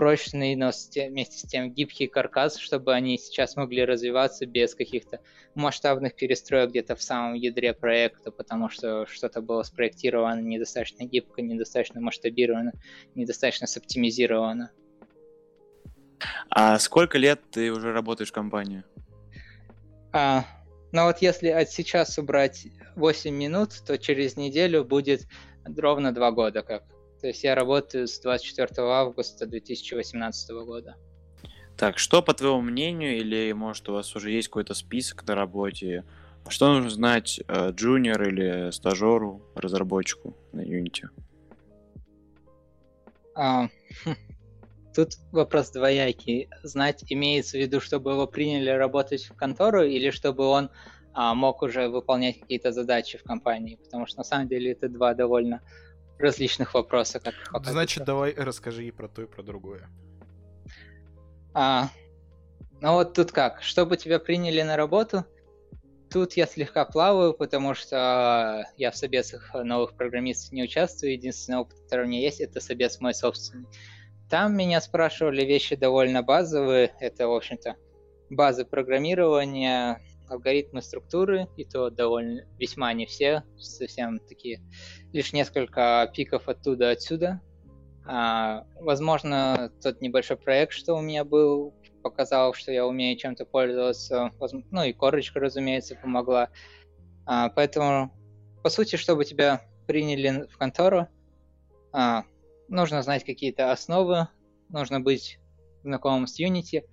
прочный, 0.00 0.56
но 0.56 0.70
вместе 0.94 1.36
с 1.36 1.42
тем 1.42 1.74
гибкий 1.74 2.06
каркас, 2.06 2.56
чтобы 2.56 2.94
они 2.94 3.18
сейчас 3.18 3.54
могли 3.56 3.84
развиваться 3.84 4.46
без 4.46 4.74
каких-то 4.74 5.20
масштабных 5.54 6.16
перестроек 6.16 6.70
где-то 6.70 6.96
в 6.96 7.02
самом 7.02 7.34
ядре 7.34 7.74
проекта, 7.74 8.30
потому 8.30 8.70
что 8.70 9.04
что-то 9.04 9.42
было 9.42 9.62
спроектировано 9.62 10.40
недостаточно 10.40 11.04
гибко, 11.04 11.42
недостаточно 11.42 12.00
масштабировано, 12.00 12.72
недостаточно 13.14 13.66
соптимизировано. 13.66 14.70
А 16.48 16.78
сколько 16.78 17.18
лет 17.18 17.38
ты 17.50 17.70
уже 17.70 17.92
работаешь 17.92 18.30
в 18.30 18.32
компании? 18.32 18.84
А, 20.14 20.46
ну 20.92 21.04
вот 21.04 21.18
если 21.18 21.48
от 21.48 21.68
сейчас 21.68 22.16
убрать 22.16 22.68
8 22.96 23.34
минут, 23.34 23.74
то 23.86 23.98
через 23.98 24.38
неделю 24.38 24.82
будет 24.82 25.26
ровно 25.66 26.14
2 26.14 26.30
года 26.30 26.62
как. 26.62 26.84
То 27.20 27.26
есть 27.26 27.44
я 27.44 27.54
работаю 27.54 28.08
с 28.08 28.18
24 28.20 28.68
августа 28.86 29.46
2018 29.46 30.50
года. 30.64 30.96
Так, 31.76 31.98
что 31.98 32.22
по 32.22 32.34
твоему 32.34 32.60
мнению, 32.60 33.16
или 33.16 33.52
может 33.52 33.88
у 33.88 33.92
вас 33.92 34.14
уже 34.16 34.30
есть 34.30 34.48
какой-то 34.48 34.74
список 34.74 35.26
на 35.26 35.34
работе, 35.34 36.04
что 36.48 36.72
нужно 36.72 36.90
знать 36.90 37.40
э, 37.46 37.70
джуниор 37.70 38.22
или 38.22 38.70
стажеру, 38.70 39.42
разработчику 39.54 40.36
на 40.52 40.60
Unity? 40.60 41.08
А, 43.34 43.68
хм. 44.04 44.14
Тут 44.94 45.10
вопрос 45.30 45.70
двоякий. 45.70 46.48
Знать 46.62 47.04
имеется 47.08 47.56
в 47.56 47.60
виду, 47.60 47.80
чтобы 47.80 48.12
его 48.12 48.26
приняли 48.26 48.70
работать 48.70 49.24
в 49.24 49.34
контору 49.34 49.82
или 49.82 50.10
чтобы 50.10 50.44
он 50.44 50.70
а, 51.14 51.34
мог 51.34 51.62
уже 51.62 51.88
выполнять 51.88 52.40
какие-то 52.40 52.72
задачи 52.72 53.16
в 53.16 53.22
компании? 53.22 53.76
Потому 53.76 54.06
что 54.06 54.18
на 54.18 54.24
самом 54.24 54.48
деле 54.48 54.72
это 54.72 54.88
два 54.88 55.14
довольно 55.14 55.62
различных 56.20 56.74
вопроса. 56.74 57.20
Как 57.20 57.34
Значит, 57.64 58.04
давай 58.04 58.34
расскажи 58.34 58.84
и 58.84 58.90
про 58.90 59.08
то, 59.08 59.22
и 59.22 59.26
про 59.26 59.42
другое. 59.42 59.88
А, 61.52 61.88
ну 62.80 62.92
вот 62.92 63.14
тут 63.14 63.32
как, 63.32 63.62
чтобы 63.62 63.96
тебя 63.96 64.18
приняли 64.18 64.62
на 64.62 64.76
работу, 64.76 65.24
тут 66.10 66.34
я 66.34 66.46
слегка 66.46 66.84
плаваю, 66.84 67.32
потому 67.32 67.74
что 67.74 68.66
я 68.76 68.90
в 68.90 68.96
собесах 68.96 69.54
новых 69.54 69.96
программистов 69.96 70.52
не 70.52 70.62
участвую. 70.64 71.12
Единственный 71.12 71.58
опыт, 71.58 71.78
который 71.80 72.06
у 72.06 72.08
меня 72.08 72.20
есть, 72.20 72.40
это 72.40 72.60
собес 72.60 73.00
мой 73.00 73.14
собственный. 73.14 73.66
Там 74.28 74.56
меня 74.56 74.80
спрашивали 74.80 75.44
вещи 75.44 75.74
довольно 75.74 76.22
базовые. 76.22 76.92
Это, 77.00 77.26
в 77.26 77.32
общем-то, 77.32 77.76
базы 78.28 78.64
программирования, 78.64 80.00
алгоритмы 80.30 80.82
структуры, 80.82 81.48
и 81.56 81.64
то 81.64 81.90
довольно 81.90 82.46
весьма 82.58 82.92
не 82.92 83.06
все, 83.06 83.42
совсем 83.58 84.18
такие, 84.20 84.60
лишь 85.12 85.32
несколько 85.32 86.10
пиков 86.14 86.48
оттуда-отсюда. 86.48 87.40
А, 88.06 88.64
возможно, 88.76 89.72
тот 89.82 90.00
небольшой 90.00 90.36
проект, 90.36 90.72
что 90.72 90.94
у 90.94 91.00
меня 91.00 91.24
был, 91.24 91.74
показал, 92.02 92.54
что 92.54 92.72
я 92.72 92.86
умею 92.86 93.18
чем-то 93.18 93.44
пользоваться. 93.44 94.30
Ну 94.70 94.82
и 94.82 94.92
корочка, 94.92 95.38
разумеется, 95.40 95.94
помогла. 95.96 96.48
А, 97.26 97.50
поэтому, 97.50 98.12
по 98.62 98.70
сути, 98.70 98.96
чтобы 98.96 99.24
тебя 99.24 99.62
приняли 99.86 100.46
в 100.46 100.56
контору, 100.56 101.08
а, 101.92 102.24
нужно 102.68 103.02
знать 103.02 103.24
какие-то 103.24 103.72
основы, 103.72 104.28
нужно 104.68 105.00
быть 105.00 105.38
знакомым 105.82 106.26
с 106.26 106.40
Unity. 106.40 106.84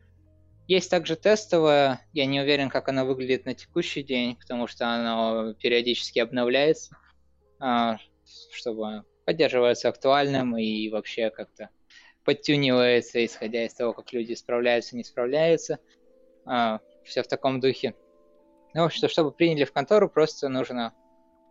Есть 0.68 0.92
также 0.92 1.16
тестовое, 1.16 2.02
я 2.14 2.26
не 2.26 2.42
уверен, 2.42 2.70
как 2.70 2.90
оно 2.90 3.06
выглядит 3.06 3.46
на 3.46 3.54
текущий 3.54 4.04
день, 4.04 4.36
потому 4.36 4.68
что 4.68 4.88
оно 4.88 5.54
периодически 5.54 6.20
обновляется, 6.20 6.98
а, 7.60 7.98
чтобы 8.52 9.04
поддерживаться 9.26 9.90
актуальным 9.90 10.58
и 10.58 10.90
вообще 10.90 11.30
как-то 11.30 11.70
подтюнивается, 12.26 13.24
исходя 13.26 13.66
из 13.66 13.74
того, 13.74 13.94
как 13.94 14.12
люди 14.12 14.34
справляются, 14.34 14.98
не 14.98 15.04
справляются. 15.04 15.80
А, 16.46 16.82
Все 17.04 17.24
в 17.24 17.28
таком 17.28 17.62
духе. 17.62 17.96
Ну, 18.74 18.90
что, 18.90 19.08
чтобы 19.08 19.32
приняли 19.32 19.64
в 19.64 19.72
контору, 19.72 20.10
просто 20.10 20.50
нужно 20.50 20.94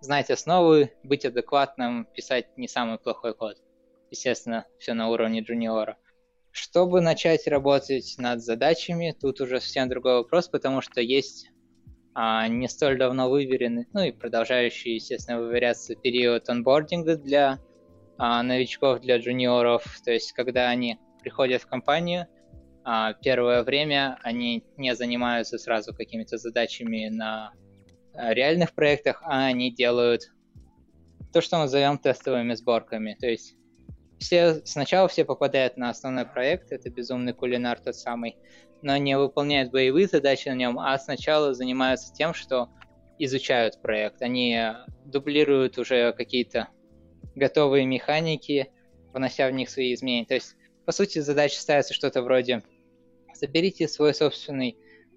знать 0.02 0.30
основы, 0.30 0.92
быть 1.02 1.24
адекватным, 1.24 2.04
писать 2.14 2.56
не 2.58 2.68
самый 2.68 2.98
плохой 2.98 3.34
код 3.34 3.56
естественно, 4.10 4.66
все 4.78 4.94
на 4.94 5.08
уровне 5.08 5.40
джуниора. 5.40 5.98
Чтобы 6.56 7.02
начать 7.02 7.46
работать 7.46 8.14
над 8.16 8.42
задачами, 8.42 9.14
тут 9.20 9.42
уже 9.42 9.60
совсем 9.60 9.90
другой 9.90 10.14
вопрос, 10.14 10.48
потому 10.48 10.80
что 10.80 11.02
есть 11.02 11.50
а, 12.14 12.48
не 12.48 12.66
столь 12.66 12.96
давно 12.96 13.28
выверенный, 13.28 13.86
ну 13.92 14.02
и 14.02 14.10
продолжающий, 14.10 14.94
естественно, 14.94 15.38
выверяться 15.38 15.94
период 15.94 16.48
онбординга 16.48 17.18
для 17.18 17.58
а, 18.16 18.42
новичков, 18.42 19.02
для 19.02 19.18
джуниоров. 19.18 19.84
То 20.02 20.12
есть, 20.12 20.32
когда 20.32 20.70
они 20.70 20.98
приходят 21.20 21.60
в 21.60 21.66
компанию, 21.66 22.26
а, 22.84 23.12
первое 23.12 23.62
время 23.62 24.18
они 24.22 24.64
не 24.78 24.96
занимаются 24.96 25.58
сразу 25.58 25.94
какими-то 25.94 26.38
задачами 26.38 27.08
на 27.08 27.52
а, 28.14 28.32
реальных 28.32 28.72
проектах, 28.72 29.22
а 29.26 29.44
они 29.44 29.70
делают 29.74 30.22
то, 31.34 31.42
что 31.42 31.56
мы 31.58 31.64
назовем 31.64 31.98
тестовыми 31.98 32.54
сборками. 32.54 33.14
То 33.20 33.26
есть 33.26 33.56
все, 34.18 34.62
сначала 34.64 35.08
все 35.08 35.24
попадают 35.24 35.76
на 35.76 35.90
основной 35.90 36.26
проект, 36.26 36.72
это 36.72 36.90
безумный 36.90 37.32
кулинар 37.32 37.78
тот 37.78 37.96
самый, 37.96 38.36
но 38.82 38.96
не 38.96 39.16
выполняют 39.16 39.70
боевые 39.70 40.06
задачи 40.06 40.48
на 40.48 40.54
нем, 40.54 40.78
а 40.78 40.98
сначала 40.98 41.54
занимаются 41.54 42.12
тем, 42.12 42.34
что 42.34 42.68
изучают 43.18 43.80
проект. 43.80 44.22
Они 44.22 44.60
дублируют 45.04 45.78
уже 45.78 46.12
какие-то 46.12 46.68
готовые 47.34 47.86
механики, 47.86 48.72
внося 49.12 49.48
в 49.48 49.52
них 49.52 49.70
свои 49.70 49.94
изменения. 49.94 50.26
То 50.26 50.34
есть, 50.34 50.56
по 50.84 50.92
сути, 50.92 51.18
задача 51.18 51.60
ставится 51.60 51.94
что-то 51.94 52.22
вроде 52.22 52.62
заберите 53.34 53.88
свой 53.88 54.14
собственный 54.14 54.76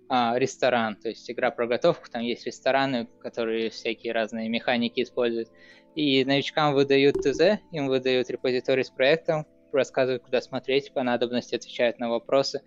а, 0.10 0.38
ресторан, 0.38 0.96
то 0.96 1.10
есть 1.10 1.30
игра 1.30 1.52
про 1.52 1.68
готовку, 1.68 2.10
там 2.10 2.22
есть 2.22 2.46
рестораны, 2.46 3.08
которые 3.22 3.70
всякие 3.70 4.14
разные 4.14 4.50
механики 4.50 5.02
используют. 5.02 5.50
И 6.00 6.24
новичкам 6.24 6.76
выдают 6.76 7.18
ТЗ, 7.18 7.60
им 7.74 7.88
выдают 7.88 8.30
репозиторий 8.30 8.86
с 8.86 8.90
проектом, 8.90 9.46
рассказывают, 9.74 10.24
куда 10.24 10.40
смотреть, 10.40 10.94
по 10.94 11.04
надобности 11.04 11.56
отвечают 11.56 12.00
на 12.00 12.10
вопросы. 12.10 12.62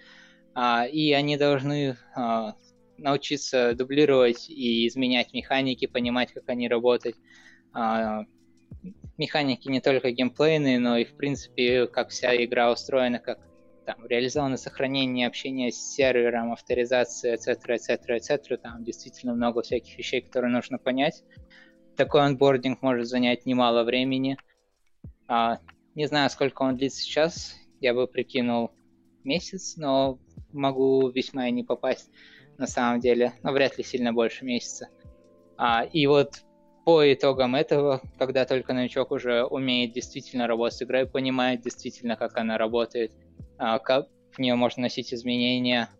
А, 0.54 0.84
и 0.84 1.12
они 1.12 1.38
должны 1.38 1.96
а, 2.14 2.56
научиться 2.98 3.72
дублировать 3.72 4.50
и 4.50 4.86
изменять 4.86 5.32
механики, 5.32 5.86
понимать, 5.86 6.30
как 6.34 6.46
они 6.50 6.68
работают. 6.68 7.16
А, 7.72 8.26
механики 9.16 9.66
не 9.66 9.80
только 9.80 10.10
геймплейные, 10.10 10.78
но 10.78 10.98
и, 10.98 11.06
в 11.06 11.16
принципе, 11.16 11.86
как 11.86 12.10
вся 12.10 12.36
игра 12.36 12.70
устроена, 12.70 13.18
как 13.18 13.38
там 13.86 14.06
реализовано 14.08 14.58
сохранение 14.58 15.26
общения 15.26 15.72
с 15.72 15.94
сервером, 15.94 16.52
авторизация, 16.52 17.38
etc., 17.38 17.76
etc., 17.76 17.98
etc. 18.08 18.58
Там 18.58 18.84
действительно 18.84 19.32
много 19.32 19.62
всяких 19.62 19.96
вещей, 19.96 20.20
которые 20.20 20.52
нужно 20.52 20.76
понять. 20.76 21.24
Такой 21.96 22.22
онбординг 22.22 22.82
может 22.82 23.06
занять 23.06 23.46
немало 23.46 23.84
времени. 23.84 24.38
А, 25.28 25.58
не 25.94 26.06
знаю, 26.06 26.30
сколько 26.30 26.62
он 26.62 26.76
длится 26.76 27.00
сейчас. 27.00 27.54
Я 27.80 27.94
бы 27.94 28.06
прикинул 28.06 28.70
месяц, 29.24 29.76
но 29.76 30.18
могу 30.52 31.08
весьма 31.08 31.48
и 31.48 31.52
не 31.52 31.64
попасть 31.64 32.10
на 32.58 32.66
самом 32.66 33.00
деле. 33.00 33.34
Но 33.42 33.52
вряд 33.52 33.76
ли 33.78 33.84
сильно 33.84 34.12
больше 34.12 34.44
месяца. 34.44 34.88
А, 35.56 35.84
и 35.84 36.06
вот 36.06 36.42
по 36.84 37.12
итогам 37.12 37.54
этого, 37.54 38.00
когда 38.18 38.44
только 38.44 38.72
новичок 38.72 39.12
уже 39.12 39.44
умеет 39.44 39.92
действительно 39.92 40.46
работать 40.46 40.78
с 40.78 40.82
игрой, 40.82 41.06
понимает 41.06 41.62
действительно, 41.62 42.16
как 42.16 42.36
она 42.36 42.58
работает, 42.58 43.12
а, 43.58 43.78
как 43.78 44.08
в 44.32 44.38
нее 44.38 44.54
можно 44.54 44.82
носить 44.82 45.12
изменения, 45.12 45.90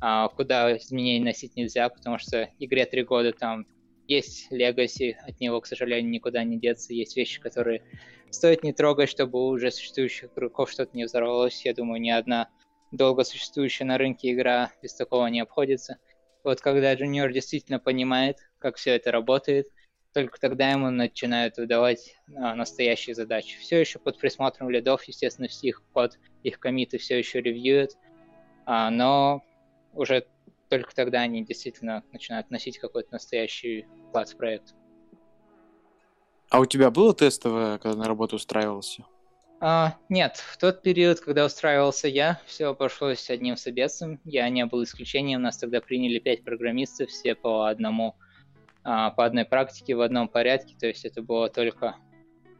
а, 0.00 0.28
куда 0.28 0.76
изменений 0.76 1.24
носить 1.24 1.56
нельзя, 1.56 1.88
потому 1.88 2.18
что 2.18 2.48
игре 2.58 2.86
три 2.86 3.02
года 3.02 3.32
там 3.32 3.66
есть 4.10 4.50
легаси, 4.50 5.16
от 5.24 5.38
него, 5.40 5.60
к 5.60 5.66
сожалению, 5.66 6.10
никуда 6.10 6.42
не 6.42 6.58
деться, 6.58 6.92
есть 6.92 7.16
вещи, 7.16 7.40
которые 7.40 7.82
стоит 8.30 8.64
не 8.64 8.72
трогать, 8.72 9.08
чтобы 9.08 9.38
у 9.38 9.50
уже 9.50 9.70
существующих 9.70 10.30
игроков 10.32 10.70
что-то 10.70 10.96
не 10.96 11.04
взорвалось. 11.04 11.64
Я 11.64 11.74
думаю, 11.74 12.00
ни 12.00 12.10
одна 12.10 12.48
долго 12.90 13.22
существующая 13.22 13.84
на 13.84 13.98
рынке 13.98 14.32
игра 14.32 14.72
без 14.82 14.94
такого 14.94 15.28
не 15.28 15.40
обходится. 15.40 15.98
Вот 16.42 16.60
когда 16.60 16.92
джуниор 16.94 17.32
действительно 17.32 17.78
понимает, 17.78 18.38
как 18.58 18.76
все 18.76 18.96
это 18.96 19.12
работает, 19.12 19.68
только 20.12 20.40
тогда 20.40 20.70
ему 20.72 20.90
начинают 20.90 21.56
выдавать 21.56 22.16
а, 22.34 22.56
настоящие 22.56 23.14
задачи. 23.14 23.58
Все 23.60 23.78
еще 23.78 24.00
под 24.00 24.18
присмотром 24.18 24.70
лидов, 24.70 25.04
естественно, 25.04 25.46
все 25.46 25.68
их 25.68 25.84
код, 25.92 26.18
их 26.42 26.58
комиты 26.58 26.98
все 26.98 27.16
еще 27.16 27.40
ревьюют, 27.40 27.92
а, 28.66 28.90
но 28.90 29.44
уже 29.92 30.26
только 30.70 30.94
тогда 30.94 31.20
они 31.20 31.44
действительно 31.44 32.04
начинают 32.12 32.50
носить 32.50 32.78
какой-то 32.78 33.12
настоящий 33.12 33.86
вклад 34.08 34.30
в 34.30 34.36
проект. 34.36 34.74
А 36.48 36.60
у 36.60 36.66
тебя 36.66 36.90
было 36.90 37.12
тестовое, 37.12 37.78
когда 37.78 37.98
на 37.98 38.06
работу 38.06 38.36
устраивался? 38.36 39.04
А, 39.60 39.96
нет, 40.08 40.36
в 40.36 40.56
тот 40.56 40.82
период, 40.82 41.20
когда 41.20 41.44
устраивался 41.44 42.08
я, 42.08 42.40
все 42.46 42.66
обошлось 42.66 43.28
одним 43.30 43.56
собесом. 43.56 44.20
Я 44.24 44.48
не 44.48 44.64
был 44.64 44.82
исключением. 44.82 45.42
Нас 45.42 45.58
тогда 45.58 45.80
приняли 45.80 46.18
пять 46.18 46.44
программистов, 46.44 47.10
все 47.10 47.34
по 47.34 47.66
одному, 47.66 48.14
а, 48.84 49.10
по 49.10 49.24
одной 49.24 49.44
практике 49.44 49.96
в 49.96 50.00
одном 50.00 50.28
порядке. 50.28 50.74
То 50.78 50.86
есть 50.86 51.04
это 51.04 51.20
было 51.20 51.50
только 51.50 51.96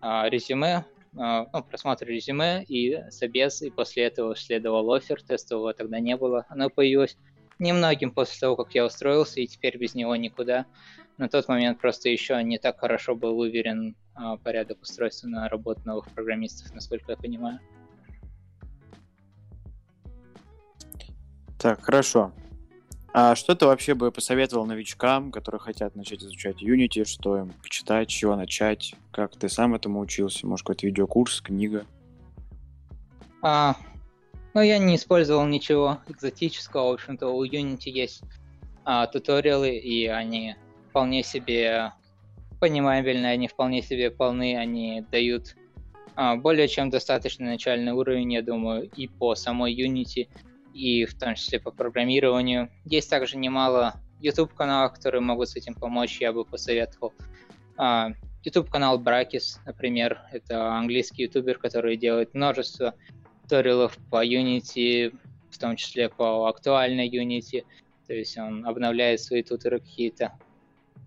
а, 0.00 0.28
резюме, 0.28 0.84
а, 1.16 1.46
ну, 1.52 1.62
просмотр 1.62 2.06
резюме 2.06 2.64
и 2.64 3.10
собес, 3.10 3.62
и 3.62 3.70
после 3.70 4.04
этого 4.04 4.36
следовал 4.36 4.92
офер. 4.92 5.22
Тестового 5.22 5.72
тогда 5.72 6.00
не 6.00 6.16
было. 6.16 6.44
Оно 6.48 6.70
появилось 6.70 7.16
немногим 7.60 8.10
после 8.10 8.40
того, 8.40 8.56
как 8.56 8.74
я 8.74 8.84
устроился, 8.84 9.40
и 9.40 9.46
теперь 9.46 9.78
без 9.78 9.94
него 9.94 10.16
никуда 10.16 10.66
на 11.18 11.28
тот 11.28 11.48
момент 11.48 11.78
просто 11.78 12.08
еще 12.08 12.42
не 12.42 12.58
так 12.58 12.80
хорошо 12.80 13.14
был 13.14 13.38
уверен 13.38 13.94
а, 14.14 14.38
порядок 14.38 14.80
устройства 14.82 15.28
на 15.28 15.48
работу 15.48 15.82
новых 15.84 16.10
программистов, 16.10 16.74
насколько 16.74 17.12
я 17.12 17.16
понимаю. 17.18 17.60
Так, 21.58 21.82
хорошо. 21.82 22.32
А 23.12 23.34
что 23.34 23.54
ты 23.54 23.66
вообще 23.66 23.94
бы 23.94 24.12
посоветовал 24.12 24.64
новичкам, 24.66 25.30
которые 25.30 25.60
хотят 25.60 25.96
начать 25.96 26.22
изучать 26.22 26.62
Unity, 26.62 27.04
что 27.04 27.38
им 27.38 27.50
почитать, 27.62 28.08
чего 28.08 28.36
начать, 28.36 28.94
как 29.10 29.36
ты 29.36 29.48
сам 29.48 29.74
этому 29.74 30.00
учился, 30.00 30.46
может 30.46 30.64
какой-то 30.64 30.86
видеокурс, 30.86 31.40
книга? 31.40 31.84
А, 33.42 33.76
ну, 34.54 34.60
я 34.60 34.78
не 34.78 34.96
использовал 34.96 35.46
ничего 35.46 35.98
экзотического, 36.08 36.90
в 36.90 36.94
общем-то, 36.94 37.28
у 37.28 37.44
Unity 37.44 37.90
есть 37.90 38.22
а, 38.84 39.06
туториалы, 39.06 39.76
и 39.76 40.06
они 40.06 40.56
вполне 40.88 41.22
себе 41.22 41.92
понимабельные, 42.60 43.32
они 43.32 43.48
вполне 43.48 43.82
себе 43.82 44.10
полны, 44.10 44.56
они 44.56 45.04
дают 45.10 45.56
а, 46.16 46.36
более 46.36 46.68
чем 46.68 46.90
достаточный 46.90 47.46
начальный 47.46 47.92
уровень, 47.92 48.32
я 48.32 48.42
думаю, 48.42 48.90
и 48.90 49.08
по 49.08 49.34
самой 49.34 49.74
Unity, 49.74 50.28
и 50.74 51.04
в 51.04 51.18
том 51.18 51.34
числе 51.34 51.60
по 51.60 51.70
программированию. 51.70 52.70
Есть 52.84 53.10
также 53.10 53.36
немало 53.36 53.94
YouTube-каналов, 54.20 54.94
которые 54.94 55.20
могут 55.20 55.48
с 55.48 55.56
этим 55.56 55.74
помочь, 55.74 56.20
я 56.20 56.32
бы 56.32 56.44
посоветовал. 56.44 57.12
А, 57.76 58.10
YouTube-канал 58.44 58.98
Brакис, 58.98 59.60
например, 59.66 60.20
это 60.32 60.72
английский 60.74 61.24
ютубер, 61.24 61.58
который 61.58 61.96
делает 61.96 62.34
множество 62.34 62.94
туториалов 63.50 63.98
по 64.10 64.24
Unity, 64.24 65.12
в 65.50 65.58
том 65.58 65.74
числе 65.74 66.08
по 66.08 66.46
актуальной 66.46 67.10
Unity, 67.10 67.64
то 68.06 68.14
есть 68.14 68.38
он 68.38 68.64
обновляет 68.64 69.20
свои 69.20 69.42
тутеры 69.42 69.80
какие-то 69.80 70.32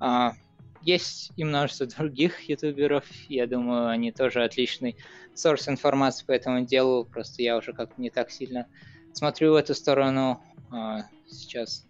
а, 0.02 0.34
есть 0.82 1.32
и 1.38 1.46
множество 1.46 1.86
других 1.98 2.42
ютуберов, 2.50 3.06
я 3.30 3.48
думаю, 3.48 3.88
они 3.88 4.12
тоже 4.12 4.44
отличный 4.44 4.98
сорс 5.34 5.70
информации 5.70 6.26
по 6.26 6.34
этому 6.34 6.66
делу, 6.66 7.06
просто 7.06 7.42
я 7.42 7.56
уже 7.56 7.72
как-то 7.72 8.00
не 8.02 8.10
так 8.10 8.30
сильно 8.30 8.68
смотрю 9.14 9.54
в 9.54 9.56
эту 9.56 9.74
сторону 9.74 10.42
а, 10.70 11.04
сейчас. 11.30 11.88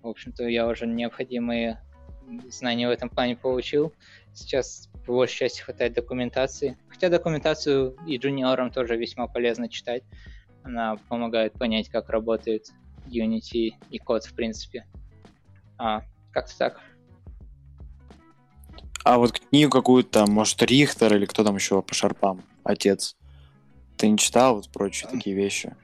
В 0.00 0.08
общем-то, 0.08 0.46
я 0.46 0.68
уже 0.68 0.86
необходимые 0.86 1.80
знания 2.50 2.86
в 2.86 2.92
этом 2.92 3.08
плане 3.08 3.36
получил. 3.36 3.92
Сейчас 4.32 4.88
по 5.06 5.12
большей 5.12 5.38
части 5.38 5.60
хватает 5.60 5.94
документации. 5.94 6.76
Хотя 6.88 7.08
документацию 7.08 7.96
и 8.06 8.16
джуниорам 8.16 8.70
тоже 8.70 8.96
весьма 8.96 9.26
полезно 9.26 9.68
читать. 9.68 10.02
Она 10.62 10.96
помогает 11.08 11.54
понять, 11.54 11.88
как 11.88 12.08
работает 12.08 12.68
Unity 13.06 13.72
и 13.90 13.98
код 13.98 14.24
в 14.24 14.34
принципе. 14.34 14.86
А, 15.78 16.02
как-то 16.30 16.56
так. 16.56 16.80
А 19.04 19.18
вот 19.18 19.32
книгу 19.32 19.70
какую-то, 19.70 20.26
может, 20.26 20.62
Рихтер 20.62 21.14
или 21.16 21.26
кто 21.26 21.42
там 21.42 21.56
еще 21.56 21.82
по 21.82 21.92
шарпам, 21.92 22.42
отец. 22.62 23.16
Ты 23.96 24.08
не 24.08 24.18
читал 24.18 24.56
вот 24.56 24.70
прочие 24.70 25.10
такие 25.10 25.34
вещи? 25.34 25.74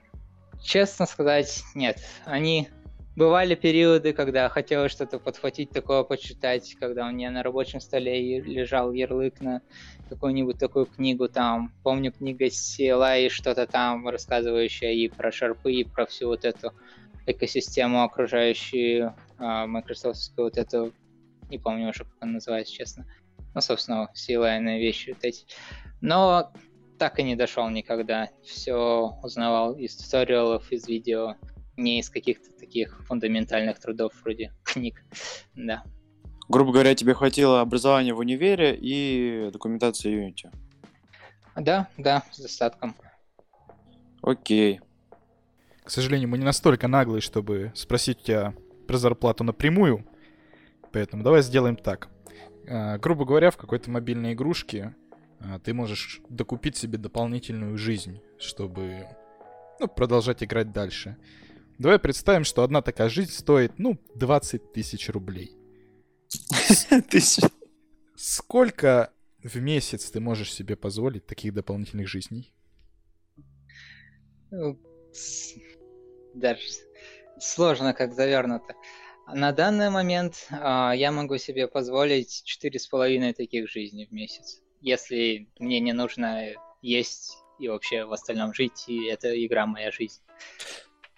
Честно 0.63 1.07
сказать, 1.07 1.63
нет. 1.75 2.01
Они 2.25 2.69
бывали 3.19 3.57
периоды, 3.57 4.13
когда 4.13 4.49
хотелось 4.49 4.93
что-то 4.93 5.19
подхватить 5.19 5.71
такое, 5.71 6.05
почитать, 6.05 6.77
когда 6.79 7.07
у 7.07 7.11
меня 7.11 7.33
на 7.33 7.43
рабочем 7.43 7.81
столе 7.81 8.41
лежал 8.41 8.93
ярлык 8.93 9.41
на 9.41 9.61
какую-нибудь 10.09 10.57
такую 10.59 10.87
книгу 10.87 11.29
там. 11.29 11.73
Помню 11.83 12.13
книга 12.13 12.47
CLI 12.47 13.27
и 13.27 13.29
что-то 13.29 13.67
там 13.67 14.09
рассказывающее 14.09 14.95
и 14.95 15.09
про 15.09 15.33
шарпы, 15.33 15.73
и 15.73 15.85
про 15.85 16.07
всю 16.07 16.29
вот 16.29 16.45
эту 16.45 16.73
экосистему 17.27 18.05
окружающую 18.05 19.15
Microsoft, 19.39 20.33
вот 20.37 20.57
эту 20.57 20.93
не 21.51 21.59
помню 21.59 21.89
уже, 21.89 22.05
как 22.05 22.15
он 22.23 22.35
называется, 22.35 22.73
честно. 22.73 23.05
Ну, 23.53 23.61
собственно, 23.61 24.09
силайные 24.15 24.79
вещи 24.79 25.11
вот 25.11 25.25
эти. 25.25 25.45
Но 26.01 26.53
так 26.99 27.19
и 27.19 27.25
не 27.25 27.35
дошел 27.35 27.69
никогда. 27.69 28.29
Все 28.45 29.13
узнавал 29.25 29.75
из 29.75 29.97
туториалов, 29.97 30.71
из 30.71 30.87
видео, 30.87 31.35
не 31.79 32.01
из 32.01 32.11
каких-то 32.11 32.53
таких 32.53 33.03
фундаментальных 33.07 33.79
трудов 33.79 34.13
вроде 34.23 34.53
книг. 34.65 35.03
Да. 35.55 35.85
Грубо 36.49 36.73
говоря, 36.73 36.95
тебе 36.95 37.15
хватило 37.15 37.61
образования 37.61 38.15
в 38.15 38.19
универе 38.19 38.77
и 38.79 39.51
документации 39.53 40.29
Unity? 40.29 40.51
Да, 41.57 41.89
да, 41.97 42.25
с 42.31 42.41
достатком. 42.41 42.95
Окей. 44.23 44.81
К 45.85 45.91
сожалению, 45.91 46.29
мы 46.29 46.39
не 46.39 46.45
настолько 46.45 46.89
наглые, 46.89 47.21
чтобы 47.21 47.73
спросить 47.75 48.23
тебя 48.23 48.55
про 48.87 48.99
зарплату 48.99 49.45
напрямую. 49.45 50.07
Поэтому 50.93 51.23
давай 51.23 51.43
сделаем 51.43 51.77
так. 51.77 52.09
А, 52.69 52.99
грубо 52.99 53.25
говоря, 53.25 53.51
в 53.51 53.57
какой-то 53.57 53.91
мобильной 53.91 54.33
игрушке 54.35 54.95
а, 55.41 55.59
ты 55.59 55.75
можешь 55.75 56.21
докупить 56.29 56.77
себе 56.77 56.99
дополнительную 56.99 57.77
жизнь, 57.79 58.21
чтобы 58.39 59.07
ну, 59.81 59.89
продолжать 59.89 60.43
играть 60.43 60.73
дальше. 60.73 61.17
Давай 61.79 62.01
представим, 62.01 62.43
что 62.43 62.65
одна 62.65 62.83
такая 62.83 63.09
жизнь 63.09 63.31
стоит, 63.31 63.79
ну, 63.79 63.99
20 64.17 64.73
тысяч 64.73 65.09
рублей. 65.11 65.57
Сколько 68.17 69.13
в 69.45 69.57
месяц 69.61 70.11
ты 70.11 70.19
можешь 70.19 70.53
себе 70.53 70.75
позволить 70.75 71.27
таких 71.27 71.55
дополнительных 71.55 72.09
жизней? 72.09 72.53
Ну, 74.51 74.77
даже 76.35 76.63
сложно 77.39 77.95
как 77.95 78.13
завернуто. 78.13 78.75
На 79.33 79.53
данный 79.53 79.91
момент 79.91 80.49
э, 80.51 80.93
я 80.97 81.13
могу 81.13 81.39
себе 81.39 81.69
позволить 81.69 82.43
четыре 82.45 82.81
с 82.81 82.89
половиной 82.89 83.35
таких 83.35 83.71
жизней 83.71 84.07
в 84.07 84.11
месяц, 84.11 84.63
если 84.81 85.49
мне 85.61 85.79
не 85.81 85.93
нужно 85.93 86.55
есть 86.83 87.37
и 87.59 87.69
вообще 87.69 88.05
в 88.05 88.13
остальном 88.13 88.55
жить, 88.55 88.85
и 88.89 89.05
это 89.05 89.29
игра 89.45 89.67
моя 89.67 89.93
жизнь. 89.93 90.23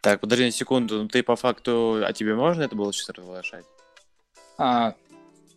Так, 0.01 0.21
подожди 0.21 0.45
на 0.47 0.51
секунду, 0.51 1.03
ну 1.03 1.09
ты 1.09 1.23
по 1.23 1.37
факту, 1.37 2.03
а 2.05 2.13
тебе 2.13 2.35
можно 2.35 2.63
это 2.63 2.75
было 2.75 2.93
сейчас 2.93 3.11
разглашать? 3.11 3.65
А, 4.57 4.95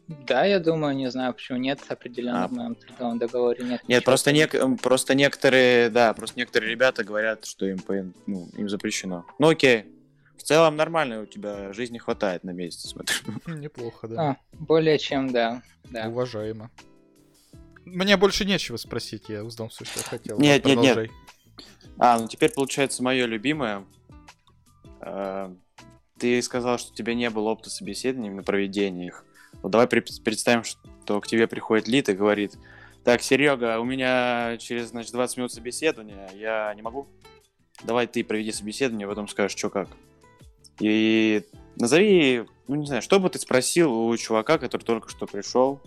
да, 0.08 0.44
я 0.46 0.60
думаю, 0.60 0.96
не 0.96 1.10
знаю, 1.10 1.34
почему 1.34 1.58
нет, 1.58 1.80
определенно 1.88 2.46
а. 2.46 2.48
в 2.48 2.52
моем 2.52 2.76
трудовом 2.76 3.20
договоре 3.20 3.64
нет. 3.64 3.82
Нет, 3.88 4.04
просто, 4.04 4.32
нек- 4.32 4.78
просто 4.82 5.16
некоторые, 5.16 5.90
да, 5.90 6.14
просто 6.14 6.38
некоторые 6.38 6.72
ребята 6.72 7.04
говорят, 7.04 7.46
что 7.46 7.66
им, 7.66 7.80
ну, 8.28 8.50
им 8.58 8.68
запрещено. 8.68 9.26
Ну 9.40 9.50
окей, 9.50 9.86
в 10.38 10.44
целом 10.44 10.76
нормально, 10.76 11.22
у 11.22 11.26
тебя 11.26 11.72
жизни 11.72 11.98
хватает 11.98 12.44
на 12.44 12.52
месяц, 12.52 12.90
смотрю. 12.90 13.16
Неплохо, 13.48 14.08
да. 14.10 14.22
А, 14.22 14.38
более 14.52 15.00
чем, 15.00 15.32
да. 15.32 15.62
да. 15.90 16.10
Уважаемо. 16.10 16.70
Мне 17.86 18.18
больше 18.18 18.44
нечего 18.44 18.76
спросить, 18.76 19.30
я 19.30 19.44
узнал 19.44 19.70
все, 19.70 19.86
что 19.86 20.00
я 20.00 20.06
хотел. 20.06 20.40
Нет, 20.40 20.66
нет, 20.66 20.80
нет. 20.80 21.10
А, 21.98 22.20
ну 22.20 22.28
теперь 22.28 22.52
получается 22.52 23.04
мое 23.04 23.26
любимое. 23.26 23.86
А, 25.06 25.56
ты 26.18 26.42
сказал, 26.42 26.78
что 26.78 26.92
у 26.92 26.96
тебя 26.96 27.14
не 27.14 27.30
было 27.30 27.50
опыта 27.50 27.70
собеседований 27.70 28.30
на 28.30 28.44
проведении 28.44 29.08
их. 29.08 29.26
Вот 29.62 29.72
давай 29.72 29.88
представим, 29.88 30.64
что 30.64 31.22
к 31.22 31.28
тебе 31.28 31.48
приходит 31.48 31.88
Лид 31.88 32.10
и 32.10 32.14
говорит, 32.14 32.58
так, 33.04 33.22
Серега, 33.22 33.80
у 33.80 33.84
меня 33.84 34.58
через, 34.58 34.90
значит, 34.90 35.12
20 35.12 35.38
минут 35.38 35.52
собеседования, 35.52 36.30
я 36.36 36.74
не 36.74 36.82
могу? 36.82 37.08
Давай 37.84 38.08
ты 38.08 38.24
проведи 38.24 38.52
собеседование, 38.52 39.08
потом 39.08 39.28
скажешь, 39.28 39.58
что 39.58 39.70
как. 39.70 39.90
И 40.80 41.44
назови, 41.76 42.46
ну 42.68 42.76
не 42.76 42.86
знаю, 42.86 43.02
что 43.02 43.20
бы 43.20 43.30
ты 43.30 43.40
спросил 43.40 43.94
у 43.94 44.16
чувака, 44.18 44.58
который 44.58 44.84
только 44.84 45.10
что 45.10 45.28
пришел, 45.28 45.82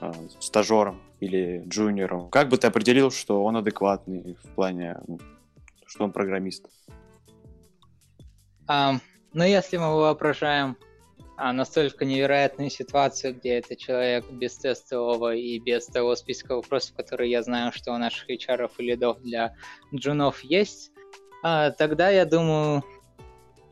э, 0.00 0.12
стажером 0.38 1.00
или 1.20 1.64
джуниором? 1.66 2.30
Как 2.30 2.48
бы 2.48 2.56
ты 2.56 2.68
определил, 2.68 3.10
что 3.10 3.44
он 3.44 3.56
адекватный 3.56 4.38
в 4.42 4.54
плане, 4.54 4.98
ну, 5.06 5.18
что 5.86 6.04
он 6.04 6.12
программист? 6.12 6.66
Um, 8.68 9.00
ну, 9.32 9.44
если 9.44 9.76
мы 9.76 9.94
воображаем 9.94 10.76
а, 11.36 11.52
настолько 11.52 12.04
невероятную 12.04 12.68
ситуацию, 12.68 13.34
где 13.34 13.58
это 13.58 13.76
человек 13.76 14.28
без 14.30 14.56
тестового 14.56 15.34
и 15.34 15.58
без 15.58 15.86
того 15.86 16.16
списка 16.16 16.56
вопросов, 16.56 16.96
которые 16.96 17.30
я 17.30 17.42
знаю, 17.42 17.72
что 17.72 17.92
у 17.92 17.98
наших 17.98 18.28
HR 18.28 18.70
и 18.78 18.82
лидов 18.82 19.22
для 19.22 19.54
джунов 19.94 20.42
есть, 20.42 20.90
а, 21.44 21.70
тогда 21.70 22.10
я 22.10 22.24
думаю, 22.24 22.82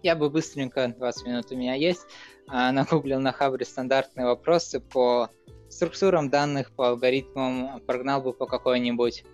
я 0.02 0.14
бы 0.14 0.30
быстренько, 0.30 0.94
20 0.96 1.26
минут 1.26 1.46
у 1.50 1.56
меня 1.56 1.74
есть, 1.74 2.06
а, 2.46 2.70
нагуглил 2.70 3.18
на 3.18 3.32
Хабре 3.32 3.64
стандартные 3.64 4.26
вопросы 4.26 4.78
по 4.78 5.30
структурам 5.68 6.30
данных, 6.30 6.70
по 6.70 6.90
алгоритмам, 6.90 7.80
прогнал 7.80 8.22
бы 8.22 8.32
по 8.32 8.46
какой-нибудь 8.46 9.24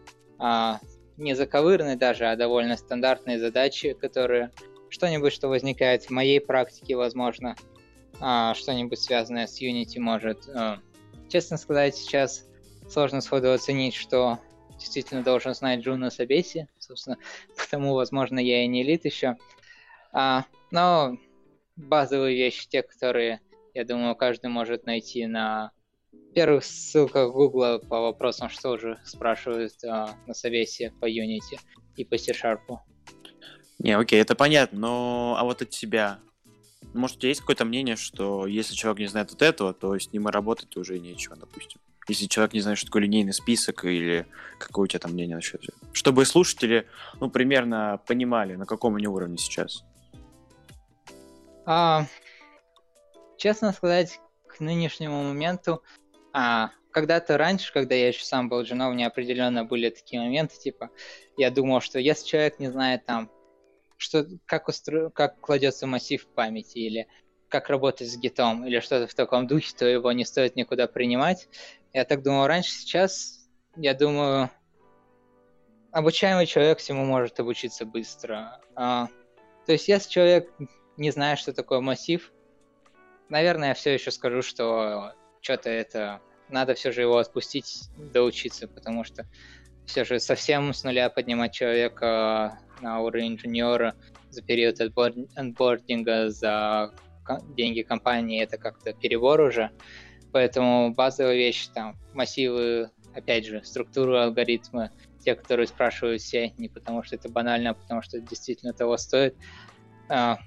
не 1.18 1.34
заковырной 1.34 1.94
даже, 1.94 2.24
а 2.24 2.36
довольно 2.36 2.76
стандартной 2.76 3.38
задачи, 3.38 3.92
которые 3.92 4.50
что-нибудь, 4.92 5.32
что 5.32 5.48
возникает 5.48 6.04
в 6.04 6.10
моей 6.10 6.38
практике, 6.38 6.96
возможно, 6.96 7.56
а, 8.20 8.54
что-нибудь 8.54 9.00
связанное 9.00 9.46
с 9.46 9.60
Unity 9.60 9.98
может. 9.98 10.46
А, 10.54 10.78
честно 11.28 11.56
сказать, 11.56 11.96
сейчас 11.96 12.46
сложно 12.90 13.22
сходу 13.22 13.52
оценить, 13.52 13.94
что 13.94 14.38
действительно 14.78 15.22
должен 15.22 15.54
знать 15.54 15.80
Джун 15.80 16.00
на 16.00 16.10
Собесе, 16.10 16.68
собственно, 16.78 17.16
потому, 17.56 17.94
возможно, 17.94 18.38
я 18.38 18.64
и 18.64 18.68
не 18.68 18.82
элит 18.82 19.06
еще. 19.06 19.36
А, 20.12 20.44
но 20.70 21.16
базовые 21.76 22.36
вещи, 22.36 22.68
те, 22.68 22.82
которые, 22.82 23.40
я 23.72 23.86
думаю, 23.86 24.14
каждый 24.14 24.50
может 24.50 24.84
найти 24.84 25.26
на 25.26 25.72
первых 26.34 26.64
ссылках 26.64 27.32
Гугла 27.32 27.80
по 27.88 28.02
вопросам, 28.02 28.50
что 28.50 28.72
уже 28.72 29.00
спрашивают 29.04 29.72
а, 29.84 30.14
на 30.26 30.34
совесе 30.34 30.92
по 31.00 31.06
Unity 31.10 31.58
и 31.96 32.04
по 32.04 32.18
C-Sharp. 32.18 32.60
Не, 33.82 33.98
окей, 33.98 34.20
это 34.20 34.36
понятно, 34.36 34.78
но 34.78 35.36
а 35.36 35.42
вот 35.42 35.60
от 35.60 35.70
тебя, 35.70 36.20
может, 36.94 37.16
у 37.16 37.18
тебя 37.18 37.30
есть 37.30 37.40
какое-то 37.40 37.64
мнение, 37.64 37.96
что 37.96 38.46
если 38.46 38.74
человек 38.74 39.00
не 39.00 39.06
знает 39.08 39.32
вот 39.32 39.42
этого, 39.42 39.74
то 39.74 39.98
с 39.98 40.12
ним 40.12 40.28
и 40.28 40.30
работать 40.30 40.76
уже 40.76 41.00
нечего, 41.00 41.34
допустим? 41.34 41.80
Если 42.06 42.26
человек 42.26 42.52
не 42.52 42.60
знает, 42.60 42.78
что 42.78 42.86
такое 42.86 43.02
линейный 43.02 43.32
список 43.32 43.84
или 43.84 44.24
какое 44.60 44.84
у 44.84 44.86
тебя 44.86 45.00
там 45.00 45.12
мнение 45.12 45.34
насчет 45.34 45.64
этого? 45.64 45.76
Чтобы 45.92 46.24
слушатели, 46.26 46.86
ну, 47.18 47.28
примерно 47.28 48.00
понимали, 48.06 48.54
на 48.54 48.66
каком 48.66 48.94
они 48.94 49.08
уровне 49.08 49.36
сейчас. 49.36 49.82
А, 51.66 52.06
честно 53.36 53.72
сказать, 53.72 54.20
к 54.46 54.60
нынешнему 54.60 55.24
моменту, 55.24 55.82
а, 56.32 56.70
когда-то 56.92 57.36
раньше, 57.36 57.72
когда 57.72 57.96
я 57.96 58.06
еще 58.06 58.24
сам 58.24 58.48
был 58.48 58.64
женой, 58.64 58.90
у 58.90 58.94
меня 58.94 59.08
определенно 59.08 59.64
были 59.64 59.90
такие 59.90 60.22
моменты, 60.22 60.56
типа, 60.56 60.90
я 61.36 61.50
думал, 61.50 61.80
что 61.80 61.98
если 61.98 62.28
человек 62.28 62.60
не 62.60 62.70
знает 62.70 63.04
там, 63.06 63.28
что, 64.02 64.26
как, 64.46 64.68
устро... 64.68 65.10
как 65.10 65.40
кладется 65.40 65.86
массив 65.86 66.26
памяти, 66.26 66.78
или 66.78 67.08
как 67.48 67.68
работать 67.68 68.10
с 68.10 68.16
гитом, 68.16 68.66
или 68.66 68.80
что-то 68.80 69.06
в 69.06 69.14
таком 69.14 69.46
духе, 69.46 69.74
то 69.76 69.86
его 69.86 70.10
не 70.12 70.24
стоит 70.24 70.56
никуда 70.56 70.86
принимать. 70.86 71.48
Я 71.92 72.04
так 72.04 72.22
думал 72.22 72.46
раньше, 72.46 72.70
сейчас, 72.70 73.48
я 73.76 73.94
думаю, 73.94 74.50
обучаемый 75.90 76.46
человек 76.46 76.78
всему 76.78 77.04
может 77.04 77.38
обучиться 77.40 77.84
быстро. 77.84 78.60
А, 78.74 79.08
то 79.66 79.72
есть, 79.72 79.88
если 79.88 80.10
человек 80.10 80.50
не 80.96 81.10
знаю, 81.10 81.36
что 81.36 81.52
такое 81.52 81.80
массив. 81.80 82.32
Наверное, 83.28 83.68
я 83.68 83.74
все 83.74 83.94
еще 83.94 84.10
скажу, 84.10 84.42
что 84.42 85.14
что-то 85.40 85.70
это... 85.70 86.20
Надо 86.48 86.74
все 86.74 86.92
же 86.92 87.00
его 87.00 87.16
отпустить, 87.16 87.84
доучиться, 87.96 88.68
потому 88.68 89.04
что 89.04 89.26
все 89.92 90.06
же 90.06 90.20
совсем 90.20 90.72
с 90.72 90.84
нуля 90.84 91.10
поднимать 91.10 91.52
человека 91.52 92.58
на 92.80 93.00
уровень 93.00 93.34
инженера 93.34 93.94
за 94.30 94.40
период 94.40 94.80
анбординга, 95.36 96.30
за 96.30 96.94
деньги 97.54 97.82
компании, 97.82 98.42
это 98.42 98.56
как-то 98.56 98.94
перебор 98.94 99.42
уже. 99.42 99.70
Поэтому 100.32 100.94
базовые 100.94 101.36
вещи, 101.36 101.68
там, 101.74 101.98
массивы, 102.14 102.90
опять 103.14 103.44
же, 103.44 103.62
структуру 103.64 104.16
алгоритмы, 104.16 104.90
те, 105.22 105.34
которые 105.34 105.66
спрашивают 105.66 106.22
все, 106.22 106.54
не 106.56 106.70
потому 106.70 107.02
что 107.02 107.16
это 107.16 107.28
банально, 107.28 107.70
а 107.70 107.74
потому 107.74 108.00
что 108.00 108.16
это 108.16 108.26
действительно 108.26 108.72
того 108.72 108.96
стоит. 108.96 109.36
А, 110.08 110.38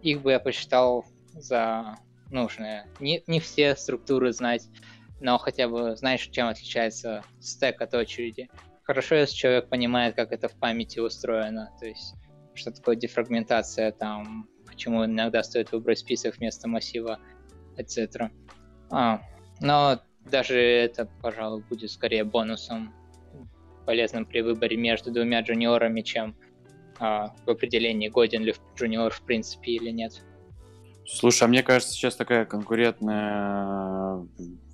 их 0.00 0.22
бы 0.22 0.30
я 0.30 0.40
посчитал 0.40 1.04
за 1.34 1.98
нужные. 2.30 2.86
Не, 2.98 3.22
не 3.26 3.40
все 3.40 3.76
структуры 3.76 4.32
знать, 4.32 4.66
но 5.20 5.36
хотя 5.36 5.68
бы 5.68 5.96
знаешь, 5.96 6.26
чем 6.28 6.48
отличается 6.48 7.22
стек 7.40 7.82
от 7.82 7.92
очереди. 7.92 8.48
Хорошо, 8.86 9.16
если 9.16 9.34
человек 9.34 9.68
понимает, 9.68 10.14
как 10.14 10.30
это 10.30 10.48
в 10.48 10.54
памяти 10.54 11.00
устроено, 11.00 11.70
то 11.80 11.86
есть 11.86 12.14
что 12.54 12.70
такое 12.70 12.94
дефрагментация, 12.94 13.90
там, 13.90 14.48
почему 14.64 15.04
иногда 15.04 15.42
стоит 15.42 15.72
выбрать 15.72 15.98
список 15.98 16.36
вместо 16.36 16.68
массива, 16.68 17.18
etc. 17.76 18.30
А, 18.90 19.20
но 19.60 20.00
даже 20.30 20.60
это, 20.60 21.08
пожалуй, 21.20 21.64
будет 21.68 21.90
скорее 21.90 22.22
бонусом 22.22 22.94
полезным 23.84 24.24
при 24.24 24.40
выборе 24.40 24.76
между 24.76 25.10
двумя 25.10 25.40
джуниорами, 25.40 26.02
чем 26.02 26.36
а, 27.00 27.34
в 27.44 27.50
определении, 27.50 28.08
годен 28.08 28.42
ли 28.42 28.54
джуниор 28.76 29.12
в 29.12 29.22
принципе 29.22 29.72
или 29.72 29.90
нет. 29.90 30.22
Слушай, 31.04 31.44
а 31.44 31.48
мне 31.48 31.62
кажется, 31.64 31.92
сейчас 31.92 32.14
такая 32.14 32.44
конкурентная, 32.44 34.26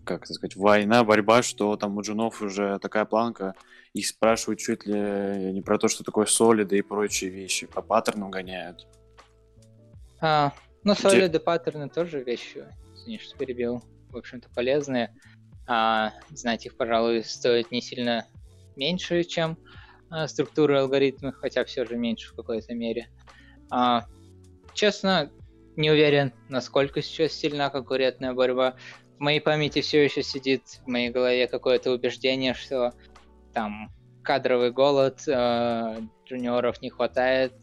как 0.04 0.24
это 0.24 0.34
сказать, 0.34 0.56
война, 0.56 1.04
борьба, 1.04 1.42
что 1.42 1.76
там 1.76 1.96
у 1.96 2.02
джунов 2.02 2.42
уже 2.42 2.78
такая 2.78 3.04
планка, 3.04 3.54
их 3.92 4.06
спрашивают 4.06 4.60
чуть 4.60 4.86
ли 4.86 5.52
не 5.52 5.62
про 5.62 5.78
то, 5.78 5.88
что 5.88 6.04
такое 6.04 6.26
солиды 6.26 6.78
и 6.78 6.82
прочие 6.82 7.30
вещи, 7.30 7.66
по 7.66 7.82
паттерну 7.82 8.28
гоняют. 8.28 8.86
А, 10.20 10.52
ну, 10.84 10.94
солиды, 10.94 11.38
паттерны 11.40 11.88
тоже 11.88 12.22
вещи, 12.22 12.64
извини, 12.94 13.18
что 13.18 13.36
перебил, 13.36 13.82
в 14.10 14.16
общем-то, 14.16 14.48
полезные. 14.54 15.14
А, 15.66 16.12
знать 16.30 16.66
их, 16.66 16.76
пожалуй, 16.76 17.24
стоит 17.24 17.70
не 17.70 17.80
сильно 17.80 18.26
меньше, 18.76 19.24
чем 19.24 19.58
а, 20.10 20.26
структуры 20.26 20.78
алгоритмов, 20.78 21.36
хотя 21.36 21.64
все 21.64 21.84
же 21.84 21.96
меньше 21.96 22.32
в 22.32 22.36
какой-то 22.36 22.74
мере. 22.74 23.08
А, 23.70 24.06
честно, 24.74 25.30
не 25.76 25.90
уверен, 25.90 26.32
насколько 26.48 27.00
сейчас 27.02 27.32
сильна 27.32 27.70
конкурентная 27.70 28.34
борьба. 28.34 28.76
Моей 29.22 29.38
памяти 29.38 29.82
все 29.82 30.02
еще 30.02 30.24
сидит 30.24 30.80
в 30.84 30.88
моей 30.88 31.08
голове 31.08 31.46
какое-то 31.46 31.92
убеждение, 31.92 32.54
что 32.54 32.92
там 33.54 33.92
кадровый 34.24 34.72
голод, 34.72 35.22
э, 35.28 36.00
джуниоров 36.26 36.82
не 36.82 36.90
хватает. 36.90 37.54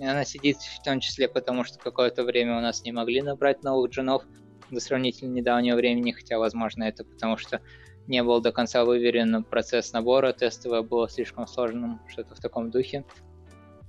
Она 0.00 0.24
сидит 0.24 0.56
в 0.56 0.82
том 0.82 1.00
числе 1.00 1.28
потому, 1.28 1.64
что 1.64 1.78
какое-то 1.78 2.24
время 2.24 2.56
у 2.56 2.62
нас 2.62 2.82
не 2.82 2.92
могли 2.92 3.20
набрать 3.20 3.62
новых 3.62 3.90
джунов 3.90 4.24
до 4.70 4.80
сравнительно 4.80 5.34
недавнего 5.34 5.76
времени, 5.76 6.12
хотя, 6.12 6.38
возможно, 6.38 6.84
это 6.84 7.04
потому 7.04 7.36
что 7.36 7.60
не 8.06 8.22
был 8.22 8.40
до 8.40 8.50
конца 8.50 8.86
выверен 8.86 9.44
процесс 9.44 9.92
набора, 9.92 10.32
тестовое 10.32 10.80
было 10.80 11.10
слишком 11.10 11.46
сложным, 11.46 12.00
что-то 12.08 12.34
в 12.34 12.40
таком 12.40 12.70
духе. 12.70 13.04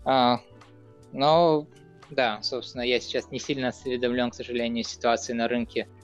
А, 0.04 0.42
но 1.14 1.68
Да, 2.10 2.42
собственно, 2.42 2.82
я 2.82 3.00
сейчас 3.00 3.32
не 3.32 3.40
сильно 3.40 3.70
осведомлен, 3.70 4.32
к 4.32 4.36
сожалению, 4.36 4.84
ситуации 4.84 5.32
на 5.32 5.48
рынке, 5.48 5.88
а, 5.88 6.01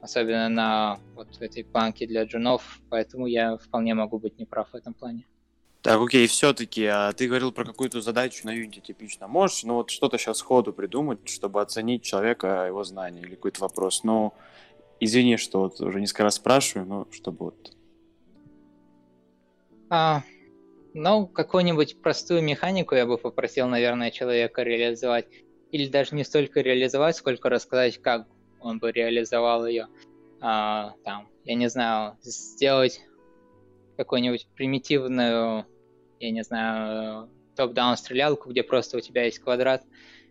особенно 0.00 0.48
на 0.48 0.98
вот 1.14 1.28
этой 1.40 1.64
планке 1.64 2.06
для 2.06 2.24
джунов, 2.24 2.80
поэтому 2.90 3.26
я 3.26 3.56
вполне 3.56 3.94
могу 3.94 4.18
быть 4.18 4.38
неправ 4.38 4.70
в 4.70 4.74
этом 4.74 4.94
плане. 4.94 5.26
Так, 5.82 6.00
окей, 6.00 6.26
все-таки, 6.26 6.84
а 6.86 7.12
ты 7.12 7.28
говорил 7.28 7.52
про 7.52 7.64
какую-то 7.64 8.00
задачу 8.00 8.44
на 8.44 8.50
Unity 8.50 8.80
типично. 8.80 9.28
Можешь, 9.28 9.62
ну 9.62 9.74
вот 9.74 9.90
что-то 9.90 10.18
сейчас 10.18 10.38
сходу 10.38 10.72
придумать, 10.72 11.28
чтобы 11.28 11.62
оценить 11.62 12.02
человека, 12.02 12.66
его 12.66 12.82
знания 12.82 13.22
или 13.22 13.36
какой-то 13.36 13.60
вопрос? 13.60 14.02
Ну, 14.02 14.34
извини, 14.98 15.36
что 15.36 15.60
вот 15.60 15.80
уже 15.80 16.00
несколько 16.00 16.24
раз 16.24 16.34
спрашиваю, 16.34 16.86
но 16.86 17.06
чтобы 17.12 17.46
вот... 17.46 17.72
А, 19.90 20.22
ну, 20.94 21.26
какую-нибудь 21.26 22.02
простую 22.02 22.42
механику 22.42 22.94
я 22.94 23.06
бы 23.06 23.16
попросил, 23.16 23.68
наверное, 23.68 24.10
человека 24.10 24.62
реализовать. 24.62 25.26
Или 25.70 25.86
даже 25.86 26.14
не 26.16 26.24
столько 26.24 26.60
реализовать, 26.60 27.16
сколько 27.16 27.48
рассказать, 27.48 27.98
как 27.98 28.26
он 28.60 28.78
бы 28.78 28.92
реализовал 28.92 29.66
ее. 29.66 29.88
А, 30.40 30.94
там, 31.04 31.28
я 31.44 31.54
не 31.54 31.68
знаю, 31.68 32.16
сделать 32.22 33.00
какую-нибудь 33.96 34.48
примитивную, 34.54 35.66
я 36.20 36.30
не 36.30 36.42
знаю, 36.42 37.30
топ-даун 37.56 37.96
стрелялку, 37.96 38.50
где 38.50 38.62
просто 38.62 38.98
у 38.98 39.00
тебя 39.00 39.24
есть 39.24 39.40
квадрат, 39.40 39.82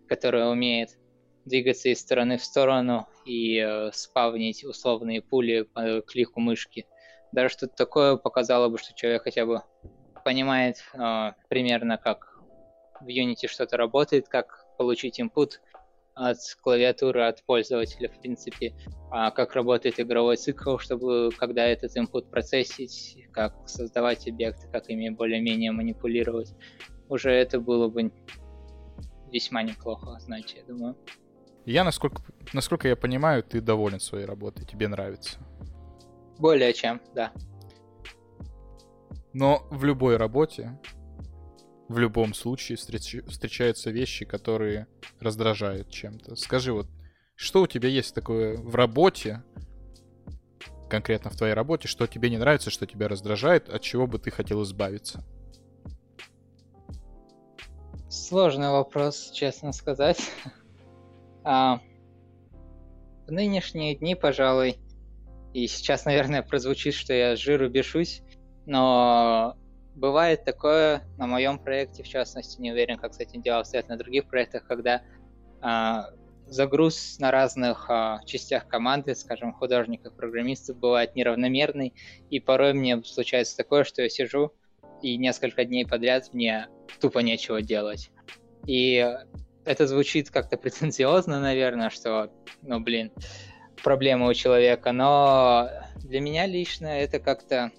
который 0.08 0.49
умеет 0.49 0.98
двигаться 1.45 1.90
из 1.90 1.99
стороны 1.99 2.38
в 2.38 2.44
сторону 2.44 3.08
и 3.26 3.58
э, 3.58 3.91
спавнить 3.94 4.64
условные 4.64 5.22
пули 5.22 5.62
по 5.62 6.02
клику 6.02 6.40
мышки. 6.40 6.86
Даже 7.32 7.54
что-то 7.54 7.76
такое 7.76 8.16
показало 8.16 8.70
бы, 8.70 8.78
что 8.78 8.94
человек 8.94 9.24
хотя 9.24 9.45
бы 9.45 9.62
понимает 10.24 10.78
э, 10.94 11.32
примерно, 11.49 11.98
как 11.98 12.40
в 13.02 13.08
Unity 13.08 13.48
что-то 13.48 13.78
работает, 13.78 14.28
как 14.28 14.66
получить 14.78 15.20
input, 15.20 15.60
от 16.18 16.38
клавиатуры, 16.61 17.27
от 17.27 17.44
пользователя, 17.44 18.10
в 18.10 18.19
принципе, 18.19 18.73
а 19.11 19.30
как 19.31 19.53
работает 19.53 19.99
игровой 19.99 20.35
цикл, 20.38 20.77
чтобы 20.77 21.30
когда 21.38 21.65
этот 21.65 21.95
input 21.95 22.30
процессить, 22.30 23.27
как 23.31 23.69
создавать 23.69 24.27
объекты, 24.27 24.68
как 24.72 24.89
ими 24.89 25.10
более-менее 25.10 25.72
манипулировать. 25.72 26.53
Уже 27.07 27.31
это 27.31 27.60
было 27.60 27.88
бы 27.88 28.11
весьма 29.31 29.61
неплохо, 29.61 30.18
значит, 30.19 30.57
я 30.57 30.64
думаю. 30.64 30.98
Я, 31.65 31.84
насколько, 31.84 32.23
насколько 32.52 32.88
я 32.88 32.95
понимаю, 32.95 33.44
ты 33.44 33.61
доволен 33.61 33.99
своей 33.99 34.26
работой, 34.26 34.65
тебе 34.65 34.88
нравится. 34.88 35.38
Более 36.39 36.73
чем, 36.73 36.99
да. 37.14 37.31
Но 39.34 39.68
в 39.69 39.84
любой 39.84 40.18
работе 40.18 40.80
в 41.88 41.97
любом 41.97 42.34
случае 42.34 42.77
встреч... 42.77 43.18
встречаются 43.27 43.91
вещи, 43.91 44.26
которые 44.26 44.88
раздражают 45.19 45.89
чем-то. 45.89 46.35
Скажи 46.35 46.73
вот, 46.73 46.88
что 47.35 47.61
у 47.61 47.68
тебя 47.68 47.89
есть 47.89 48.14
такое 48.14 48.57
в 48.57 48.76
работе, 48.76 49.43
конкретно 50.89 51.30
в 51.30 51.35
твоей 51.35 51.53
работе, 51.53 51.88
что 51.88 52.07
тебе 52.07 52.30
не 52.30 52.38
нравится, 52.38 52.69
что 52.69 52.85
тебя 52.85 53.07
раздражает, 53.07 53.69
от 53.69 53.81
чего 53.81 54.07
бы 54.07 54.19
ты 54.19 54.31
хотел 54.31 54.64
избавиться? 54.64 55.23
Сложный 58.09 58.69
вопрос, 58.69 59.31
честно 59.31 59.72
сказать. 59.72 60.19
А, 61.49 61.80
в 63.26 63.31
нынешние 63.31 63.95
дни, 63.95 64.15
пожалуй, 64.15 64.76
и 65.53 65.65
сейчас, 65.68 66.03
наверное, 66.03 66.41
прозвучит, 66.41 66.93
что 66.93 67.14
я 67.14 67.38
жиру 67.38 67.69
бешусь, 67.69 68.22
но 68.65 69.55
бывает 69.98 70.45
такое 70.45 71.02
на 71.18 71.28
моем 71.28 71.57
проекте, 71.60 72.03
в 72.03 72.07
частности, 72.07 72.61
не 72.61 72.72
уверен, 72.72 72.98
как 72.98 73.14
с 73.14 73.19
этим 73.19 73.41
дело 73.41 73.60
обстоят 73.60 73.90
на 73.90 73.98
других 73.98 74.28
проектах, 74.30 74.65
когда 74.68 75.02
а, 75.60 76.11
загруз 76.45 77.18
на 77.19 77.32
разных 77.32 77.90
а, 77.90 78.22
частях 78.26 78.68
команды, 78.68 79.15
скажем, 79.15 79.53
художников, 79.53 80.15
программистов, 80.15 80.78
бывает 80.78 81.15
неравномерный, 81.15 81.94
и 82.30 82.40
порой 82.40 82.74
мне 82.74 83.03
случается 83.03 83.57
такое, 83.57 83.84
что 83.84 84.03
я 84.03 84.10
сижу 84.10 84.53
и 85.02 85.18
несколько 85.18 85.65
дней 85.65 85.86
подряд 85.86 86.32
мне 86.32 86.68
тупо 87.02 87.19
нечего 87.19 87.61
делать. 87.61 88.11
И 88.65 89.06
это 89.65 89.88
звучит 89.88 90.30
как-то 90.30 90.57
претенциозно, 90.57 91.40
наверное, 91.40 91.90
что, 91.90 92.32
ну, 92.61 92.80
блин, 92.80 93.11
проблема 93.84 94.28
у 94.28 94.34
человека, 94.36 94.91
но 94.91 95.69
для 95.95 96.22
меня 96.22 96.45
лично 96.45 96.86
это 96.86 97.19
как-то 97.19 97.72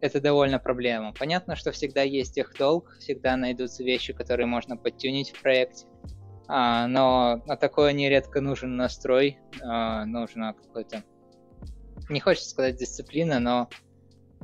это 0.00 0.20
довольно 0.20 0.58
проблема. 0.58 1.12
Понятно, 1.12 1.56
что 1.56 1.72
всегда 1.72 2.02
есть 2.02 2.38
их 2.38 2.54
долг, 2.58 2.96
всегда 3.00 3.36
найдутся 3.36 3.82
вещи, 3.82 4.12
которые 4.12 4.46
можно 4.46 4.76
подтюнить 4.76 5.30
в 5.30 5.42
проекте, 5.42 5.86
а, 6.46 6.86
но 6.86 7.42
на 7.46 7.56
такое 7.56 7.92
нередко 7.92 8.40
нужен 8.40 8.76
настрой, 8.76 9.38
а, 9.62 10.04
нужно 10.04 10.54
какой-то, 10.54 11.02
не 12.08 12.20
хочется 12.20 12.50
сказать 12.50 12.76
дисциплина, 12.76 13.38
но 13.38 13.68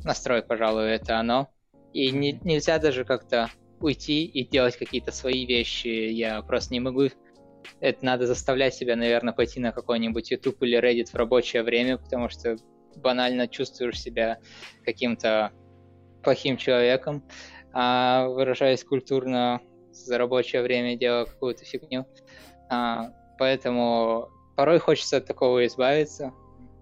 настрой, 0.02 0.42
пожалуй, 0.42 0.90
это 0.90 1.18
оно. 1.18 1.48
И 1.92 2.10
не, 2.10 2.32
нельзя 2.42 2.78
даже 2.78 3.04
как-то 3.04 3.48
уйти 3.80 4.24
и 4.24 4.46
делать 4.46 4.76
какие-то 4.76 5.12
свои 5.12 5.46
вещи. 5.46 5.88
Я 5.88 6.42
просто 6.42 6.74
не 6.74 6.80
могу. 6.80 7.04
Это 7.80 8.04
надо 8.04 8.26
заставлять 8.26 8.74
себя, 8.74 8.96
наверное, 8.96 9.32
пойти 9.32 9.60
на 9.60 9.72
какой-нибудь 9.72 10.30
YouTube 10.30 10.62
или 10.62 10.78
Reddit 10.78 11.10
в 11.12 11.14
рабочее 11.14 11.62
время, 11.62 11.96
потому 11.96 12.28
что 12.28 12.56
банально 12.96 13.48
чувствуешь 13.48 14.00
себя 14.00 14.38
каким-то 14.84 15.52
плохим 16.22 16.56
человеком, 16.56 17.22
а 17.72 18.28
выражаясь 18.28 18.84
культурно, 18.84 19.60
за 19.92 20.18
рабочее 20.18 20.62
время 20.62 20.96
делая 20.96 21.24
какую-то 21.24 21.64
фигню. 21.64 22.06
А, 22.68 23.10
поэтому 23.38 24.28
порой 24.56 24.78
хочется 24.78 25.18
от 25.18 25.26
такого 25.26 25.66
избавиться. 25.66 26.32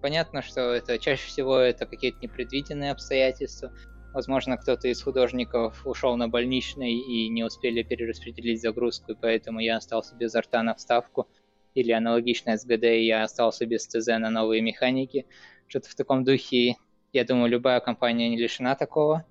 Понятно, 0.01 0.41
что 0.41 0.73
это 0.73 0.97
чаще 0.97 1.27
всего 1.27 1.57
это 1.57 1.85
какие-то 1.85 2.17
непредвиденные 2.21 2.91
обстоятельства. 2.91 3.71
Возможно, 4.13 4.57
кто-то 4.57 4.87
из 4.87 5.01
художников 5.01 5.85
ушел 5.85 6.17
на 6.17 6.27
больничный 6.27 6.93
и 6.93 7.29
не 7.29 7.43
успели 7.43 7.83
перераспределить 7.83 8.61
загрузку, 8.61 9.13
и 9.13 9.15
поэтому 9.19 9.59
я 9.59 9.77
остался 9.77 10.15
без 10.15 10.35
арта 10.35 10.61
на 10.61 10.75
вставку. 10.75 11.27
Или 11.73 11.91
аналогично 11.91 12.55
СГД, 12.55 12.83
и 12.83 13.05
я 13.05 13.23
остался 13.23 13.65
без 13.65 13.87
ТЗ 13.87 14.07
на 14.07 14.29
новые 14.29 14.61
механики 14.61 15.25
что-то 15.73 15.89
в 15.89 15.95
таком 15.95 16.23
духе. 16.23 16.77
Я 17.13 17.25
думаю, 17.25 17.49
любая 17.49 17.79
компания 17.79 18.29
не 18.29 18.37
лишена 18.37 18.75
такого. 18.75 19.25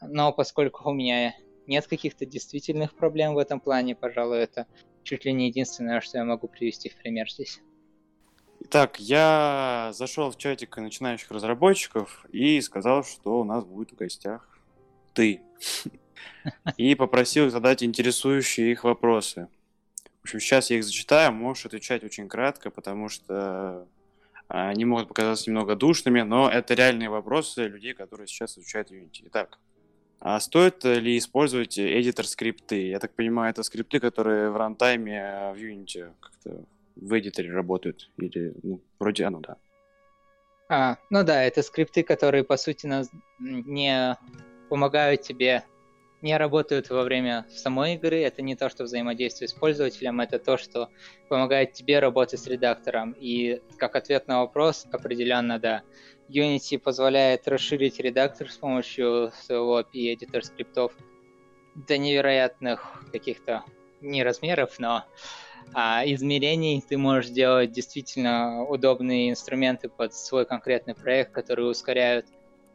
Но 0.00 0.32
поскольку 0.32 0.88
у 0.88 0.92
меня 0.92 1.34
нет 1.66 1.88
каких-то 1.88 2.24
действительных 2.24 2.94
проблем 2.94 3.34
в 3.34 3.38
этом 3.38 3.58
плане, 3.58 3.96
пожалуй, 3.96 4.38
это 4.38 4.68
чуть 5.02 5.24
ли 5.24 5.32
не 5.32 5.48
единственное, 5.48 6.00
что 6.00 6.18
я 6.18 6.24
могу 6.24 6.46
привести 6.46 6.90
в 6.90 6.96
пример 6.96 7.28
здесь. 7.28 7.60
Итак, 8.60 9.00
я 9.00 9.90
зашел 9.92 10.30
в 10.30 10.38
чатик 10.38 10.76
начинающих 10.76 11.28
разработчиков 11.32 12.24
и 12.30 12.60
сказал, 12.60 13.02
что 13.02 13.40
у 13.40 13.44
нас 13.44 13.64
будет 13.64 13.90
в 13.90 13.96
гостях 13.96 14.48
ты. 15.12 15.40
И 16.76 16.94
попросил 16.94 17.50
задать 17.50 17.82
интересующие 17.82 18.70
их 18.70 18.84
вопросы. 18.84 19.48
В 20.20 20.24
общем, 20.24 20.38
сейчас 20.38 20.70
я 20.70 20.76
их 20.76 20.84
зачитаю, 20.84 21.32
можешь 21.32 21.66
отвечать 21.66 22.04
очень 22.04 22.28
кратко, 22.28 22.70
потому 22.70 23.08
что 23.08 23.88
они 24.52 24.84
могут 24.84 25.08
показаться 25.08 25.48
немного 25.48 25.76
душными, 25.76 26.22
но 26.22 26.50
это 26.50 26.74
реальные 26.74 27.08
вопросы 27.08 27.68
людей, 27.68 27.94
которые 27.94 28.26
сейчас 28.26 28.58
изучают 28.58 28.90
Unity. 28.90 29.22
Итак, 29.26 29.58
а 30.18 30.40
стоит 30.40 30.84
ли 30.84 31.16
использовать 31.16 31.78
эдитор 31.78 32.26
скрипты? 32.26 32.88
Я 32.88 32.98
так 32.98 33.14
понимаю, 33.14 33.50
это 33.50 33.62
скрипты, 33.62 34.00
которые 34.00 34.50
в 34.50 34.56
рантайме 34.56 35.22
а, 35.22 35.54
в 35.54 35.56
Unity 35.56 36.12
как-то 36.20 36.64
в 36.96 37.18
эдиторе 37.18 37.52
работают. 37.52 38.10
Или, 38.16 38.52
ну, 38.64 38.80
вроде 38.98 39.24
оно, 39.24 39.38
да. 39.38 39.56
А, 40.68 40.98
ну 41.10 41.22
да, 41.22 41.44
это 41.44 41.62
скрипты, 41.62 42.02
которые, 42.02 42.42
по 42.42 42.56
сути, 42.56 42.88
не 43.38 44.18
помогают 44.68 45.22
тебе 45.22 45.64
не 46.22 46.36
работают 46.36 46.90
во 46.90 47.02
время 47.02 47.46
самой 47.50 47.94
игры. 47.94 48.20
Это 48.20 48.42
не 48.42 48.56
то, 48.56 48.68
что 48.68 48.84
взаимодействие 48.84 49.48
с 49.48 49.52
пользователем, 49.52 50.20
это 50.20 50.38
то, 50.38 50.56
что 50.56 50.88
помогает 51.28 51.72
тебе 51.72 51.98
работать 51.98 52.40
с 52.40 52.46
редактором. 52.46 53.12
И 53.18 53.60
как 53.78 53.96
ответ 53.96 54.28
на 54.28 54.40
вопрос, 54.40 54.86
определенно 54.92 55.58
да. 55.58 55.82
Unity 56.28 56.78
позволяет 56.78 57.48
расширить 57.48 57.98
редактор 57.98 58.50
с 58.50 58.56
помощью 58.56 59.32
своего 59.42 59.80
API 59.80 60.14
эдитор 60.14 60.44
скриптов 60.44 60.92
до 61.74 61.98
невероятных 61.98 63.04
каких-то 63.10 63.64
не 64.00 64.22
размеров, 64.22 64.78
но 64.78 65.04
а, 65.72 66.02
измерений. 66.04 66.82
Ты 66.86 66.98
можешь 66.98 67.30
делать 67.30 67.72
действительно 67.72 68.64
удобные 68.64 69.30
инструменты 69.30 69.88
под 69.88 70.14
свой 70.14 70.46
конкретный 70.46 70.94
проект, 70.94 71.32
которые 71.32 71.68
ускоряют 71.68 72.26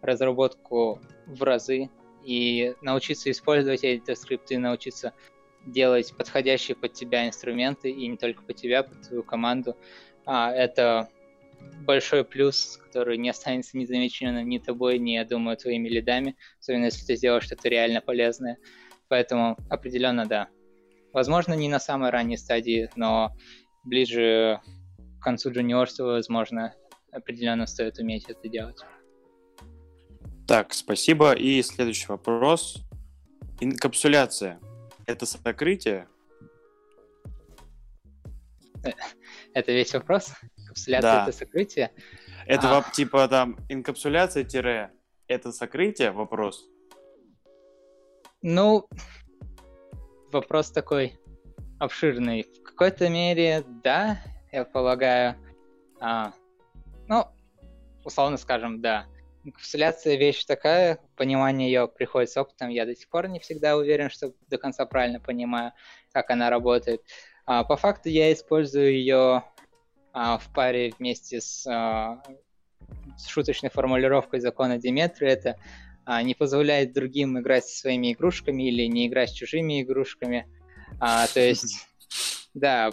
разработку 0.01 0.99
в 1.26 1.43
разы 1.43 1.89
и 2.26 2.76
научиться 2.81 3.30
использовать 3.31 3.84
эти 3.84 4.14
скрипты, 4.15 4.57
научиться 4.57 5.14
делать 5.65 6.14
подходящие 6.15 6.76
под 6.76 6.93
тебя 6.93 7.27
инструменты, 7.27 7.89
и 7.89 8.07
не 8.07 8.18
только 8.18 8.43
под 8.43 8.56
тебя, 8.56 8.84
под 8.84 9.02
твою 9.02 9.23
команду. 9.23 9.76
А, 10.26 10.52
это 10.52 11.10
большой 11.85 12.23
плюс, 12.23 12.77
который 12.77 13.18
не 13.18 13.30
останется 13.30 13.77
незамеченным 13.77 14.47
ни 14.47 14.57
тобой, 14.57 14.99
ни, 14.99 15.11
я 15.11 15.26
думаю, 15.26 15.57
твоими 15.57 15.88
лидами, 15.88 16.35
особенно 16.60 16.85
если 16.85 17.06
ты 17.06 17.15
сделаешь 17.15 17.43
что-то 17.43 17.69
реально 17.69 18.02
полезное. 18.02 18.57
Поэтому 19.07 19.57
определенно 19.69 20.26
да. 20.26 20.49
Возможно, 21.14 21.53
не 21.53 21.69
на 21.69 21.80
самой 21.80 22.10
ранней 22.10 22.38
стадии, 22.38 22.89
но 22.95 23.31
ближе 23.84 24.61
к 25.19 25.23
концу 25.23 25.52
джуниорства, 25.52 26.06
возможно, 26.06 26.76
определенно 27.11 27.65
стоит 27.68 27.99
уметь 27.99 28.30
это 28.30 28.49
делать. 28.49 28.77
Так, 30.47 30.73
спасибо. 30.73 31.34
И 31.34 31.61
следующий 31.63 32.05
вопрос. 32.07 32.84
Инкапсуляция– 33.59 34.59
это 35.07 35.26
сокрытие? 35.26 36.07
Это 39.53 39.72
весь 39.72 39.93
вопрос? 39.93 40.34
Инкапсуляция 40.57 41.11
да.– 41.11 41.23
это 41.27 41.31
сокрытие? 41.31 41.91
Это 42.45 42.77
а. 42.77 42.84
типа 42.91 43.27
там 43.27 43.57
инкапсуляция– 43.69 44.45
это 45.27 45.51
сокрытие? 45.51 46.11
Вопрос. 46.11 46.63
Ну, 48.43 48.88
вопрос 50.31 50.69
такой 50.69 51.17
обширный. 51.80 52.43
В 52.43 52.61
какой-то 52.61 53.09
мере, 53.09 53.63
да, 53.84 54.19
я 54.51 54.63
полагаю. 54.63 55.35
А, 55.99 56.34
ну, 57.07 57.26
условно 58.03 58.38
скажем, 58.38 58.81
да. 58.81 59.07
Инкапсуляция 59.45 60.15
вещь 60.15 60.43
такая, 60.45 60.97
понимание 61.15 61.72
ее 61.72 61.88
приходит 61.88 62.31
с 62.31 62.38
опытом. 62.38 62.69
Я 62.69 62.88
до 62.88 62.95
сих 62.95 63.07
пор 63.09 63.27
не 63.27 63.39
всегда 63.39 63.77
уверен, 63.77 64.09
что 64.09 64.34
до 64.49 64.57
конца 64.57 64.88
правильно 64.88 65.19
понимаю, 65.19 65.73
как 66.11 66.31
она 66.31 66.49
работает. 66.49 67.03
А, 67.45 67.63
по 67.63 67.77
факту 67.77 68.09
я 68.09 68.34
использую 68.34 68.91
ее 68.93 69.43
а, 70.13 70.39
в 70.39 70.51
паре 70.51 70.93
вместе 70.97 71.41
с, 71.41 71.67
а, 71.67 72.23
с 73.17 73.27
шуточной 73.27 73.69
формулировкой 73.69 74.39
закона 74.39 74.80
Диметры. 74.80 75.30
Это 75.30 75.59
а, 76.05 76.23
не 76.23 76.34
позволяет 76.34 76.93
другим 76.93 77.38
играть 77.39 77.65
со 77.65 77.77
своими 77.77 78.13
игрушками 78.13 78.63
или 78.63 78.88
не 78.88 79.05
играть 79.05 79.30
с 79.30 79.34
чужими 79.34 79.84
игрушками. 79.84 80.47
А, 80.99 81.27
то 81.27 81.39
есть, 81.47 81.88
да, 82.55 82.89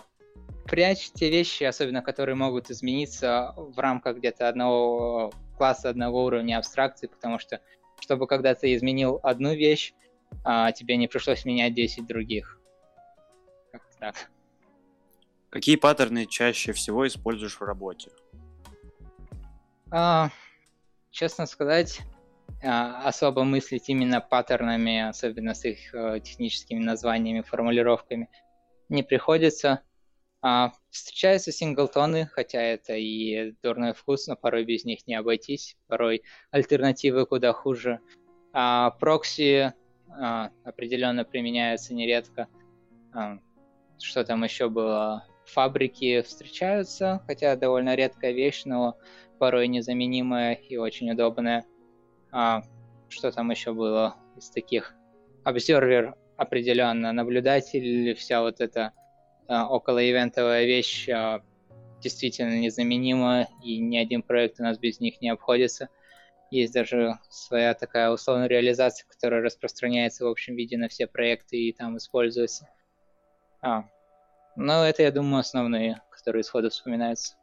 прячь 0.67 1.13
те 1.13 1.31
вещи, 1.31 1.65
особенно 1.65 2.03
которые 2.03 2.35
могут 2.35 2.71
измениться 2.71 3.55
в 3.57 3.79
рамках 3.79 4.19
где-то 4.19 4.51
одного 4.51 5.33
класса, 5.53 5.89
одного 5.89 6.25
уровня 6.25 6.59
абстракции, 6.59 7.07
потому 7.07 7.39
что, 7.39 7.61
чтобы 8.01 8.27
когда 8.27 8.55
ты 8.55 8.75
изменил 8.75 9.21
одну 9.23 9.55
вещь, 9.55 9.95
а, 10.45 10.73
тебе 10.73 10.97
не 10.97 11.09
пришлось 11.09 11.45
менять 11.45 11.75
10 11.75 12.07
других. 12.07 12.59
Как-то 13.73 13.99
так. 13.99 14.31
Какие 15.51 15.77
паттерны 15.77 16.27
чаще 16.27 16.73
всего 16.73 17.07
используешь 17.07 17.61
в 17.61 17.63
работе? 17.63 18.11
А, 19.91 20.31
честно 21.11 21.45
сказать, 21.45 22.01
а, 22.63 23.07
особо 23.07 23.45
мыслить 23.45 23.89
именно 23.89 24.21
паттернами, 24.21 25.01
особенно 25.09 25.55
с 25.55 25.65
их 25.67 25.95
а, 25.95 26.21
техническими 26.21 26.79
названиями, 26.79 27.43
формулировками, 27.43 28.31
не 28.89 29.03
приходится. 29.03 29.83
А, 30.45 30.73
встречаются 30.91 31.53
синглтоны, 31.53 32.27
хотя 32.27 32.61
это 32.61 32.95
и 32.95 33.55
дурной 33.63 33.95
вкус, 33.95 34.27
но 34.27 34.35
порой 34.35 34.65
без 34.65 34.85
них 34.85 35.07
не 35.07 35.15
обойтись, 35.15 35.77
порой 35.87 36.25
альтернативы 36.51 37.27
куда 37.27 37.53
хуже. 37.53 38.01
А, 38.53 38.91
прокси 38.91 39.73
а, 40.11 40.51
определенно 40.65 41.25
применяются 41.25 41.95
нередко. 41.95 42.49
А, 43.15 43.39
что 44.01 44.25
там 44.25 44.43
еще 44.43 44.69
было? 44.69 45.25
Фабрики 45.47 46.23
встречаются, 46.23 47.23
хотя 47.27 47.55
довольно 47.55 47.95
редкая 47.95 48.33
вещь, 48.33 48.63
но 48.65 48.97
порой 49.39 49.69
незаменимая 49.69 50.55
и 50.55 50.77
очень 50.77 51.11
удобная. 51.13 51.65
А, 52.33 52.63
что 53.09 53.31
там 53.31 53.53
еще 53.53 53.73
было 53.73 54.17
из 54.37 54.51
таких? 54.51 54.95
Обсервер 55.45 56.17
определенно, 56.37 57.13
наблюдатель, 57.13 58.15
вся 58.15 58.41
вот 58.41 58.61
эта 58.61 58.93
а, 59.49 59.69
околоивентовая 59.69 60.65
вещь 60.65 61.09
а, 61.09 61.43
действительно 62.01 62.59
незаменима, 62.59 63.49
и 63.63 63.79
ни 63.79 63.97
один 63.97 64.23
проект 64.23 64.61
у 64.61 64.63
нас 64.63 64.79
без 64.79 65.01
них 65.01 65.21
не 65.21 65.31
обходится. 65.31 65.89
Есть 66.51 66.75
даже 66.75 67.19
своя 67.31 67.73
такая 67.75 68.11
условная 68.11 68.47
реализация, 68.47 69.07
которая 69.09 69.41
распространяется 69.41 70.25
в 70.25 70.29
общем 70.29 70.55
виде 70.55 70.77
на 70.77 70.89
все 70.89 71.07
проекты 71.07 71.57
и 71.57 71.73
там 71.73 71.97
используется. 71.97 72.69
А, 73.63 73.85
ну, 74.57 74.83
это, 74.83 75.03
я 75.03 75.11
думаю, 75.11 75.41
основные, 75.41 76.03
которые 76.11 76.43
сходу 76.43 76.69
вспоминаются. 76.71 77.37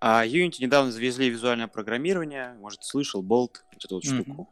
А 0.00 0.24
Unity 0.24 0.56
недавно 0.60 0.92
завезли 0.92 1.28
визуальное 1.28 1.66
программирование, 1.66 2.54
может, 2.60 2.84
слышал, 2.84 3.22
Bolt, 3.22 3.62
вот 3.72 3.84
эту 3.84 3.94
вот 3.96 4.04
mm-hmm. 4.04 4.22
штуку. 4.22 4.48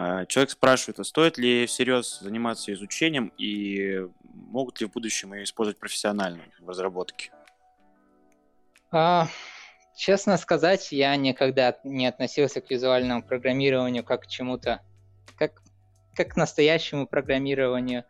А, 0.00 0.26
человек 0.26 0.50
спрашивает, 0.50 1.00
а 1.00 1.04
стоит 1.04 1.38
ли 1.38 1.66
всерьез 1.66 2.20
заниматься 2.20 2.72
изучением 2.72 3.32
и 3.36 4.06
могут 4.32 4.80
ли 4.80 4.86
в 4.86 4.92
будущем 4.92 5.34
ее 5.34 5.42
использовать 5.42 5.80
профессионально 5.80 6.44
в 6.60 6.68
разработке? 6.68 7.32
А, 8.92 9.26
честно 9.96 10.36
сказать, 10.36 10.92
я 10.92 11.16
никогда 11.16 11.76
не 11.82 12.06
относился 12.06 12.60
к 12.60 12.70
визуальному 12.70 13.24
программированию 13.24 14.04
как 14.04 14.22
к 14.22 14.26
чему-то, 14.28 14.82
как, 15.36 15.60
как 16.14 16.28
к 16.28 16.36
настоящему 16.36 17.08
программированию, 17.08 18.04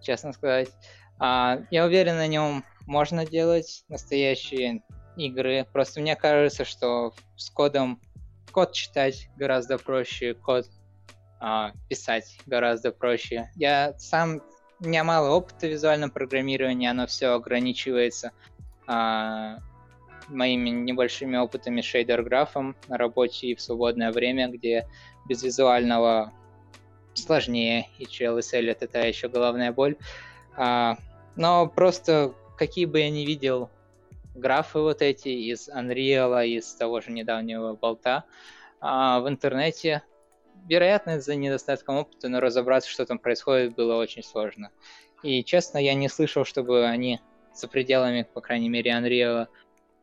честно 0.00 0.32
сказать. 0.32 0.70
А, 1.18 1.58
я 1.70 1.84
уверен, 1.84 2.16
на 2.16 2.26
нем 2.26 2.64
можно 2.86 3.26
делать 3.26 3.84
настоящие 3.88 4.82
игры. 5.18 5.66
Просто 5.74 6.00
мне 6.00 6.16
кажется, 6.16 6.64
что 6.64 7.12
с 7.36 7.50
кодом 7.50 8.00
код 8.50 8.72
читать 8.72 9.28
гораздо 9.36 9.76
проще, 9.76 10.32
код 10.32 10.66
писать 11.88 12.38
гораздо 12.46 12.92
проще. 12.92 13.50
Я 13.54 13.94
сам, 13.98 14.40
у 14.80 14.86
меня 14.86 15.04
мало 15.04 15.30
опыта 15.34 15.66
в 15.66 15.70
визуальном 15.70 16.10
программировании, 16.10 16.88
оно 16.88 17.06
все 17.06 17.28
ограничивается 17.28 18.32
а, 18.86 19.58
моими 20.28 20.70
небольшими 20.70 21.36
опытами 21.36 21.80
шейдер-графом 21.80 22.76
на 22.88 22.96
работе 22.96 23.48
и 23.48 23.54
в 23.54 23.60
свободное 23.60 24.12
время, 24.12 24.48
где 24.48 24.86
без 25.28 25.42
визуального 25.42 26.32
сложнее, 27.14 27.88
и 27.98 28.04
CLSL 28.04 28.70
это 28.70 28.88
та 28.88 29.00
еще 29.00 29.28
головная 29.28 29.72
боль. 29.72 29.96
А, 30.56 30.96
но 31.36 31.66
просто 31.66 32.32
какие 32.56 32.86
бы 32.86 33.00
я 33.00 33.10
ни 33.10 33.24
видел 33.24 33.70
графы 34.34 34.80
вот 34.80 35.02
эти 35.02 35.28
из 35.28 35.68
Unreal, 35.68 36.46
из 36.46 36.74
того 36.74 37.00
же 37.00 37.10
недавнего 37.12 37.74
болта, 37.74 38.24
а, 38.80 39.20
в 39.20 39.28
интернете 39.28 40.02
вероятно, 40.68 41.16
из-за 41.16 41.34
недостатком 41.36 41.96
опыта, 41.96 42.28
но 42.28 42.40
разобраться, 42.40 42.90
что 42.90 43.06
там 43.06 43.18
происходит, 43.18 43.74
было 43.74 43.96
очень 43.96 44.22
сложно. 44.22 44.70
И, 45.22 45.42
честно, 45.44 45.78
я 45.78 45.94
не 45.94 46.08
слышал, 46.08 46.44
чтобы 46.44 46.86
они 46.86 47.20
за 47.54 47.68
пределами, 47.68 48.26
по 48.34 48.40
крайней 48.40 48.68
мере, 48.68 48.90
Unreal, 48.90 49.48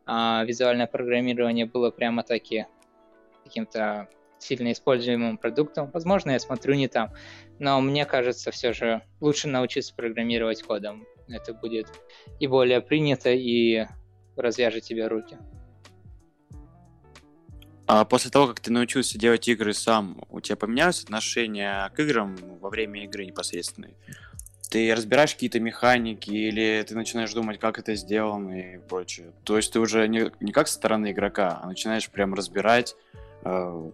а, 0.06 0.44
визуальное 0.44 0.86
программирование 0.86 1.66
было 1.66 1.90
прямо 1.90 2.22
таки 2.22 2.66
каким-то 3.44 4.08
сильно 4.38 4.72
используемым 4.72 5.38
продуктом. 5.38 5.90
Возможно, 5.92 6.32
я 6.32 6.40
смотрю 6.40 6.74
не 6.74 6.88
там, 6.88 7.12
но 7.58 7.80
мне 7.80 8.04
кажется, 8.04 8.50
все 8.50 8.72
же 8.72 9.02
лучше 9.20 9.48
научиться 9.48 9.94
программировать 9.94 10.62
кодом. 10.62 11.06
Это 11.28 11.54
будет 11.54 11.86
и 12.40 12.46
более 12.46 12.80
принято, 12.80 13.30
и 13.30 13.86
развяжет 14.36 14.82
тебе 14.82 15.06
руки. 15.06 15.38
А 17.86 18.04
после 18.04 18.30
того, 18.30 18.48
как 18.48 18.60
ты 18.60 18.72
научился 18.72 19.18
делать 19.18 19.48
игры 19.48 19.74
сам, 19.74 20.22
у 20.30 20.40
тебя 20.40 20.56
поменялось 20.56 21.02
отношение 21.02 21.90
к 21.94 22.00
играм 22.00 22.36
во 22.60 22.70
время 22.70 23.04
игры 23.04 23.26
непосредственной? 23.26 23.94
Ты 24.70 24.94
разбираешь 24.94 25.34
какие-то 25.34 25.60
механики 25.60 26.30
или 26.30 26.82
ты 26.88 26.94
начинаешь 26.94 27.32
думать, 27.34 27.58
как 27.58 27.78
это 27.78 27.94
сделано 27.94 28.74
и 28.74 28.78
прочее? 28.78 29.32
То 29.44 29.56
есть 29.56 29.72
ты 29.72 29.80
уже 29.80 30.08
не, 30.08 30.30
не 30.40 30.52
как 30.52 30.68
со 30.68 30.74
стороны 30.74 31.10
игрока, 31.10 31.60
а 31.62 31.66
начинаешь 31.66 32.08
прям 32.08 32.32
разбирать, 32.32 32.96
э, 33.44 33.92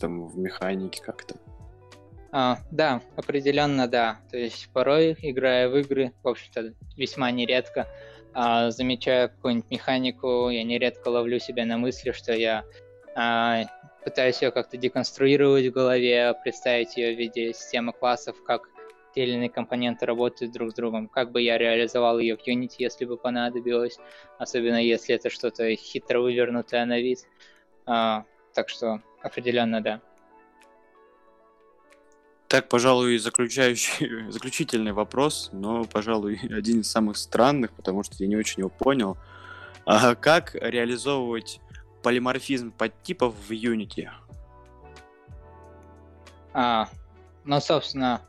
там 0.00 0.28
в 0.28 0.38
механики 0.38 1.00
как-то? 1.00 1.34
А, 2.30 2.58
да, 2.70 3.02
определенно 3.16 3.86
да. 3.86 4.20
То 4.30 4.38
есть 4.38 4.70
порой, 4.72 5.14
играя 5.20 5.68
в 5.68 5.76
игры, 5.76 6.12
в 6.22 6.28
общем-то, 6.28 6.72
весьма 6.96 7.30
нередко, 7.30 7.86
а, 8.32 8.70
замечая 8.70 9.28
какую-нибудь 9.28 9.70
механику, 9.70 10.48
я 10.48 10.64
нередко 10.64 11.08
ловлю 11.08 11.38
себя 11.38 11.66
на 11.66 11.76
мысли, 11.76 12.12
что 12.12 12.32
я 12.32 12.64
пытаюсь 13.14 14.42
ее 14.42 14.50
как-то 14.50 14.76
деконструировать 14.76 15.66
в 15.66 15.72
голове, 15.72 16.34
представить 16.42 16.96
ее 16.96 17.14
в 17.14 17.18
виде 17.18 17.52
системы 17.52 17.92
классов, 17.92 18.42
как 18.44 18.68
те 19.14 19.24
или 19.24 19.32
иные 19.32 19.50
компоненты 19.50 20.06
работают 20.06 20.52
друг 20.52 20.70
с 20.70 20.74
другом, 20.74 21.08
как 21.08 21.32
бы 21.32 21.42
я 21.42 21.58
реализовал 21.58 22.18
ее 22.18 22.36
в 22.36 22.46
Unity, 22.46 22.76
если 22.78 23.04
бы 23.04 23.16
понадобилось, 23.16 23.98
особенно 24.38 24.82
если 24.82 25.14
это 25.14 25.30
что-то 25.30 25.74
хитро 25.76 26.20
вывернутое 26.20 26.84
на 26.86 26.98
вид. 26.98 27.20
А, 27.84 28.24
так 28.54 28.68
что 28.68 29.02
определенно 29.22 29.82
да. 29.82 30.00
Так, 32.48 32.68
пожалуй, 32.68 33.18
заключающий, 33.18 34.30
заключительный 34.30 34.92
вопрос, 34.92 35.50
но, 35.52 35.84
пожалуй, 35.84 36.40
один 36.50 36.80
из 36.80 36.90
самых 36.90 37.16
странных, 37.16 37.72
потому 37.72 38.02
что 38.02 38.16
я 38.18 38.26
не 38.26 38.36
очень 38.36 38.60
его 38.60 38.70
понял. 38.70 39.16
А 39.84 40.14
как 40.14 40.54
реализовывать 40.54 41.60
полиморфизм 42.02 42.72
подтипов 42.72 43.34
в 43.34 43.50
Unity? 43.50 44.08
А, 46.54 46.88
ну, 47.44 47.60
собственно, 47.60 48.20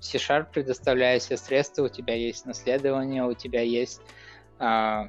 C-Sharp 0.00 0.52
предоставляет 0.52 1.22
все 1.22 1.36
средства, 1.36 1.84
у 1.84 1.88
тебя 1.88 2.14
есть 2.14 2.46
наследование, 2.46 3.24
у 3.24 3.34
тебя 3.34 3.62
есть, 3.62 4.00
а, 4.58 5.08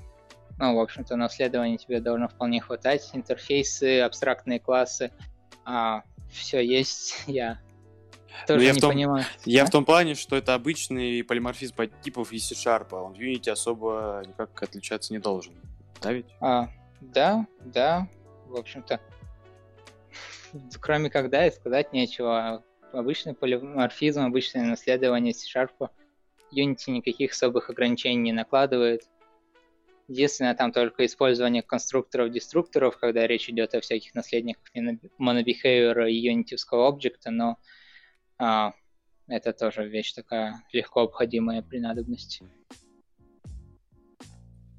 ну, 0.57 0.75
в 0.75 0.79
общем-то, 0.79 1.15
наследование 1.15 1.77
тебе 1.77 1.99
должно 1.99 2.27
вполне 2.27 2.61
хватать, 2.61 3.09
интерфейсы, 3.13 4.01
абстрактные 4.01 4.59
классы, 4.59 5.11
а, 5.65 6.03
все 6.31 6.65
есть, 6.65 7.23
я 7.27 7.59
тоже 8.47 8.59
ну, 8.59 8.65
я 8.65 8.71
не 8.71 8.77
в 8.77 8.81
том, 8.81 8.91
понимаю. 8.91 9.25
Я 9.45 9.63
а? 9.63 9.65
в 9.65 9.69
том 9.69 9.85
плане, 9.85 10.15
что 10.15 10.35
это 10.35 10.53
обычный 10.53 11.23
полиморфизм 11.23 11.75
типов 12.01 12.31
из 12.31 12.47
C-Sharp, 12.47 12.87
а 12.91 13.01
он 13.01 13.13
в 13.13 13.17
Unity 13.17 13.49
особо 13.49 14.23
никак 14.25 14.61
отличаться 14.61 15.13
не 15.13 15.19
должен. 15.19 15.53
Да 16.01 16.11
ведь? 16.11 16.25
А, 16.41 16.69
да, 17.11 17.47
да, 17.59 18.07
в 18.47 18.55
общем-то. 18.55 18.99
Кроме 20.81 21.09
когда 21.09 21.47
и 21.47 21.51
сказать 21.51 21.93
нечего. 21.93 22.63
Обычный 22.91 23.33
полиморфизм, 23.33 24.21
обычное 24.21 24.65
наследование 24.65 25.33
C-Sharp. 25.33 25.89
Unity 26.55 26.91
никаких 26.91 27.31
особых 27.31 27.71
ограничений 27.71 28.21
не 28.21 28.31
накладывает. 28.31 29.09
Единственное, 30.07 30.53
там 30.53 30.71
только 30.71 31.05
использование 31.05 31.63
конструкторов-деструкторов, 31.63 32.97
когда 32.97 33.25
речь 33.25 33.49
идет 33.49 33.73
о 33.73 33.81
всяких 33.81 34.13
наследниках 34.13 34.63
monobehavior 35.19 36.07
и 36.07 36.13
юнитивского 36.13 36.87
объекта, 36.87 37.31
но 37.31 37.57
а, 38.37 38.73
это 39.27 39.53
тоже 39.53 39.87
вещь 39.87 40.13
такая 40.13 40.61
легко 40.71 41.01
обходимая 41.01 41.61
при 41.61 41.79
надобности. 41.79 42.45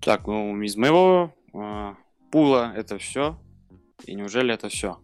Так, 0.00 0.26
ну 0.26 0.60
из 0.60 0.76
моего 0.76 1.34
э, 1.54 1.94
пула 2.34 2.72
это 2.74 2.98
все. 2.98 3.38
И 4.06 4.14
неужели 4.16 4.52
это 4.52 4.68
все? 4.68 4.98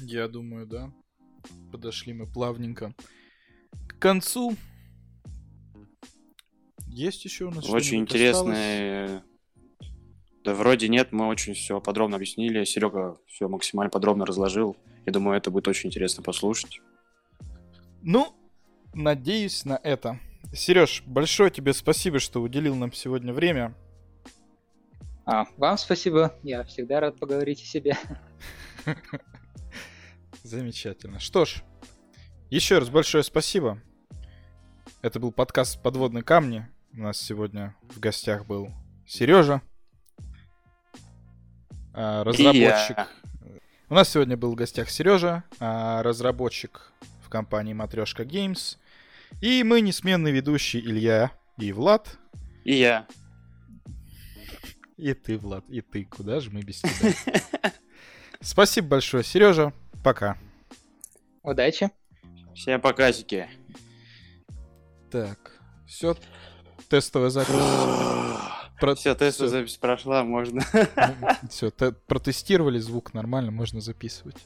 Я 0.00 0.28
думаю, 0.28 0.68
да. 0.68 0.92
Подошли 1.72 2.12
мы 2.12 2.30
плавненько 2.30 2.94
к 3.88 3.98
концу. 3.98 4.54
Есть 6.86 7.24
еще 7.24 7.46
у 7.46 7.50
нас 7.50 7.68
Очень 7.68 8.02
интересное. 8.02 9.24
Да 10.44 10.54
вроде 10.54 10.88
нет, 10.88 11.10
мы 11.10 11.26
очень 11.26 11.54
все 11.54 11.80
подробно 11.80 12.14
объяснили. 12.14 12.62
Серега 12.62 13.16
все 13.26 13.48
максимально 13.48 13.90
подробно 13.90 14.26
разложил. 14.26 14.76
Я 15.06 15.12
думаю, 15.12 15.36
это 15.36 15.50
будет 15.50 15.66
очень 15.66 15.88
интересно 15.88 16.22
послушать. 16.22 16.80
Ну, 18.00 18.32
надеюсь 18.94 19.64
на 19.64 19.80
это. 19.82 20.20
Сереж, 20.54 21.02
большое 21.04 21.50
тебе 21.50 21.72
спасибо, 21.72 22.20
что 22.20 22.40
уделил 22.40 22.76
нам 22.76 22.92
сегодня 22.92 23.32
время. 23.32 23.74
А, 25.26 25.44
вам 25.56 25.76
спасибо. 25.76 26.34
Я 26.42 26.64
всегда 26.64 27.00
рад 27.00 27.18
поговорить 27.18 27.62
о 27.62 27.66
себе. 27.66 27.98
Замечательно. 30.42 31.18
Что 31.18 31.44
ж, 31.44 31.62
еще 32.48 32.78
раз 32.78 32.88
большое 32.88 33.24
спасибо. 33.24 33.82
Это 35.02 35.20
был 35.20 35.32
подкаст 35.32 35.82
«Подводные 35.82 36.22
камни». 36.22 36.66
У 36.94 37.00
нас 37.02 37.20
сегодня 37.20 37.76
в 37.82 38.00
гостях 38.00 38.46
был 38.46 38.70
Сережа, 39.06 39.60
а, 41.92 42.24
разработчик 42.24 42.96
у 43.88 43.94
нас 43.94 44.08
сегодня 44.08 44.36
был 44.36 44.50
в 44.52 44.56
гостях 44.56 44.90
Сережа, 44.90 45.44
а, 45.60 46.02
разработчик 46.02 46.92
в 47.24 47.28
компании 47.28 47.72
Матрешка 47.72 48.24
Games. 48.24 48.78
И 49.40 49.62
мы 49.62 49.80
несменный 49.80 50.32
ведущий 50.32 50.80
Илья 50.80 51.30
и 51.56 51.72
Влад. 51.72 52.18
И 52.64 52.74
я. 52.74 53.06
И 54.96 55.12
ты, 55.12 55.36
Влад, 55.36 55.64
и 55.68 55.82
ты. 55.82 56.04
Куда 56.04 56.40
же 56.40 56.50
мы 56.50 56.62
без 56.62 56.80
тебя? 56.80 57.12
Спасибо 58.40 58.88
большое, 58.88 59.22
Сережа. 59.22 59.72
Пока. 60.02 60.38
Удачи. 61.42 61.90
Всем 62.54 62.80
покасики. 62.80 63.48
Так, 65.10 65.52
все. 65.86 66.16
Тестовая 66.88 67.30
запись. 67.30 67.54
Про... 68.80 68.94
Все, 68.94 69.14
тестовая 69.14 69.50
запись 69.50 69.76
прошла, 69.76 70.22
можно. 70.24 70.62
Все, 71.50 71.70
протестировали 71.70 72.78
звук 72.78 73.14
нормально, 73.14 73.50
можно 73.50 73.80
записывать. 73.80 74.36